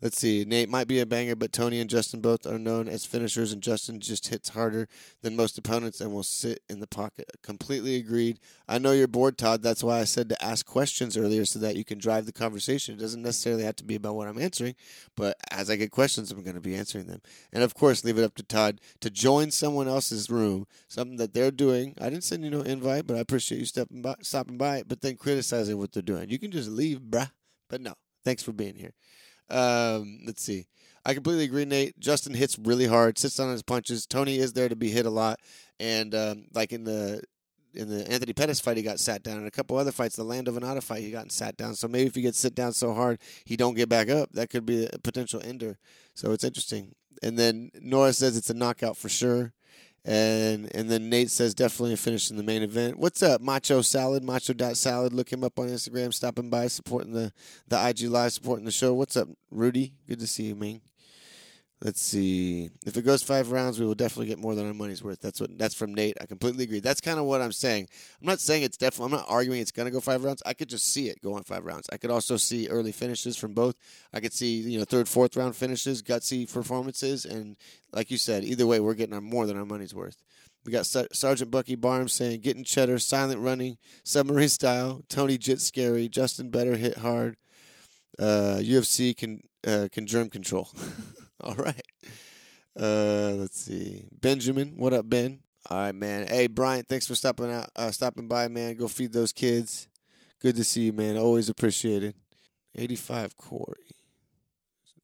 Let's 0.03 0.19
see. 0.19 0.45
Nate 0.45 0.69
might 0.69 0.88
be 0.88 0.99
a 0.99 1.07
banger, 1.07 1.37
but 1.37 1.53
Tony 1.53 1.79
and 1.79 1.88
Justin 1.88 2.21
both 2.21 2.45
are 2.45 2.59
known 2.59 2.88
as 2.88 3.07
finishers, 3.07 3.53
and 3.53 3.62
Justin 3.62 4.01
just 4.01 4.27
hits 4.27 4.49
harder 4.49 4.88
than 5.23 5.37
most 5.37 5.57
opponents 5.57 6.01
and 6.01 6.12
will 6.12 6.25
sit 6.25 6.59
in 6.69 6.81
the 6.81 6.88
pocket. 6.88 7.31
Completely 7.41 7.95
agreed. 7.95 8.41
I 8.67 8.79
know 8.79 8.91
you're 8.91 9.07
bored, 9.07 9.38
Todd. 9.38 9.62
That's 9.62 9.85
why 9.85 10.01
I 10.01 10.05
said 10.05 10.29
to 10.31 10.45
ask 10.45 10.67
questions 10.67 11.17
earlier 11.17 11.45
so 11.45 11.61
that 11.61 11.77
you 11.77 11.85
can 11.85 11.99
drive 11.99 12.27
the 12.27 12.33
conversation. 12.33 12.97
It 12.97 13.01
doesn't 13.01 13.23
necessarily 13.23 13.62
have 13.62 13.77
to 13.77 13.85
be 13.85 13.95
about 13.95 14.17
what 14.17 14.27
I'm 14.27 14.41
answering, 14.41 14.75
but 15.17 15.37
as 15.53 15.71
I 15.71 15.77
get 15.77 15.93
questions, 15.93 16.33
I'm 16.33 16.43
going 16.43 16.57
to 16.57 16.61
be 16.61 16.75
answering 16.75 17.07
them. 17.07 17.23
And 17.53 17.62
of 17.62 17.75
course, 17.75 18.05
leave 18.05 18.19
it 18.19 18.25
up 18.25 18.35
to 18.35 18.43
Todd 18.43 18.81
to 19.03 19.09
join 19.09 19.53
someone 19.53 19.87
else's 19.87 20.29
room, 20.29 20.67
something 20.88 21.17
that 21.19 21.33
they're 21.33 21.53
doing. 21.53 21.95
I 22.01 22.11
didn't 22.11 22.25
send 22.25 22.43
you 22.43 22.51
no 22.51 22.62
invite, 22.62 23.07
but 23.07 23.17
I 23.17 23.21
appreciate 23.21 23.59
you 23.59 23.67
stepping 23.67 24.03
by, 24.03 24.17
stopping 24.23 24.59
by, 24.59 24.83
but 24.83 25.01
then 25.01 25.15
criticizing 25.15 25.79
what 25.79 25.93
they're 25.93 26.03
doing. 26.03 26.29
You 26.29 26.41
can 26.41 26.51
just 26.51 26.69
leave, 26.69 26.99
bruh. 26.99 27.31
But 27.69 27.81
no, 27.81 27.95
thanks 28.25 28.43
for 28.43 28.51
being 28.51 28.75
here. 28.75 28.95
Um, 29.50 30.20
let's 30.26 30.42
see. 30.42 30.66
I 31.05 31.14
completely 31.14 31.44
agree, 31.44 31.64
Nate. 31.64 31.98
Justin 31.98 32.35
hits 32.35 32.59
really 32.59 32.87
hard, 32.87 33.18
sits 33.18 33.40
on 33.40 33.50
his 33.50 33.62
punches. 33.62 34.07
Tony 34.07 34.38
is 34.38 34.52
there 34.52 34.68
to 34.68 34.76
be 34.76 34.90
hit 34.90 35.05
a 35.05 35.11
lot, 35.11 35.40
and 35.81 36.14
um, 36.14 36.44
like 36.55 36.72
in 36.72 36.85
the 36.85 37.22
in 37.74 37.88
the 37.88 38.09
Anthony 38.11 38.33
Pettis 38.33 38.61
fight, 38.61 38.76
he 38.76 38.83
got 38.83 39.00
sat 39.00 39.22
down. 39.22 39.38
In 39.38 39.46
a 39.46 39.50
couple 39.50 39.76
other 39.76 39.92
fights, 39.92 40.16
the 40.16 40.24
Land 40.24 40.46
Lando 40.46 40.61
Vannata 40.61 40.83
fight, 40.83 41.02
he 41.02 41.11
got 41.11 41.33
sat 41.33 41.57
down. 41.57 41.74
So 41.74 41.88
maybe 41.88 42.07
if 42.07 42.14
he 42.14 42.22
gets 42.22 42.38
sit 42.38 42.55
down 42.55 42.72
so 42.72 42.92
hard, 42.92 43.18
he 43.44 43.57
don't 43.57 43.74
get 43.74 43.88
back 43.88 44.09
up. 44.09 44.31
That 44.33 44.50
could 44.50 44.66
be 44.66 44.87
a 44.87 44.98
potential 44.98 45.40
ender. 45.42 45.78
So 46.14 46.33
it's 46.33 46.44
interesting. 46.44 46.94
And 47.22 47.38
then 47.38 47.70
Nora 47.81 48.12
says 48.12 48.37
it's 48.37 48.50
a 48.50 48.55
knockout 48.55 48.96
for 48.96 49.09
sure. 49.09 49.55
And 50.05 50.75
and 50.75 50.91
then 50.91 51.09
Nate 51.09 51.31
says 51.31 51.55
definitely 51.55 51.95
a 51.95 51.97
finish 51.97 52.31
in 52.31 52.37
the 52.37 52.43
main 52.43 52.62
event. 52.62 52.99
What's 52.99 53.23
up, 53.23 53.41
Macho 53.41 53.83
Salad? 53.83 54.25
Macho 54.25 54.53
dot 54.53 54.77
Salad. 54.77 55.12
Look 55.12 55.33
him 55.33 55.45
up 55.45 55.59
on 55.59 55.69
Instagram. 55.69 56.12
Stopping 56.12 56.51
by, 56.51 56.67
supporting 56.67 57.12
the 57.12 57.33
the 57.69 57.88
IG 57.88 58.03
live, 58.09 58.33
supporting 58.33 58.65
the 58.65 58.73
show. 58.73 58.95
What's 58.95 59.17
up, 59.17 59.29
Rudy? 59.51 59.95
Good 60.09 60.19
to 60.19 60.27
see 60.27 60.45
you, 60.45 60.57
man. 60.57 60.81
Let's 61.85 62.01
see. 62.01 62.71
If 62.87 62.97
it 62.97 63.03
goes 63.03 63.25
five 63.25 63.51
rounds, 63.51 63.81
we 63.81 63.87
will 63.87 63.97
definitely 63.97 64.27
get 64.27 64.38
more 64.38 64.55
than 64.55 64.68
our 64.68 64.75
money's 64.75 65.03
worth. 65.03 65.21
That's 65.21 65.40
what 65.40 65.59
that's 65.59 65.75
from 65.75 65.92
Nate. 65.92 66.16
I 66.21 66.27
completely 66.27 66.62
agree. 66.62 66.79
That's 66.79 67.01
kind 67.01 67.18
of 67.18 67.25
what 67.25 67.42
I'm 67.42 67.51
saying. 67.51 67.88
I'm 68.21 68.27
not 68.29 68.38
saying 68.38 68.62
it's 68.62 68.77
definitely. 68.77 69.07
I'm 69.07 69.18
not 69.18 69.29
arguing 69.29 69.61
it's 69.61 69.73
going 69.73 69.87
to 69.87 69.90
go 69.90 69.99
five 69.99 70.23
rounds. 70.23 70.45
I 70.47 70.55
could 70.55 70.68
just 70.68 70.92
see 70.92 71.09
it 71.09 71.21
going 71.21 71.42
five 71.42 71.64
rounds. 71.64 71.88
I 71.92 71.97
could 71.97 72.12
also 72.12 72.37
see 72.37 72.68
early 72.68 72.92
finishes 72.92 73.37
from 73.37 73.53
both. 73.53 73.75
I 74.12 74.21
could 74.21 74.33
see 74.33 74.61
you 74.61 74.79
know 74.79 74.85
third, 74.85 75.09
fourth 75.09 75.37
round 75.37 75.57
finishes, 75.57 76.05
gutsy 76.05 76.51
performances, 76.51 77.25
and 77.25 77.57
like 77.92 78.12
you 78.12 78.16
said, 78.16 78.45
either 78.45 78.66
way, 78.66 78.79
we're 78.79 78.95
getting 78.95 79.14
our 79.14 79.21
more 79.21 79.47
than 79.47 79.57
our 79.57 79.66
money's 79.66 79.95
worth. 79.95 80.23
We 80.64 80.71
got 80.71 80.87
Sergeant 80.87 81.51
Bucky 81.51 81.75
Barnes 81.75 82.12
saying, 82.12 82.42
"Getting 82.42 82.62
cheddar, 82.62 83.01
silent 83.01 83.40
running, 83.40 83.77
submarine 84.05 84.51
style." 84.51 85.03
Tony 85.09 85.37
Jit 85.37 85.61
scary. 85.61 86.09
Justin 86.09 86.49
better 86.49 86.77
hit 86.77 86.99
hard. 86.99 87.38
Uh, 88.21 88.61
UFC 88.61 89.16
can 89.16 89.41
uh, 89.66 89.89
can 89.91 90.07
germ 90.07 90.30
control. 90.30 90.70
All 91.45 91.55
right. 91.55 91.82
Uh, 92.78 93.34
let's 93.36 93.61
see. 93.61 94.07
Benjamin, 94.20 94.74
what 94.76 94.93
up, 94.93 95.09
Ben? 95.11 95.40
All 95.68 95.78
right, 95.78 95.95
man. 95.95 96.28
Hey, 96.28 96.47
Brian, 96.47 96.84
thanks 96.84 97.07
for 97.07 97.16
stopping 97.16 97.51
out, 97.51 97.68
uh, 97.74 97.90
stopping 97.90 98.28
by, 98.28 98.47
man. 98.47 98.76
Go 98.76 98.86
feed 98.86 99.12
those 99.12 99.32
kids. 99.32 99.88
Good 100.40 100.55
to 100.57 100.64
see 100.64 100.82
you, 100.82 100.93
man. 100.93 101.16
Always 101.16 101.49
appreciated. 101.49 102.14
85 102.76 103.36
Corey. 103.36 103.97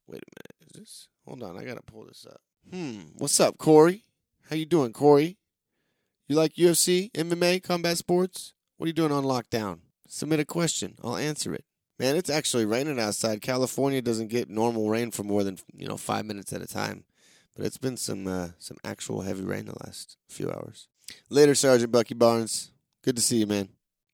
Wait 0.07 0.23
a 0.23 0.31
minute. 0.31 0.75
Is 0.75 0.81
this? 0.81 1.09
Hold 1.27 1.43
on. 1.43 1.59
I 1.59 1.65
got 1.65 1.75
to 1.77 1.83
pull 1.83 2.05
this 2.05 2.25
up. 2.25 2.41
Hmm. 2.73 3.01
What's 3.17 3.41
up, 3.41 3.59
Corey? 3.59 4.05
How 4.49 4.57
you 4.57 4.67
doing, 4.67 4.93
Corey? 4.93 5.39
You 6.29 6.37
like 6.37 6.55
UFC, 6.55 7.11
MMA, 7.13 7.63
combat 7.65 7.99
sports? 7.99 8.53
What 8.77 8.85
are 8.85 8.89
you 8.89 8.93
doing 8.93 9.13
on 9.13 9.25
lockdown? 9.25 9.81
Submit 10.07 10.41
a 10.41 10.45
question. 10.45 10.95
I'll 11.03 11.17
answer 11.17 11.53
it. 11.53 11.65
Man, 11.99 12.15
it's 12.15 12.31
actually 12.31 12.65
raining 12.65 13.01
outside. 13.01 13.41
California 13.41 14.01
doesn't 14.01 14.29
get 14.29 14.49
normal 14.49 14.89
rain 14.89 15.11
for 15.11 15.25
more 15.25 15.43
than 15.43 15.59
you 15.77 15.89
know 15.89 15.97
five 15.97 16.25
minutes 16.25 16.53
at 16.53 16.63
a 16.63 16.67
time, 16.67 17.05
but 17.57 17.67
it's 17.67 17.79
been 17.79 17.97
some 17.97 18.27
uh, 18.27 18.49
some 18.59 18.77
actual 18.85 19.23
heavy 19.23 19.45
rain 19.45 19.67
the 19.67 19.75
last 19.85 20.17
few 20.29 20.49
hours. 20.51 20.89
Later, 21.29 21.55
Sergeant 21.55 21.91
Bucky 21.91 22.15
Barnes. 22.15 22.71
Good 23.03 23.17
to 23.17 23.23
see 23.23 23.39
you, 23.39 23.47
man. 23.47 23.69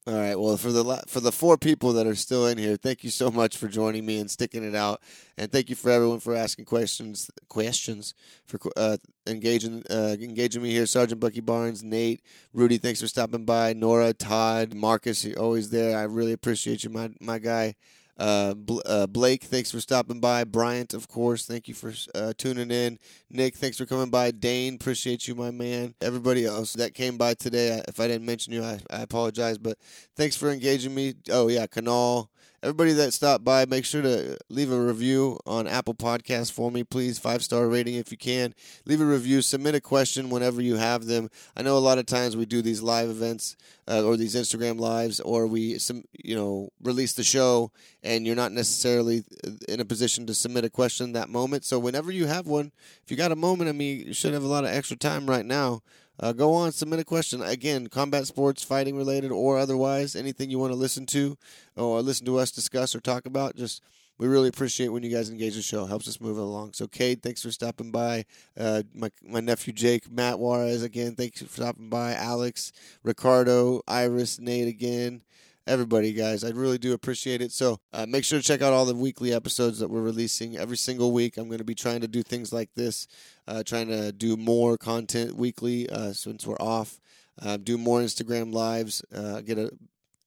All 0.07 0.13
right. 0.13 0.39
Well, 0.39 0.59
for 0.59 0.71
the 0.71 1.03
for 1.07 1.21
the 1.21 1.33
four 1.33 1.57
people 1.57 1.95
that 1.95 2.07
are 2.07 2.15
still 2.15 2.47
in 2.47 2.59
here, 2.59 2.77
thank 2.77 3.05
you 3.05 3.09
so 3.09 3.31
much 3.31 3.57
for 3.57 3.69
joining 3.69 4.05
me 4.05 4.21
and 4.21 4.31
sticking 4.31 4.63
it 4.63 4.75
out, 4.75 5.01
and 5.39 5.51
thank 5.51 5.71
you 5.71 5.77
for 5.77 5.91
everyone 5.91 6.21
for 6.21 6.35
asking 6.35 6.67
questions. 6.67 7.31
Questions 7.49 8.13
for 8.45 8.61
uh, 8.77 8.99
engaging 9.27 9.83
uh, 9.89 10.15
engaging 10.21 10.63
me 10.63 10.73
here. 10.73 10.85
Sergeant 10.85 11.21
Bucky 11.21 11.41
Barnes, 11.41 11.83
Nate, 11.83 12.21
Rudy, 12.53 12.77
thanks 12.77 13.01
for 13.01 13.07
stopping 13.09 13.47
by. 13.47 13.73
Nora, 13.73 14.13
Todd, 14.13 14.75
Marcus, 14.75 15.25
you're 15.25 15.39
always 15.39 15.71
there. 15.71 15.97
I 15.99 16.03
really 16.03 16.33
appreciate 16.33 16.85
you, 16.85 16.91
my 16.91 17.11
my 17.19 17.39
guy. 17.39 17.75
Uh, 18.17 18.55
uh, 18.87 19.07
Blake, 19.07 19.43
thanks 19.45 19.71
for 19.71 19.81
stopping 19.81 20.21
by. 20.21 20.45
Bryant, 20.45 20.95
of 20.95 21.09
course, 21.09 21.47
thank 21.47 21.67
you 21.67 21.75
for 21.75 21.93
uh, 22.15 22.33
tuning 22.37 22.71
in. 22.71 22.99
Nick, 23.31 23.57
thanks 23.57 23.79
for 23.79 23.87
coming 23.87 24.11
by. 24.11 24.31
Dane, 24.31 24.77
appreciate 24.77 25.27
you, 25.27 25.35
my 25.35 25.51
man. 25.51 25.95
Everybody 26.01 26.45
else 26.45 26.75
that 26.75 26.95
came 26.95 27.17
by 27.17 27.35
today, 27.35 27.83
if 27.89 27.99
I 27.99 28.07
didn't 28.07 28.27
mention 28.27 28.53
you, 28.53 28.63
I, 28.63 28.81
I 28.91 29.03
apologize, 29.03 29.59
but 29.59 29.79
thanks 30.17 30.37
for 30.37 30.51
engaging 30.51 30.95
me. 30.95 31.15
Oh, 31.31 31.49
yeah, 31.49 31.67
Kunal, 31.67 32.29
everybody 32.65 32.95
that 32.95 33.13
stopped 33.13 33.45
by, 33.45 33.67
make 33.67 33.85
sure 33.85 34.01
to 34.01 34.39
leave 34.49 34.73
a 34.73 34.81
review 34.81 35.39
on 35.45 35.69
Apple 35.69 35.93
Podcasts 35.93 36.51
for 36.51 36.71
me, 36.71 36.83
please. 36.83 37.19
Five 37.19 37.45
star 37.45 37.69
rating 37.69 37.97
if 37.97 38.11
you 38.11 38.17
can. 38.17 38.55
Leave 38.87 39.03
a 39.03 39.05
review. 39.05 39.43
Submit 39.43 39.75
a 39.75 39.83
question 39.83 40.31
whenever 40.31 40.63
you 40.63 40.77
have 40.77 41.05
them. 41.05 41.29
I 41.55 41.63
know 41.63 41.77
a 41.77 41.79
lot 41.79 41.99
of 41.99 42.07
times 42.07 42.37
we 42.37 42.47
do 42.47 42.63
these 42.63 42.81
live 42.81 43.11
events 43.11 43.57
uh, 43.87 44.03
or 44.03 44.17
these 44.17 44.35
Instagram 44.35 44.81
lives, 44.81 45.21
or 45.21 45.47
we 45.47 45.79
some 45.79 46.05
you 46.13 46.35
know 46.35 46.71
release 46.83 47.13
the 47.13 47.23
show, 47.23 47.71
and 48.03 48.27
you're 48.27 48.35
not 48.35 48.53
necessarily 48.53 49.25
in 49.69 49.81
a 49.81 49.85
position 49.85 50.27
to 50.27 50.35
submit 50.35 50.65
a 50.65 50.71
question 50.71 51.13
that 51.13 51.29
moment. 51.29 51.65
So 51.65 51.79
whenever 51.79 52.11
you 52.11 52.27
have 52.27 52.47
one, 52.47 52.73
if 53.05 53.11
you 53.11 53.17
got 53.19 53.31
a 53.33 53.37
moment, 53.37 53.69
I 53.69 53.73
mean, 53.73 54.07
you 54.07 54.15
should 54.15 54.33
have 54.33 54.43
a 54.45 54.49
lot 54.49 54.65
of 54.65 54.71
extra 54.71 54.97
time 54.97 55.29
right 55.29 55.45
now. 55.45 55.83
Uh, 56.21 56.33
go 56.33 56.55
on, 56.55 56.73
submit 56.73 57.01
a 57.01 57.05
question. 57.05 57.43
Again, 57.43 57.89
combat 57.89 58.27
sports, 58.27 58.63
fighting 58.63 58.97
related, 58.97 59.33
or 59.33 59.59
otherwise, 59.59 60.15
anything 60.15 60.51
you 60.51 60.59
want 60.59 60.73
to 60.73 60.79
listen 60.79 61.07
to 61.07 61.37
or 61.77 62.01
listen 62.03 62.27
to 62.27 62.39
us 62.39 62.51
discuss 62.51 62.95
or 62.95 63.01
talk 63.01 63.27
about. 63.27 63.57
Just 63.57 63.83
we 64.17 64.29
really 64.29 64.49
appreciate 64.49 64.89
when 64.89 65.03
you 65.03 65.11
guys 65.11 65.29
engage 65.29 65.57
the 65.57 65.63
show. 65.63 65.87
Helps 65.87 66.07
us 66.07 66.21
move 66.21 66.39
it 66.39 66.43
along. 66.43 66.75
So, 66.75 66.87
Kate, 66.87 67.21
thanks 67.21 67.43
for 67.43 67.51
stopping 67.51 67.91
by. 67.91 68.25
Uh, 68.57 68.83
my 68.95 69.11
my 69.23 69.41
nephew 69.41 69.73
Jake, 69.73 70.11
Matt 70.11 70.39
Juarez 70.39 70.83
again. 70.83 71.17
Thanks 71.17 71.43
for 71.43 71.49
stopping 71.49 71.91
by. 71.91 72.15
Alex, 72.15 72.73
Ricardo, 73.03 73.83
Iris, 73.89 74.39
Nate 74.39 74.69
again 74.69 75.23
everybody, 75.67 76.13
guys. 76.13 76.45
I 76.45 76.51
really 76.51 76.79
do 76.79 76.93
appreciate 76.93 77.41
it. 77.41 77.51
So 77.53 77.79
uh, 77.93 78.07
make 78.07 78.25
sure 78.25 78.39
to 78.39 78.45
check 78.45 78.63
out 78.63 78.73
all 78.73 78.85
the 78.85 78.95
weekly 78.95 79.33
episodes 79.33 79.79
that 79.79 79.89
we're 79.89 80.03
releasing 80.03 80.57
every 80.57 80.77
single 80.77 81.13
week. 81.13 81.37
I'm 81.37 81.49
going 81.49 81.59
to 81.59 81.65
be 81.65 81.75
trying 81.75 82.01
to 82.03 82.09
do 82.09 82.23
things 82.23 82.53
like 82.53 82.71
this, 82.75 83.07
uh, 83.49 83.63
trying 83.63 83.89
to 83.89 84.13
do 84.13 84.37
more 84.37 84.77
content 84.77 85.37
weekly 85.37 85.89
uh, 85.89 86.13
since 86.13 86.47
we're 86.47 86.57
off, 86.61 87.01
uh, 87.41 87.57
do 87.57 87.79
more 87.79 88.01
Instagram 88.01 88.53
lives, 88.53 89.03
uh, 89.15 89.41
get 89.41 89.59
a 89.59 89.71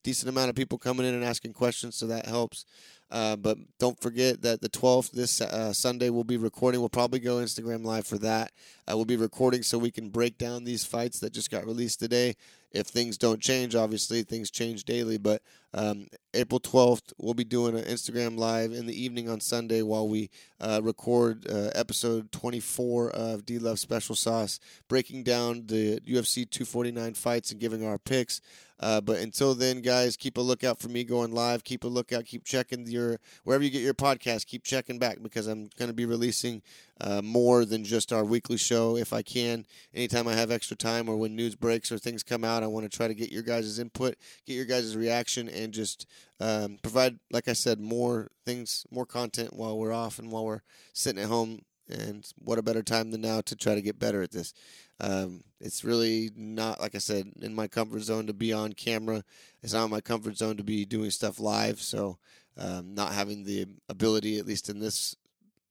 decent 0.04 0.30
amount 0.30 0.50
of 0.50 0.56
people 0.56 0.78
coming 0.78 1.06
in 1.06 1.14
and 1.14 1.24
asking 1.24 1.54
questions, 1.54 1.96
so 1.96 2.08
that 2.08 2.26
helps. 2.26 2.66
Uh, 3.10 3.36
but 3.36 3.58
don't 3.80 4.00
forget 4.02 4.42
that 4.42 4.62
the 4.62 4.70
12th, 4.70 5.12
this 5.12 5.40
uh, 5.40 5.72
Sunday, 5.72 6.10
we'll 6.10 6.24
be 6.24 6.38
recording. 6.38 6.82
We'll 6.82 6.90
probably 6.90 7.20
go 7.20 7.38
Instagram 7.38 7.86
Live 7.86 8.06
for 8.06 8.18
that. 8.18 8.52
Uh, 8.90 8.96
we'll 8.96 9.06
be 9.06 9.16
recording 9.16 9.64
so 9.64 9.78
we 9.78 9.92
can 9.92 10.10
break 10.10 10.38
down 10.38 10.64
these 10.64 10.84
fights 10.84 11.20
that 11.20 11.34
just 11.34 11.50
got 11.50 11.66
released 11.66 12.00
today 12.00 12.36
if 12.72 12.88
things 12.88 13.18
don't 13.18 13.42
change, 13.42 13.76
obviously 13.76 14.24
things 14.24 14.52
change 14.52 14.84
daily. 14.84 15.18
But 15.18 15.42
um, 15.74 16.08
April 16.34 16.60
12th, 16.60 17.14
we'll 17.18 17.34
be 17.34 17.44
doing 17.44 17.78
an 17.78 17.86
Instagram 17.86 18.38
live 18.38 18.72
in 18.72 18.86
the 18.86 19.02
evening 19.02 19.30
on 19.30 19.40
Sunday 19.40 19.82
while 19.82 20.08
we 20.08 20.30
uh, 20.60 20.82
record 20.84 21.48
uh, 21.50 21.70
episode 21.76 22.32
24 22.32 23.12
of 23.12 23.46
D 23.46 23.58
Love 23.58 23.80
Special 23.80 24.16
Sauce, 24.16 24.60
breaking 24.88 25.24
down 25.24 25.68
the 25.68 26.00
UFC 26.02 26.50
249 26.50 27.14
fights 27.14 27.52
and 27.52 27.60
giving 27.60 27.86
our 27.86 27.98
picks. 27.98 28.42
Uh, 28.80 29.02
but 29.02 29.20
until 29.20 29.56
then, 29.56 29.82
guys, 29.82 30.16
keep 30.16 30.38
a 30.38 30.42
lookout 30.42 30.80
for 30.80 30.90
me 30.90 31.04
going 31.04 31.32
live. 31.32 31.64
Keep 31.64 31.84
a 31.84 31.88
lookout. 31.88 32.26
Keep 32.26 32.44
checking 32.46 32.86
your 32.88 33.20
wherever 33.44 33.64
you 33.64 33.70
get 33.70 33.82
your 33.82 33.94
podcast. 33.94 34.46
Keep 34.46 34.64
checking 34.64 35.00
back 35.00 35.22
because 35.22 35.48
I'm 35.48 35.70
going 35.78 35.90
to 35.90 35.96
be 35.96 36.06
releasing 36.06 36.62
uh, 37.02 37.22
more 37.22 37.66
than 37.66 37.84
just 37.84 38.14
our 38.14 38.24
weekly 38.24 38.58
show 38.58 38.96
if 38.96 39.14
I 39.14 39.22
can. 39.22 39.66
Anytime 39.94 40.28
I 40.28 40.34
have 40.34 40.52
extra 40.52 40.78
time 40.78 41.10
or 41.10 41.18
when 41.18 41.36
news 41.36 41.56
breaks 41.56 41.92
or 41.92 41.98
things 41.98 42.24
come 42.24 42.44
out, 42.44 42.64
I 42.64 42.68
want 42.68 42.90
to 42.90 42.96
try 42.96 43.08
to 43.08 43.16
get 43.16 43.32
your 43.32 43.44
guys' 43.44 43.80
input, 43.80 44.16
get 44.46 44.54
your 44.54 44.66
guys' 44.66 44.96
reaction, 44.96 45.50
and 45.50 45.74
just 45.74 46.06
um, 46.40 46.78
provide, 46.82 47.20
like 47.32 47.48
I 47.48 47.54
said, 47.54 47.80
more 47.80 48.30
things, 48.46 48.86
more 48.92 49.06
content 49.06 49.54
while 49.54 49.78
we're 49.78 49.94
off 49.94 50.20
and 50.20 50.32
while 50.32 50.46
we're 50.46 50.62
sitting 50.94 51.22
at 51.22 51.30
home. 51.30 51.62
And 51.90 52.26
what 52.38 52.58
a 52.58 52.64
better 52.64 52.84
time 52.84 53.12
than 53.12 53.22
now 53.22 53.42
to 53.42 53.56
try 53.56 53.76
to 53.76 53.82
get 53.82 54.00
better 54.00 54.22
at 54.22 54.32
this. 54.32 54.54
Um, 55.00 55.44
it's 55.60 55.84
really 55.84 56.32
not, 56.36 56.80
like 56.80 56.96
I 56.96 57.00
said, 57.00 57.32
in 57.42 57.54
my 57.54 57.68
comfort 57.68 58.02
zone 58.02 58.28
to 58.28 58.34
be 58.34 58.52
on 58.52 58.74
camera. 58.74 59.24
It's 59.62 59.74
not 59.74 59.86
in 59.86 59.92
my 59.92 60.02
comfort 60.02 60.38
zone 60.38 60.58
to 60.58 60.64
be 60.64 60.86
doing 60.86 61.12
stuff 61.12 61.40
live. 61.40 61.80
So, 61.80 62.18
um, 62.58 62.96
not 62.96 63.14
having 63.14 63.44
the 63.44 63.68
ability, 63.88 64.40
at 64.40 64.48
least 64.48 64.70
in 64.70 64.80
this 64.80 65.16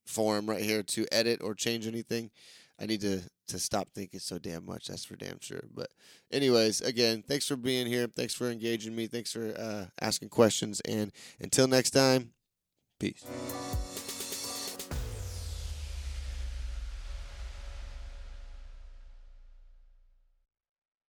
forum 0.05 0.49
right 0.49 0.61
here, 0.61 0.83
to 0.83 1.05
edit 1.11 1.41
or 1.43 1.53
change 1.53 1.85
anything, 1.85 2.31
I 2.79 2.85
need 2.85 3.01
to 3.01 3.21
to 3.47 3.59
stop 3.59 3.87
thinking 3.93 4.19
so 4.19 4.37
damn 4.37 4.65
much. 4.65 4.87
That's 4.87 5.05
for 5.05 5.15
damn 5.15 5.39
sure. 5.39 5.63
But, 5.73 5.87
anyways, 6.31 6.81
again, 6.81 7.23
thanks 7.25 7.47
for 7.47 7.55
being 7.55 7.87
here. 7.87 8.07
Thanks 8.07 8.33
for 8.33 8.49
engaging 8.49 8.93
me. 8.95 9.07
Thanks 9.07 9.31
for 9.31 9.53
uh, 9.57 9.85
asking 10.01 10.29
questions. 10.29 10.81
And 10.81 11.11
until 11.39 11.67
next 11.67 11.91
time, 11.91 12.31
peace. 12.99 13.25